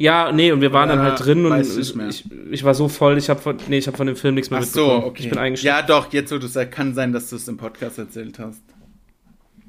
Ja, 0.00 0.30
nee, 0.30 0.52
und 0.52 0.60
wir 0.60 0.72
waren 0.72 0.88
dann 0.88 0.98
Ja, 1.00 1.04
halt 1.06 1.24
drin 1.24 1.44
und 1.44 1.60
ich 1.60 2.24
ich, 2.50 2.64
war 2.64 2.74
so 2.74 2.88
voll, 2.88 3.18
ich 3.18 3.28
habe 3.28 3.40
von, 3.40 3.56
nee, 3.68 3.78
ich 3.78 3.88
hab 3.88 3.96
von 3.96 4.06
dem 4.06 4.14
Film 4.16 4.36
nichts 4.36 4.48
mehr 4.50 4.60
Ach 4.60 4.64
so, 4.64 4.80
mitbekommen. 4.80 5.04
okay. 5.10 5.22
Ich 5.24 5.28
bin 5.30 5.38
eingeschlafen. 5.38 5.80
ja, 5.80 5.86
doch, 5.86 6.12
jetzt 6.12 6.32
wo 6.32 6.38
du 6.38 6.46
sagst, 6.46 6.72
kann 6.72 6.94
sein, 6.94 7.12
dass 7.12 7.30
du 7.30 7.36
es 7.36 7.48
im 7.48 7.56
Podcast 7.56 7.98
erzählt 7.98 8.38
hast. 8.38 8.62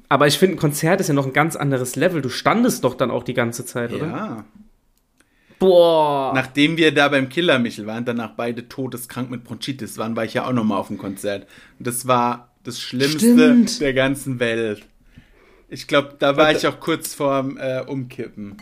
Aber 0.08 0.26
ich 0.28 0.38
finde, 0.38 0.56
ein 0.56 0.58
Konzert 0.58 1.00
ist 1.00 1.08
ja 1.08 1.14
noch 1.14 1.26
ein 1.26 1.32
ganz 1.32 1.56
anderes 1.56 1.96
Level. 1.96 2.22
Du 2.22 2.28
standest 2.28 2.84
doch 2.84 2.94
dann 2.94 3.10
auch 3.10 3.22
die 3.24 3.34
ganze 3.34 3.64
Zeit, 3.66 3.92
oder? 3.92 4.06
Ja. 4.06 4.44
Boah. 5.58 6.32
Nachdem 6.34 6.76
wir 6.76 6.92
da 6.94 7.08
beim 7.08 7.28
Killer 7.28 7.58
Michel 7.58 7.86
waren, 7.86 8.04
danach 8.04 8.30
beide 8.36 8.68
todeskrank 8.68 9.30
mit 9.30 9.44
Bronchitis 9.44 9.98
waren, 9.98 10.16
war 10.16 10.24
ich 10.24 10.34
ja 10.34 10.46
auch 10.46 10.52
nochmal 10.52 10.78
auf 10.78 10.88
dem 10.88 10.96
Konzert. 10.98 11.46
Und 11.78 11.86
das 11.86 12.06
war 12.06 12.50
das 12.64 12.80
Schlimmste 12.80 13.18
Stimmt. 13.34 13.80
der 13.80 13.92
ganzen 13.94 14.40
Welt. 14.40 14.82
Ich 15.68 15.86
glaube, 15.86 16.14
da 16.18 16.36
war 16.36 16.50
ich 16.52 16.66
auch 16.66 16.80
kurz 16.80 17.14
vorm 17.14 17.56
äh, 17.58 17.80
Umkippen. 17.86 18.56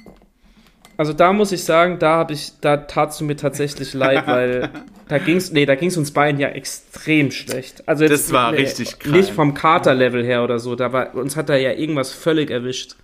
Also 0.98 1.12
da 1.12 1.32
muss 1.32 1.52
ich 1.52 1.62
sagen, 1.64 1.98
da 2.00 2.16
habe 2.16 2.32
ich, 2.34 2.52
da 2.60 2.76
tatst 2.76 3.20
du 3.20 3.24
mir 3.24 3.36
tatsächlich 3.36 3.94
leid, 3.94 4.26
weil 4.26 4.68
da 5.08 5.18
ging's, 5.18 5.52
nee, 5.52 5.64
da 5.64 5.76
ging's 5.76 5.96
uns 5.96 6.10
beiden 6.10 6.40
ja 6.40 6.48
extrem 6.48 7.30
schlecht. 7.30 7.88
Also 7.88 8.06
Das 8.06 8.32
war 8.32 8.52
richtig 8.52 8.98
krank. 8.98 9.14
Nicht 9.14 9.30
vom 9.30 9.54
Katerlevel 9.54 10.24
her 10.24 10.42
oder 10.44 10.58
so, 10.58 10.74
da 10.74 10.92
war, 10.92 11.14
uns 11.14 11.36
hat 11.36 11.48
da 11.48 11.56
ja 11.56 11.72
irgendwas 11.72 12.12
völlig 12.12 12.50
erwischt. 12.50 12.96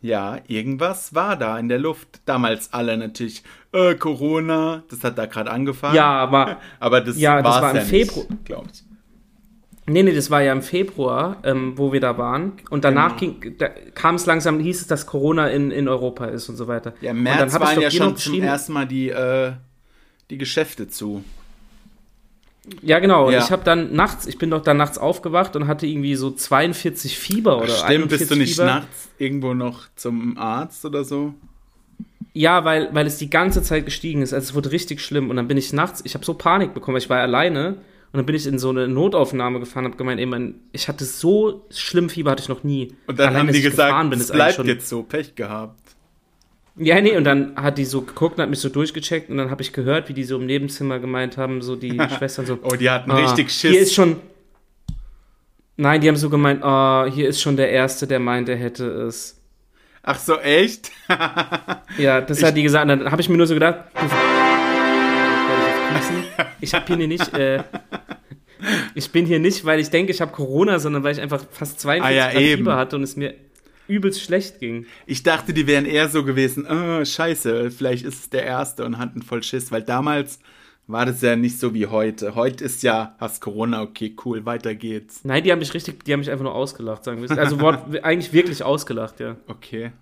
Ja, 0.00 0.38
irgendwas 0.46 1.12
war 1.12 1.36
da 1.36 1.58
in 1.58 1.68
der 1.68 1.78
Luft. 1.80 2.20
Damals 2.24 2.72
alle 2.72 2.96
natürlich, 2.96 3.42
äh, 3.72 3.96
Corona, 3.96 4.84
das 4.88 5.02
hat 5.02 5.18
da 5.18 5.26
gerade 5.26 5.50
angefangen. 5.50 5.96
Ja, 5.96 6.06
aber 6.06 6.58
aber 6.80 7.00
das, 7.00 7.18
Ja, 7.18 7.42
das 7.42 7.60
war 7.60 7.70
im 7.72 7.76
ja 7.78 7.82
Februar. 7.82 8.26
glaube 8.44 8.68
ich. 8.72 8.84
Nee, 9.88 10.02
nee, 10.02 10.12
das 10.14 10.30
war 10.30 10.42
ja 10.42 10.52
im 10.52 10.62
Februar, 10.62 11.38
ähm, 11.44 11.72
wo 11.76 11.92
wir 11.92 12.00
da 12.00 12.18
waren. 12.18 12.52
Und 12.70 12.84
danach 12.84 13.16
Genau. 13.16 13.34
da 13.58 13.68
kam 13.94 14.16
es 14.16 14.26
langsam, 14.26 14.60
hieß 14.60 14.82
es, 14.82 14.86
dass 14.86 15.06
Corona 15.06 15.48
in, 15.48 15.70
in 15.70 15.88
Europa 15.88 16.26
ist 16.26 16.48
und 16.48 16.56
so 16.56 16.68
weiter. 16.68 16.92
Ja, 17.00 17.10
im 17.12 17.18
und 17.18 17.24
dann 17.24 17.36
März 17.38 17.54
hab 17.54 17.62
ich 17.62 17.66
waren 17.68 17.74
doch 17.76 17.82
ja 17.82 17.90
schon 17.90 18.16
zum 18.16 18.42
ersten 18.42 18.72
Mal 18.74 18.86
die, 18.86 19.08
äh, 19.08 19.52
die 20.30 20.38
Geschäfte 20.38 20.88
zu. 20.88 21.24
Ja, 22.82 22.98
genau. 22.98 23.26
Und 23.28 23.32
Ja. 23.32 23.38
ich 23.38 23.50
habe 23.50 23.64
dann 23.64 23.94
nachts, 23.94 24.26
ich 24.26 24.36
bin 24.36 24.50
doch 24.50 24.62
dann 24.62 24.76
nachts 24.76 24.98
aufgewacht 24.98 25.56
und 25.56 25.66
hatte 25.66 25.86
irgendwie 25.86 26.14
so 26.16 26.30
42 26.30 27.18
Fieber 27.18 27.56
oder 27.58 27.68
Stimmt, 27.68 27.90
41 27.90 28.18
bist 28.18 28.30
du 28.30 28.36
nicht 28.36 28.54
Fieber. 28.56 28.66
nachts 28.66 29.08
irgendwo 29.18 29.54
noch 29.54 29.86
zum 29.96 30.36
Arzt 30.36 30.84
oder 30.84 31.02
so? 31.04 31.32
Ja, 32.34 32.64
weil, 32.64 32.90
weil 32.94 33.06
es 33.06 33.16
die 33.16 33.30
ganze 33.30 33.62
Zeit 33.62 33.86
gestiegen 33.86 34.20
ist. 34.22 34.34
Also 34.34 34.50
es 34.50 34.54
wurde 34.54 34.70
richtig 34.70 35.00
schlimm. 35.00 35.30
Und 35.30 35.36
dann 35.36 35.48
bin 35.48 35.56
ich 35.56 35.72
nachts, 35.72 36.02
ich 36.04 36.12
habe 36.14 36.24
so 36.26 36.34
Panik 36.34 36.74
bekommen, 36.74 36.94
weil 36.94 37.02
ich 37.02 37.08
war 37.10 37.20
alleine. 37.20 37.76
Und 38.12 38.16
dann 38.18 38.26
bin 38.26 38.34
ich 38.34 38.46
in 38.46 38.58
so 38.58 38.70
eine 38.70 38.88
Notaufnahme 38.88 39.60
gefahren 39.60 39.84
und 39.84 39.90
habe 39.92 39.98
gemeint, 39.98 40.18
ey, 40.18 40.26
mein, 40.26 40.54
ich 40.72 40.88
hatte 40.88 41.04
so 41.04 41.66
schlimm 41.70 42.08
Fieber, 42.08 42.30
hatte 42.30 42.42
ich 42.42 42.48
noch 42.48 42.64
nie. 42.64 42.94
Und 43.06 43.18
dann 43.18 43.28
Allein, 43.28 43.40
haben 43.48 43.52
die 43.52 43.58
ich 43.58 43.64
gesagt, 43.64 44.10
bin, 44.10 44.18
es 44.18 44.30
bleibt 44.32 44.54
schon- 44.56 44.66
jetzt 44.66 44.88
so, 44.88 45.02
Pech 45.02 45.34
gehabt. 45.34 45.78
Ja, 46.76 47.00
nee, 47.00 47.16
und 47.16 47.24
dann 47.24 47.54
hat 47.56 47.76
die 47.76 47.84
so 47.84 48.02
geguckt 48.02 48.38
und 48.38 48.42
hat 48.42 48.50
mich 48.50 48.60
so 48.60 48.68
durchgecheckt 48.68 49.30
und 49.30 49.36
dann 49.36 49.50
habe 49.50 49.62
ich 49.62 49.72
gehört, 49.72 50.08
wie 50.08 50.12
die 50.14 50.22
so 50.24 50.36
im 50.36 50.46
Nebenzimmer 50.46 51.00
gemeint 51.00 51.36
haben, 51.36 51.60
so 51.60 51.74
die 51.76 51.98
Schwestern 52.18 52.46
so. 52.46 52.58
Oh, 52.62 52.76
die 52.76 52.88
hatten 52.88 53.10
ah, 53.10 53.16
richtig 53.16 53.50
Schiss. 53.50 53.72
Hier 53.72 53.80
ist 53.80 53.94
schon, 53.94 54.16
Nein, 55.76 56.00
die 56.00 56.08
haben 56.08 56.16
so 56.16 56.28
gemeint, 56.30 56.62
oh, 56.64 57.04
hier 57.06 57.28
ist 57.28 57.40
schon 57.40 57.56
der 57.56 57.70
Erste, 57.70 58.06
der 58.06 58.18
meint, 58.20 58.48
er 58.48 58.56
hätte 58.56 58.84
es. 58.86 59.40
Ach 60.02 60.18
so, 60.18 60.38
echt? 60.38 60.90
Ja, 61.98 62.20
das 62.20 62.42
hat 62.42 62.56
die 62.56 62.62
gesagt. 62.62 62.88
Und 62.88 63.00
dann 63.00 63.10
habe 63.10 63.20
ich 63.20 63.28
mir 63.28 63.36
nur 63.36 63.46
so 63.46 63.54
gedacht, 63.54 63.84
du 64.00 64.08
ich 66.68 66.74
habe 66.74 66.86
hier 66.94 67.08
nicht, 67.08 67.32
äh, 67.34 67.64
ich 68.94 69.10
bin 69.10 69.26
hier 69.26 69.38
nicht, 69.38 69.64
weil 69.64 69.80
ich 69.80 69.90
denke, 69.90 70.12
ich 70.12 70.20
habe 70.20 70.32
Corona, 70.32 70.78
sondern 70.78 71.02
weil 71.02 71.12
ich 71.14 71.20
einfach 71.20 71.44
fast 71.50 71.80
42 71.80 72.04
Ah, 72.06 72.10
ja. 72.10 72.56
Fieber 72.56 72.76
hatte 72.76 72.96
und 72.96 73.02
es 73.02 73.16
mir 73.16 73.34
übelst 73.86 74.22
schlecht 74.22 74.60
ging. 74.60 74.84
Ich 75.06 75.22
dachte, 75.22 75.54
die 75.54 75.66
wären 75.66 75.86
eher 75.86 76.08
so 76.08 76.24
gewesen, 76.24 76.66
oh, 76.70 77.04
scheiße, 77.04 77.70
vielleicht 77.70 78.04
ist 78.04 78.20
es 78.20 78.30
der 78.30 78.44
Erste 78.44 78.84
und 78.84 78.98
hatten 78.98 79.22
voll 79.22 79.42
Schiss, 79.42 79.72
weil 79.72 79.82
damals 79.82 80.40
war 80.86 81.06
das 81.06 81.22
ja 81.22 81.36
nicht 81.36 81.58
so 81.58 81.72
wie 81.72 81.86
heute. 81.86 82.34
Heute 82.34 82.64
ist 82.64 82.82
ja, 82.82 83.14
hast 83.18 83.40
Corona, 83.40 83.82
okay, 83.82 84.14
cool, 84.24 84.44
weiter 84.44 84.74
geht's. 84.74 85.20
Nein, 85.24 85.42
die 85.42 85.52
haben 85.52 85.58
mich 85.58 85.72
richtig, 85.72 86.04
die 86.04 86.12
haben 86.12 86.20
mich 86.20 86.30
einfach 86.30 86.44
nur 86.44 86.54
ausgelacht, 86.54 87.04
sagen 87.04 87.22
wir. 87.22 87.38
Also 87.38 87.60
Wort, 87.60 87.82
eigentlich 88.04 88.32
wirklich 88.32 88.62
ausgelacht, 88.62 89.20
ja. 89.20 89.36
Okay. 89.46 89.92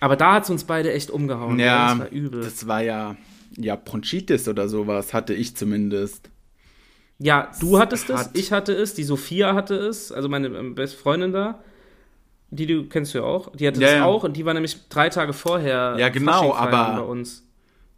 Aber 0.00 0.16
da 0.16 0.34
hat 0.34 0.44
es 0.44 0.50
uns 0.50 0.64
beide 0.64 0.92
echt 0.92 1.10
umgehauen. 1.10 1.58
Ja, 1.58 1.90
das 1.90 1.98
war 1.98 2.08
übel. 2.10 2.42
das 2.42 2.66
war 2.66 2.82
ja, 2.82 3.16
ja, 3.56 3.76
Bronchitis 3.76 4.48
oder 4.48 4.68
sowas, 4.68 5.12
hatte 5.14 5.34
ich 5.34 5.56
zumindest. 5.56 6.30
ja, 7.18 7.50
du 7.60 7.78
hattest 7.78 8.10
es, 8.10 8.16
hat- 8.26 8.30
ich 8.38 8.52
hatte 8.52 8.72
es, 8.72 8.94
die 8.94 9.04
Sophia 9.04 9.54
hatte 9.54 9.74
es, 9.76 10.10
also 10.12 10.28
meine 10.28 10.48
ähm, 10.48 10.74
beste 10.74 10.96
Freundin 10.98 11.32
da. 11.32 11.60
Die 12.54 12.66
du 12.66 12.84
kennst 12.86 13.14
du 13.14 13.18
ja 13.18 13.24
auch. 13.24 13.50
Die 13.56 13.66
hatte 13.66 13.80
Ja, 13.80 13.86
das 13.86 13.96
ja. 13.96 14.04
auch 14.04 14.24
und 14.24 14.36
die 14.36 14.44
war 14.44 14.52
nämlich 14.52 14.76
drei 14.90 15.08
Tage 15.08 15.32
vorher. 15.32 15.96
Ja, 15.98 16.08
genau, 16.10 16.52
aber- 16.54 16.96
Bei 16.96 17.00
uns. 17.02 17.46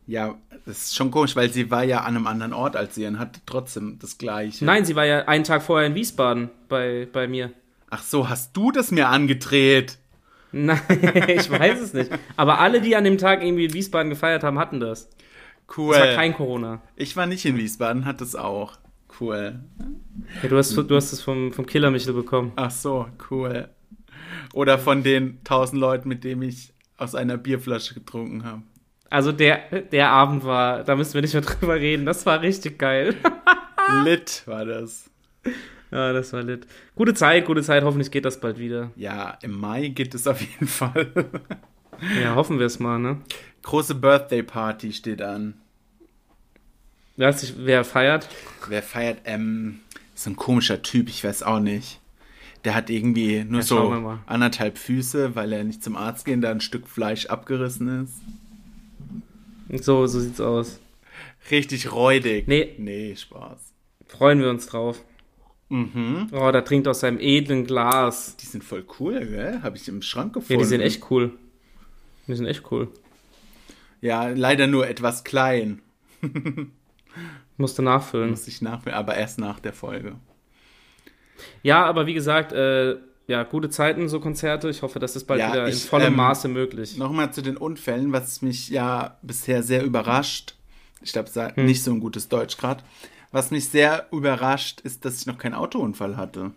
Ja, 0.06 0.34
das 0.66 0.82
ist 0.84 0.96
schon 0.96 1.10
komisch, 1.10 1.34
weil 1.34 1.50
sie 1.50 1.70
war 1.70 1.82
ja 1.82 2.00
an 2.02 2.14
einem 2.14 2.26
anderen 2.26 2.52
Ort 2.52 2.76
als 2.76 2.96
ihr 2.98 3.08
und 3.08 3.18
hatte 3.18 3.40
trotzdem 3.46 3.98
das 4.00 4.18
Gleiche. 4.18 4.64
Nein, 4.64 4.84
sie 4.84 4.94
war 4.94 5.06
ja 5.06 5.20
einen 5.26 5.44
Tag 5.44 5.62
vorher 5.62 5.86
in 5.86 5.94
Wiesbaden 5.94 6.50
bei, 6.68 7.08
bei 7.10 7.26
mir. 7.26 7.50
Ach 7.90 8.02
so, 8.02 8.28
hast 8.28 8.54
du 8.56 8.70
das 8.70 8.90
mir 8.90 9.08
angedreht? 9.08 9.96
Nein, 10.52 10.78
ich 11.28 11.50
weiß 11.50 11.80
es 11.80 11.94
nicht. 11.94 12.10
Aber 12.36 12.60
alle, 12.60 12.80
die 12.82 12.94
an 12.96 13.04
dem 13.04 13.16
Tag 13.18 13.42
irgendwie 13.42 13.64
in 13.64 13.72
Wiesbaden 13.72 14.10
gefeiert 14.10 14.44
haben, 14.44 14.58
hatten 14.58 14.78
das. 14.78 15.08
Cool. 15.76 15.94
Es 15.94 16.00
war 16.00 16.14
kein 16.14 16.34
Corona. 16.34 16.82
ich 16.96 17.16
war 17.16 17.26
nicht 17.26 17.44
in 17.44 17.56
Wiesbaden, 17.56 18.04
hatte 18.04 18.24
es 18.24 18.34
auch. 18.36 18.78
Cool. 19.20 19.60
Ja, 20.42 20.48
du 20.48 20.56
hast, 20.56 20.76
du 20.76 20.96
hast 20.96 21.12
es 21.12 21.22
vom, 21.22 21.52
vom 21.52 21.66
Killer 21.66 21.90
Michel 21.90 22.14
bekommen. 22.14 22.52
Ach 22.56 22.70
so, 22.70 23.06
cool. 23.30 23.68
Oder 24.52 24.78
von 24.78 25.02
den 25.02 25.42
tausend 25.44 25.80
Leuten, 25.80 26.08
mit 26.08 26.24
denen 26.24 26.42
ich 26.42 26.72
aus 26.96 27.14
einer 27.14 27.36
Bierflasche 27.36 27.94
getrunken 27.94 28.44
habe. 28.44 28.62
Also 29.10 29.30
der, 29.30 29.82
der 29.92 30.10
Abend 30.10 30.44
war, 30.44 30.82
da 30.82 30.96
müssen 30.96 31.14
wir 31.14 31.22
nicht 31.22 31.34
mehr 31.34 31.42
drüber 31.42 31.76
reden. 31.76 32.06
Das 32.06 32.26
war 32.26 32.40
richtig 32.40 32.78
geil. 32.78 33.14
Lit 34.04 34.42
war 34.46 34.64
das. 34.64 35.10
Ja, 35.90 36.12
das 36.12 36.32
war 36.32 36.42
lit. 36.42 36.66
Gute 36.96 37.14
Zeit, 37.14 37.44
gute 37.44 37.62
Zeit. 37.62 37.84
Hoffentlich 37.84 38.10
geht 38.10 38.24
das 38.24 38.40
bald 38.40 38.58
wieder. 38.58 38.90
Ja, 38.96 39.38
im 39.42 39.52
Mai 39.60 39.88
geht 39.88 40.14
es 40.14 40.26
auf 40.26 40.40
jeden 40.40 40.66
Fall. 40.66 41.12
Ja, 42.20 42.34
hoffen 42.34 42.58
wir 42.58 42.66
es 42.66 42.80
mal, 42.80 42.98
ne? 42.98 43.20
Große 43.64 43.94
Birthday 43.94 44.42
Party 44.42 44.92
steht 44.92 45.20
an. 45.22 45.54
Weiß 47.16 47.42
nicht, 47.42 47.54
wer 47.58 47.84
feiert? 47.84 48.28
Wer 48.68 48.82
feiert? 48.82 49.18
Ähm, 49.24 49.80
so 50.14 50.30
ein 50.30 50.36
komischer 50.36 50.82
Typ, 50.82 51.08
ich 51.08 51.24
weiß 51.24 51.42
auch 51.42 51.60
nicht. 51.60 52.00
Der 52.64 52.74
hat 52.74 52.88
irgendwie 52.90 53.44
nur 53.44 53.60
Ja, 53.60 53.66
so 53.66 54.18
anderthalb 54.26 54.78
Füße, 54.78 55.34
weil 55.34 55.52
er 55.52 55.64
nicht 55.64 55.82
zum 55.82 55.96
Arzt 55.96 56.24
gehen, 56.24 56.40
da 56.40 56.50
ein 56.50 56.60
Stück 56.60 56.88
Fleisch 56.88 57.26
abgerissen 57.26 58.04
ist. 58.04 59.84
So, 59.84 60.06
so 60.06 60.20
sieht's 60.20 60.40
aus. 60.40 60.78
Richtig 61.50 61.92
räudig. 61.92 62.46
Nee. 62.46 62.74
Nee, 62.78 63.16
Spaß. 63.16 63.72
Freuen 64.06 64.40
wir 64.40 64.50
uns 64.50 64.66
drauf. 64.66 65.02
Mhm. 65.68 66.28
Oh, 66.32 66.50
da 66.52 66.60
trinkt 66.60 66.86
aus 66.88 67.00
seinem 67.00 67.18
edlen 67.18 67.66
Glas. 67.66 68.36
Die 68.36 68.46
sind 68.46 68.62
voll 68.62 68.84
cool, 68.98 69.26
gell? 69.26 69.60
Habe 69.62 69.76
ich 69.76 69.88
im 69.88 70.02
Schrank 70.02 70.34
gefunden. 70.34 70.52
Ja, 70.52 70.58
die 70.58 70.68
sind 70.68 70.80
echt 70.80 71.10
cool. 71.10 71.32
Die 72.26 72.34
sind 72.34 72.46
echt 72.46 72.70
cool. 72.70 72.88
Ja, 74.04 74.28
leider 74.28 74.66
nur 74.66 74.86
etwas 74.86 75.24
klein. 75.24 75.80
Musste 77.56 77.80
nachfüllen. 77.80 78.28
Muss 78.30 78.46
ich 78.46 78.60
nach, 78.60 78.84
aber 78.86 79.14
erst 79.14 79.38
nach 79.38 79.60
der 79.60 79.72
Folge. 79.72 80.16
Ja, 81.62 81.86
aber 81.86 82.06
wie 82.06 82.12
gesagt, 82.12 82.52
äh, 82.52 82.96
ja, 83.26 83.44
gute 83.44 83.70
Zeiten, 83.70 84.10
so 84.10 84.20
Konzerte. 84.20 84.68
Ich 84.68 84.82
hoffe, 84.82 84.98
das 84.98 85.16
ist 85.16 85.24
bald 85.24 85.40
Ja, 85.40 85.52
wieder 85.52 85.64
in 85.66 85.72
ich, 85.72 85.86
vollem 85.86 86.08
ähm, 86.08 86.16
Maße 86.16 86.48
möglich. 86.48 86.98
Nochmal 86.98 87.32
zu 87.32 87.40
den 87.40 87.56
Unfällen, 87.56 88.12
was 88.12 88.42
mich 88.42 88.68
ja 88.68 89.16
bisher 89.22 89.62
sehr 89.62 89.82
überrascht. 89.82 90.54
Ich 91.00 91.12
glaube, 91.14 91.30
Hm. 91.54 91.64
nicht 91.64 91.82
so 91.82 91.90
ein 91.90 92.00
gutes 92.00 92.28
Deutsch 92.28 92.58
gerade. 92.58 92.84
Was 93.32 93.50
mich 93.50 93.70
sehr 93.70 94.06
überrascht, 94.12 94.82
ist, 94.82 95.06
dass 95.06 95.18
ich 95.18 95.24
noch 95.26 95.38
keinen 95.38 95.54
Autounfall 95.54 96.18
hatte. 96.18 96.50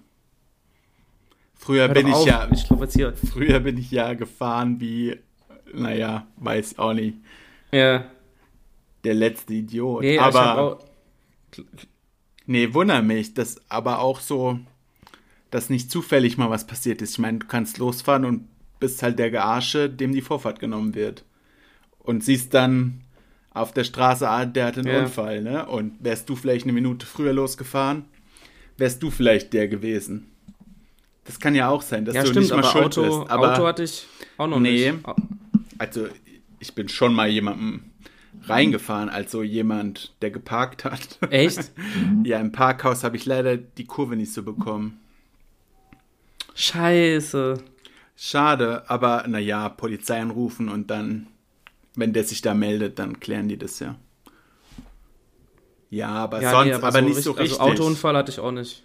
Früher 1.55 1.87
Hör 1.87 1.93
bin 1.93 2.07
ich 2.07 2.13
auf, 2.13 2.27
ja, 2.27 2.45
Ich 2.51 2.67
provoziere. 2.67 3.15
früher 3.15 3.61
bin 3.61 3.77
ich 3.77 3.89
ja 3.89 4.13
gefahren 4.15 4.81
wie, 4.81 5.17
naja, 5.73 6.27
weiß 6.37 6.79
auch 6.79 6.93
nicht, 6.93 7.17
Ja. 7.71 8.05
der 9.03 9.13
letzte 9.13 9.53
Idiot. 9.53 10.01
Nee, 10.01 10.19
aber 10.19 10.57
auch, 10.57 10.79
Nee, 12.45 12.73
wunder 12.73 13.01
mich, 13.01 13.33
dass 13.33 13.59
aber 13.69 13.99
auch 13.99 14.21
so, 14.21 14.59
dass 15.51 15.69
nicht 15.69 15.91
zufällig 15.91 16.37
mal 16.37 16.49
was 16.49 16.65
passiert 16.65 17.01
ist. 17.01 17.11
Ich 17.11 17.19
meine, 17.19 17.39
du 17.39 17.47
kannst 17.47 17.77
losfahren 17.77 18.23
und 18.25 18.47
bist 18.79 19.03
halt 19.03 19.19
der 19.19 19.31
Gearsche, 19.31 19.89
dem 19.89 20.13
die 20.13 20.21
Vorfahrt 20.21 20.59
genommen 20.59 20.95
wird. 20.95 21.25
Und 21.99 22.23
siehst 22.23 22.53
dann 22.53 23.01
auf 23.53 23.73
der 23.73 23.83
Straße, 23.83 24.29
ah, 24.29 24.45
der 24.45 24.67
hat 24.67 24.77
einen 24.77 24.87
Ja. 24.87 24.99
Unfall, 25.01 25.41
ne? 25.41 25.65
Und 25.65 25.93
wärst 25.99 26.29
du 26.29 26.35
vielleicht 26.37 26.63
eine 26.65 26.73
Minute 26.73 27.05
früher 27.05 27.33
losgefahren, 27.33 28.05
wärst 28.77 29.03
du 29.03 29.09
vielleicht 29.09 29.51
der 29.53 29.67
gewesen. 29.67 30.27
Das 31.25 31.39
kann 31.41 31.53
ja 31.55 31.67
auch 31.67 31.81
sein, 31.81 32.05
dass 32.05 32.15
ja, 32.15 32.21
du 32.21 32.27
stimmt, 32.29 32.43
nicht 32.45 32.51
mal 32.51 32.59
aber 32.59 32.69
schuld 32.69 32.97
Auto, 32.97 33.19
bist. 33.19 33.31
Aber 33.31 33.53
Auto 33.53 33.65
hatte 33.67 33.83
ich 33.83 34.07
auch 34.37 34.47
noch 34.47 34.59
Nee. 34.59 34.91
nicht. 34.93 35.03
Also, 35.79 36.07
ich 36.59 36.73
bin 36.75 36.89
schon 36.89 37.13
mal 37.13 37.27
jemandem 37.27 37.91
reingefahren, 38.43 39.09
also 39.09 39.41
jemand, 39.43 40.13
der 40.21 40.31
geparkt 40.31 40.83
hat. 40.85 41.19
Echt? 41.29 41.71
Ja, 42.23 42.39
im 42.39 42.51
Parkhaus 42.51 43.03
habe 43.03 43.15
ich 43.15 43.25
leider 43.25 43.55
die 43.57 43.85
Kurve 43.85 44.15
nicht 44.15 44.33
so 44.33 44.43
bekommen. 44.43 44.99
Scheiße. 46.55 47.63
Schade, 48.15 48.89
aber 48.89 49.25
naja, 49.27 49.69
Polizei 49.69 50.19
anrufen 50.19 50.69
und 50.69 50.89
dann, 50.89 51.27
wenn 51.95 52.13
der 52.13 52.23
sich 52.23 52.41
da 52.41 52.53
meldet, 52.53 52.99
dann 52.99 53.19
klären 53.19 53.47
die 53.47 53.57
das 53.57 53.79
ja. 53.79 53.95
Ja, 55.89 56.09
aber 56.09 56.41
Ja, 56.41 56.51
sonst, 56.51 56.65
nee, 56.65 56.73
aber, 56.73 57.01
nicht 57.01 57.21
so 57.21 57.31
richtig- 57.31 57.51
richtig. 57.51 57.61
Also 57.61 57.73
Autounfall 57.83 58.17
hatte 58.17 58.31
ich 58.31 58.39
auch 58.39 58.51
nicht. 58.51 58.83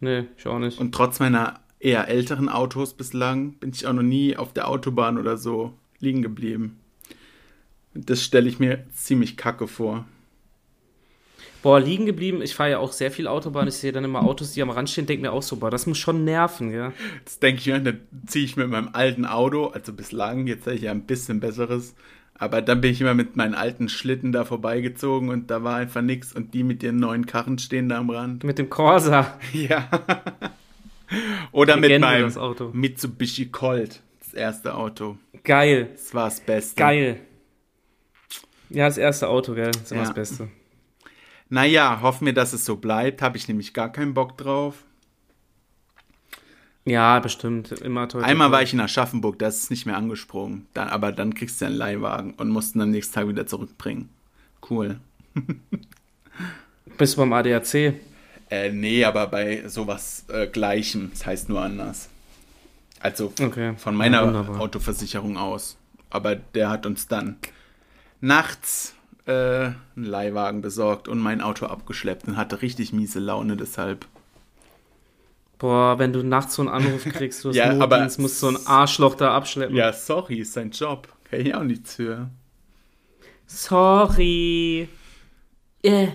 Nee, 0.00 0.26
ich 0.36 0.46
auch 0.46 0.58
nicht. 0.58 0.78
Und 0.78 0.94
trotz 0.94 1.18
meiner 1.18 1.60
eher 1.80 2.08
älteren 2.08 2.48
Autos 2.48 2.94
bislang 2.94 3.54
bin 3.54 3.70
ich 3.70 3.86
auch 3.86 3.92
noch 3.94 4.02
nie 4.02 4.36
auf 4.36 4.52
der 4.52 4.68
Autobahn 4.68 5.18
oder 5.18 5.36
so 5.36 5.72
liegen 5.98 6.22
geblieben. 6.22 6.78
Das 7.94 8.22
stelle 8.22 8.48
ich 8.48 8.58
mir 8.58 8.84
ziemlich 8.92 9.36
kacke 9.36 9.66
vor. 9.68 10.06
Boah, 11.62 11.80
liegen 11.80 12.06
geblieben. 12.06 12.42
Ich 12.42 12.54
fahre 12.54 12.70
ja 12.70 12.78
auch 12.78 12.92
sehr 12.92 13.10
viel 13.10 13.26
Autobahn. 13.26 13.66
Ich 13.66 13.74
sehe 13.74 13.90
dann 13.90 14.04
immer 14.04 14.22
Autos, 14.22 14.52
die 14.52 14.62
am 14.62 14.70
Rand 14.70 14.88
stehen, 14.88 15.06
denke 15.06 15.22
mir 15.22 15.32
auch 15.32 15.42
so, 15.42 15.56
boah, 15.56 15.70
das 15.70 15.86
muss 15.86 15.98
schon 15.98 16.24
nerven, 16.24 16.70
ja. 16.70 16.92
Das 17.24 17.40
denke 17.40 17.60
ich 17.60 17.66
mir, 17.66 17.80
dann 17.80 18.00
ziehe 18.26 18.44
ich 18.44 18.56
mit 18.56 18.68
meinem 18.68 18.90
alten 18.92 19.24
Auto, 19.24 19.66
also 19.66 19.92
bislang, 19.92 20.46
jetzt 20.46 20.66
habe 20.66 20.76
ich 20.76 20.82
ja 20.82 20.92
ein 20.92 21.06
bisschen 21.06 21.40
besseres, 21.40 21.96
aber 22.34 22.62
dann 22.62 22.80
bin 22.80 22.92
ich 22.92 23.00
immer 23.00 23.14
mit 23.14 23.34
meinen 23.34 23.54
alten 23.54 23.88
Schlitten 23.88 24.30
da 24.30 24.44
vorbeigezogen 24.44 25.30
und 25.30 25.50
da 25.50 25.64
war 25.64 25.76
einfach 25.76 26.02
nichts 26.02 26.32
und 26.32 26.54
die 26.54 26.62
mit 26.62 26.82
ihren 26.82 26.98
neuen 26.98 27.26
Karren 27.26 27.58
stehen 27.58 27.88
da 27.88 27.98
am 27.98 28.10
Rand. 28.10 28.44
Mit 28.44 28.58
dem 28.58 28.70
Corsa. 28.70 29.36
Ja. 29.52 29.88
Oder 31.52 31.76
mit 31.76 31.88
Legende, 31.88 32.06
meinem 32.06 32.24
das 32.26 32.36
Auto. 32.36 32.70
Mitsubishi 32.72 33.46
Colt, 33.46 34.02
das 34.20 34.34
erste 34.34 34.74
Auto. 34.74 35.18
Geil. 35.46 35.88
Das 35.92 36.12
war 36.12 36.24
das 36.24 36.40
Beste. 36.40 36.74
Geil. 36.76 37.20
Ja, 38.68 38.86
das 38.86 38.98
erste 38.98 39.28
Auto, 39.28 39.54
gell? 39.54 39.70
Das 39.70 39.82
ist 39.84 39.92
immer 39.92 40.00
Ja. 40.02 40.06
das 40.08 40.14
Beste. 40.14 40.48
Naja, 41.48 42.00
hoffen 42.02 42.26
wir, 42.26 42.32
dass 42.34 42.52
es 42.52 42.64
so 42.64 42.76
bleibt. 42.76 43.22
Habe 43.22 43.36
ich 43.36 43.46
nämlich 43.46 43.72
gar 43.72 43.90
keinen 43.92 44.12
Bock 44.12 44.36
drauf. 44.36 44.74
Ja, 46.84 47.18
bestimmt. 47.20 47.72
Immer 47.72 48.08
toll. 48.08 48.24
Einmal 48.24 48.50
war 48.52 48.62
ich 48.62 48.72
in 48.72 48.80
Aschaffenburg, 48.80 49.38
da 49.38 49.48
ist 49.48 49.62
es 49.64 49.70
nicht 49.70 49.86
mehr 49.86 49.96
angesprungen. 49.96 50.66
Dann, 50.74 50.88
aber 50.88 51.12
dann 51.12 51.34
kriegst 51.34 51.60
du 51.60 51.66
einen 51.66 51.76
Leihwagen 51.76 52.34
und 52.34 52.48
musst 52.48 52.74
ihn 52.74 52.80
am 52.80 52.90
nächsten 52.90 53.14
Tag 53.14 53.28
wieder 53.28 53.46
zurückbringen. 53.46 54.08
Cool. 54.68 54.98
Bist 56.98 57.14
du 57.14 57.18
beim 57.20 57.32
ADAC? 57.32 57.94
Äh, 58.50 58.70
nee, 58.72 59.04
aber 59.04 59.26
bei 59.26 59.68
sowas 59.68 60.24
äh, 60.28 60.46
Gleichem. 60.46 61.10
Das 61.12 61.26
heißt 61.26 61.48
nur 61.48 61.60
anders. 61.60 62.08
Also 63.06 63.32
Okay. 63.40 63.74
von 63.76 63.94
meiner 63.94 64.24
Ja. 64.24 64.48
Autoversicherung 64.58 65.36
aus. 65.36 65.76
Aber 66.10 66.34
der 66.36 66.70
hat 66.70 66.86
uns 66.86 67.08
dann 67.08 67.36
nachts 68.20 68.94
äh, 69.26 69.32
einen 69.32 69.76
Leihwagen 69.96 70.60
besorgt 70.62 71.08
und 71.08 71.18
mein 71.18 71.40
Auto 71.40 71.66
abgeschleppt 71.66 72.26
und 72.28 72.36
hatte 72.36 72.62
richtig 72.62 72.92
miese 72.92 73.18
Laune 73.18 73.56
deshalb. 73.56 74.06
Boah, 75.58 75.98
wenn 75.98 76.12
du 76.12 76.22
nachts 76.22 76.54
so 76.54 76.62
einen 76.62 76.68
Anruf 76.68 77.04
kriegst, 77.04 77.42
du 77.44 77.48
hast 77.50 77.56
Ja, 77.56 77.78
aber- 77.80 78.02
musst 78.18 78.40
so 78.40 78.48
ein 78.48 78.58
Arschloch 78.66 79.14
da 79.14 79.34
abschleppen. 79.34 79.74
Ja, 79.74 79.92
sorry, 79.92 80.36
ist 80.40 80.52
sein 80.52 80.70
Job. 80.70 81.08
Kann 81.30 81.40
ich 81.40 81.54
auch 81.54 81.64
nichts 81.64 81.94
für. 81.96 82.28
Sorry. 83.46 84.88
Äh. 85.82 86.08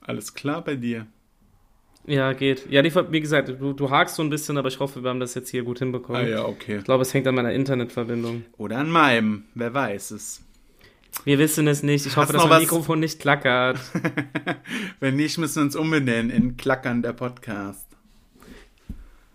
Alles 0.00 0.34
klar 0.34 0.62
bei 0.62 0.76
dir. 0.76 1.06
Ja, 2.06 2.32
geht. 2.32 2.70
Ja, 2.70 2.82
die, 2.82 2.94
wie 2.94 3.20
gesagt, 3.20 3.48
du, 3.48 3.72
du 3.72 3.90
hakst 3.90 4.16
so 4.16 4.22
ein 4.22 4.28
bisschen, 4.28 4.58
aber 4.58 4.68
ich 4.68 4.78
hoffe, 4.78 5.02
wir 5.02 5.10
haben 5.10 5.20
das 5.20 5.34
jetzt 5.34 5.48
hier 5.48 5.62
gut 5.62 5.78
hinbekommen. 5.78 6.22
Ah 6.22 6.28
ja, 6.28 6.44
okay. 6.44 6.78
Ich 6.78 6.84
glaube, 6.84 7.02
es 7.02 7.14
hängt 7.14 7.26
an 7.26 7.34
meiner 7.34 7.52
Internetverbindung. 7.52 8.44
Oder 8.58 8.78
an 8.78 8.90
meinem, 8.90 9.44
wer 9.54 9.72
weiß 9.72 10.10
es. 10.10 10.42
Wir 11.24 11.38
wissen 11.38 11.66
es 11.66 11.82
nicht. 11.82 12.04
Ich 12.04 12.16
Hast 12.16 12.28
hoffe, 12.28 12.32
dass 12.34 12.46
mein? 12.48 12.60
Mikrofon 12.60 13.00
nicht 13.00 13.20
klackert. 13.20 13.78
Wenn 15.00 15.16
nicht, 15.16 15.38
müssen 15.38 15.56
wir 15.56 15.62
uns 15.62 15.76
umbenennen 15.76 16.30
in 16.30 16.56
Klackern 16.56 17.02
der 17.02 17.12
Podcast. 17.12 17.86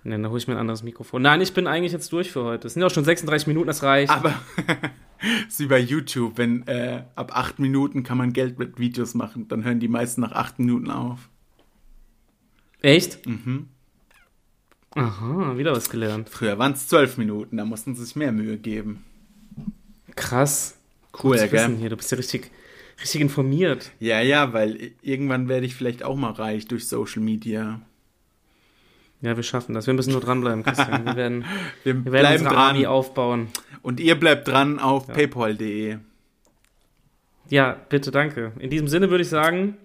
Ne, 0.03 0.11
dann 0.11 0.29
hole 0.29 0.37
ich 0.37 0.47
mir 0.47 0.55
ein 0.55 0.59
anderes 0.59 0.83
Mikrofon. 0.83 1.21
Nein, 1.21 1.41
ich 1.41 1.53
bin 1.53 1.67
eigentlich 1.67 1.91
jetzt 1.91 2.11
durch 2.13 2.31
für 2.31 2.43
heute. 2.43 2.67
Es 2.67 2.73
sind 2.73 2.81
ja 2.81 2.87
auch 2.87 2.91
schon 2.91 3.03
36 3.03 3.47
Minuten, 3.47 3.67
das 3.67 3.81
reicht. 3.81 4.11
Aber 4.11 4.33
ist 5.47 5.59
wie 5.59 5.65
bei 5.65 5.79
YouTube, 5.79 6.37
wenn 6.37 6.67
äh, 6.67 7.03
ab 7.15 7.31
acht 7.35 7.59
Minuten 7.59 8.03
kann 8.03 8.17
man 8.17 8.33
Geld 8.33 8.59
mit 8.59 8.77
Videos 8.77 9.13
machen, 9.13 9.47
dann 9.47 9.63
hören 9.63 9.79
die 9.79 9.87
meisten 9.87 10.21
nach 10.21 10.33
acht 10.33 10.59
Minuten 10.59 10.91
auf. 10.91 11.29
Echt? 12.81 13.25
Mhm. 13.25 13.67
Aha, 14.95 15.57
wieder 15.57 15.71
was 15.73 15.89
gelernt. 15.89 16.29
Früher 16.29 16.57
waren 16.57 16.73
es 16.73 16.87
zwölf 16.87 17.17
Minuten, 17.17 17.57
da 17.57 17.65
mussten 17.65 17.95
sie 17.95 18.03
sich 18.05 18.15
mehr 18.15 18.31
Mühe 18.31 18.57
geben. 18.57 19.03
Krass. 20.15 20.77
Cool, 21.23 21.35
Wissen 21.35 21.49
gell? 21.49 21.75
hier. 21.77 21.89
Du 21.89 21.97
bist 21.97 22.11
ja 22.11 22.17
richtig, 22.17 22.51
richtig 23.01 23.21
informiert. 23.21 23.91
Ja, 23.99 24.21
ja, 24.21 24.53
weil 24.53 24.91
irgendwann 25.01 25.47
werde 25.47 25.65
ich 25.65 25.75
vielleicht 25.75 26.03
auch 26.03 26.15
mal 26.15 26.31
reich 26.31 26.67
durch 26.67 26.87
Social 26.87 27.21
Media. 27.21 27.81
Ja, 29.21 29.35
wir 29.35 29.43
schaffen 29.43 29.75
das. 29.75 29.85
Wir 29.85 29.93
müssen 29.93 30.11
nur 30.13 30.21
dranbleiben, 30.21 30.63
Christian. 30.63 31.05
Wir 31.05 31.15
werden, 31.15 31.45
Wir, 31.83 31.93
wir 32.05 32.11
werden 32.11 32.21
bleiben 32.23 32.43
unsere 32.45 32.57
Army 32.57 32.83
dran. 32.83 32.91
aufbauen. 32.91 33.47
Und 33.81 33.99
ihr 33.99 34.15
bleibt 34.15 34.47
dran 34.47 34.79
auf 34.79 35.07
paypal.de. 35.07 35.97
Ja, 37.49 37.73
bitte, 37.89 38.11
danke. 38.11 38.53
In 38.59 38.69
diesem 38.69 38.87
Sinne 38.87 39.09
würde 39.09 39.23
ich 39.23 39.29
sagen, 39.29 39.77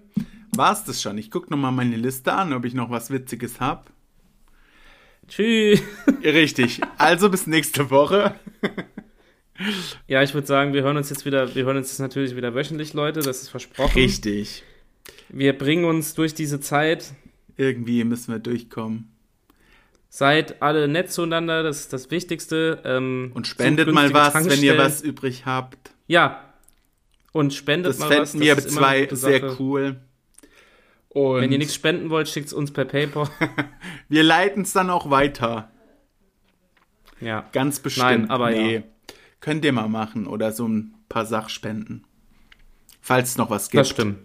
War's 0.57 0.85
das 0.85 1.03
schon? 1.03 1.19
Ich 1.19 1.31
gucke 1.31 1.51
nochmal 1.51 1.73
meine 1.73 1.97
Liste 1.97 2.33
an, 2.33 2.53
ob 2.53 2.65
ich 2.65 2.75
noch 2.75 2.91
was 2.91 3.11
Witziges 3.11 3.61
hab. 3.61 3.91
tschüss. 5.29 5.83
Richtig. 6.25 6.81
Also 6.99 7.31
bis 7.31 7.47
nächste 7.47 7.91
Woche. 7.91 8.35
Ja, 10.09 10.21
ich 10.21 10.35
würde 10.35 10.49
sagen, 10.49 10.73
wir 10.73 10.83
hören 10.83 10.97
uns 10.97 11.11
jetzt 11.11 11.25
wieder, 11.25 11.55
wir 11.55 11.65
hören 11.65 11.77
uns 11.77 11.89
jetzt 11.91 12.01
natürlich 12.01 12.35
wieder 12.35 12.57
wöchentlich, 12.57 12.93
Leute. 12.93 13.21
Das 13.21 13.41
ist 13.43 13.51
versprochen. 13.51 13.93
Richtig. 13.95 14.65
Wir 15.29 15.57
bringen 15.57 15.85
uns 15.85 16.15
durch 16.15 16.35
diese 16.35 16.59
Zeit. 16.59 17.13
Irgendwie 17.57 18.03
müssen 18.03 18.33
wir 18.33 18.41
durchkommen. 18.41 19.13
Seid 20.09 20.61
alle 20.61 20.89
nett 20.89 21.13
zueinander, 21.13 21.63
das 21.63 21.81
ist 21.81 21.93
das 21.93 22.11
Wichtigste. 22.11 22.81
Ähm, 22.85 23.31
Und 23.35 23.47
spendet 23.47 23.93
mal 23.93 24.13
was, 24.13 24.35
wenn 24.35 24.61
ihr 24.61 24.77
was 24.77 25.03
übrig 25.03 25.47
habt. 25.47 25.93
Ja. 26.09 26.53
Und 27.31 27.55
spendet 27.55 27.91
Das 27.91 27.99
mal 28.01 28.11
was. 28.11 28.33
fänden 28.33 28.41
wir 28.45 28.59
zwei 28.59 29.09
sehr 29.13 29.61
cool. 29.61 30.01
Und 31.15 31.41
Wenn 31.41 31.53
ihr 31.53 31.59
nichts 31.59 31.75
spenden 31.75 32.11
wollt, 32.11 32.29
schickt 32.29 32.49
es 32.49 32.53
uns 32.53 32.73
per 32.73 32.85
PayPal. 32.85 33.29
wir 34.09 34.23
leiten 34.23 34.63
es 34.63 34.73
dann 34.73 34.91
auch 34.91 35.11
weiter. 35.11 35.71
ja. 37.21 37.49
Ganz 37.53 37.81
bestimmt. 37.81 38.07
Nein, 38.07 38.31
aber 38.31 38.51
ja. 38.51 38.83
Könnt 39.41 39.65
ihr 39.65 39.73
mal 39.73 39.89
machen 39.89 40.27
oder 40.27 40.53
so 40.53 40.67
ein 40.67 40.95
paar 41.09 41.25
Sachspenden. 41.27 42.07
Falls 43.01 43.31
es 43.31 43.37
noch 43.37 43.49
was 43.51 43.71
gibt. 43.71 43.81
Das 43.83 43.89
stimmt. 43.91 44.19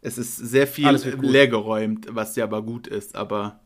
Es 0.00 0.16
ist 0.16 0.36
sehr 0.36 0.66
viel 0.66 0.88
leergeräumt, 1.20 2.06
was 2.10 2.34
ja 2.36 2.44
aber 2.44 2.62
gut 2.62 2.86
ist. 2.86 3.14
Aber, 3.16 3.60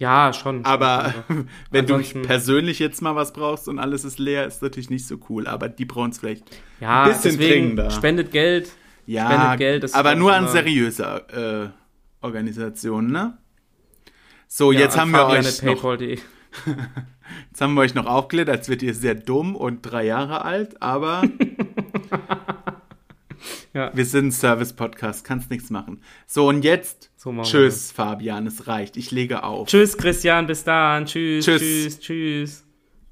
Ja, 0.00 0.32
schon. 0.32 0.64
aber 0.64 1.14
wenn 1.70 1.82
Ansonsten- 1.84 2.22
du 2.22 2.26
persönlich 2.26 2.80
jetzt 2.80 3.02
mal 3.02 3.14
was 3.14 3.32
brauchst 3.32 3.68
und 3.68 3.78
alles 3.78 4.04
ist 4.04 4.18
leer, 4.18 4.46
ist 4.46 4.62
natürlich 4.62 4.90
nicht 4.90 5.06
so 5.06 5.18
cool. 5.28 5.46
Aber 5.46 5.68
die 5.68 5.84
brauchen 5.84 6.10
es 6.10 6.18
vielleicht 6.18 6.44
ja, 6.80 7.04
ein 7.04 7.10
bisschen 7.12 7.38
deswegen 7.38 7.76
dringender. 7.76 7.90
spendet 7.92 8.32
Geld. 8.32 8.72
Ja, 9.06 9.30
Spendet 9.30 9.58
Geld, 9.58 9.82
das 9.84 9.94
aber 9.94 10.14
nur 10.14 10.34
an 10.34 10.48
seriöse 10.48 11.72
äh, 12.22 12.24
Organisationen, 12.24 13.10
ne? 13.12 13.38
So, 14.48 14.72
Ja, 14.72 14.80
jetzt 14.80 14.96
haben 14.98 15.10
wir 15.12 15.26
euch 15.26 15.62
noch, 15.62 15.98
jetzt 17.50 17.60
haben 17.60 17.74
wir 17.74 17.80
euch 17.80 17.94
noch 17.94 18.06
aufgeklärt, 18.06 18.48
als 18.48 18.68
wird 18.68 18.82
ihr 18.82 18.94
sehr 18.94 19.14
dumm 19.14 19.54
und 19.56 19.82
drei 19.82 20.04
Jahre 20.06 20.44
alt, 20.44 20.80
aber 20.82 21.22
Ja. 23.74 23.90
wir 23.94 24.06
sind 24.06 24.28
ein 24.28 24.32
Service-Podcast, 24.32 25.22
kannst 25.24 25.50
nichts 25.50 25.68
machen. 25.70 26.00
So, 26.26 26.48
und 26.48 26.62
jetzt 26.64 27.10
So 27.16 27.42
tschüss, 27.42 27.92
Fabian, 27.92 28.46
es 28.46 28.66
reicht. 28.66 28.96
Ich 28.96 29.10
lege 29.10 29.42
auf. 29.42 29.68
Tschüss, 29.68 29.98
Christian, 29.98 30.46
bis 30.46 30.64
dann. 30.64 31.04
Tschüss, 31.04 31.44
Tschüss. 31.44 31.60
tschüss, 31.60 32.00
tschüss. 32.00 32.64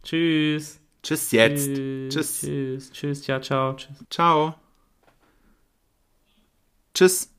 Tschüss. 0.03 0.80
Tschüss 1.03 1.32
jetzt. 1.32 1.66
Tschüss. 1.66 2.14
Tschüss. 2.14 2.40
Tschüss. 2.40 2.92
Tschüss. 2.92 3.26
Ja, 3.26 3.42
ciao. 3.42 3.74
Tschüss. 3.74 3.97
Ciao. 4.09 4.63
Tschüss. 6.95 7.34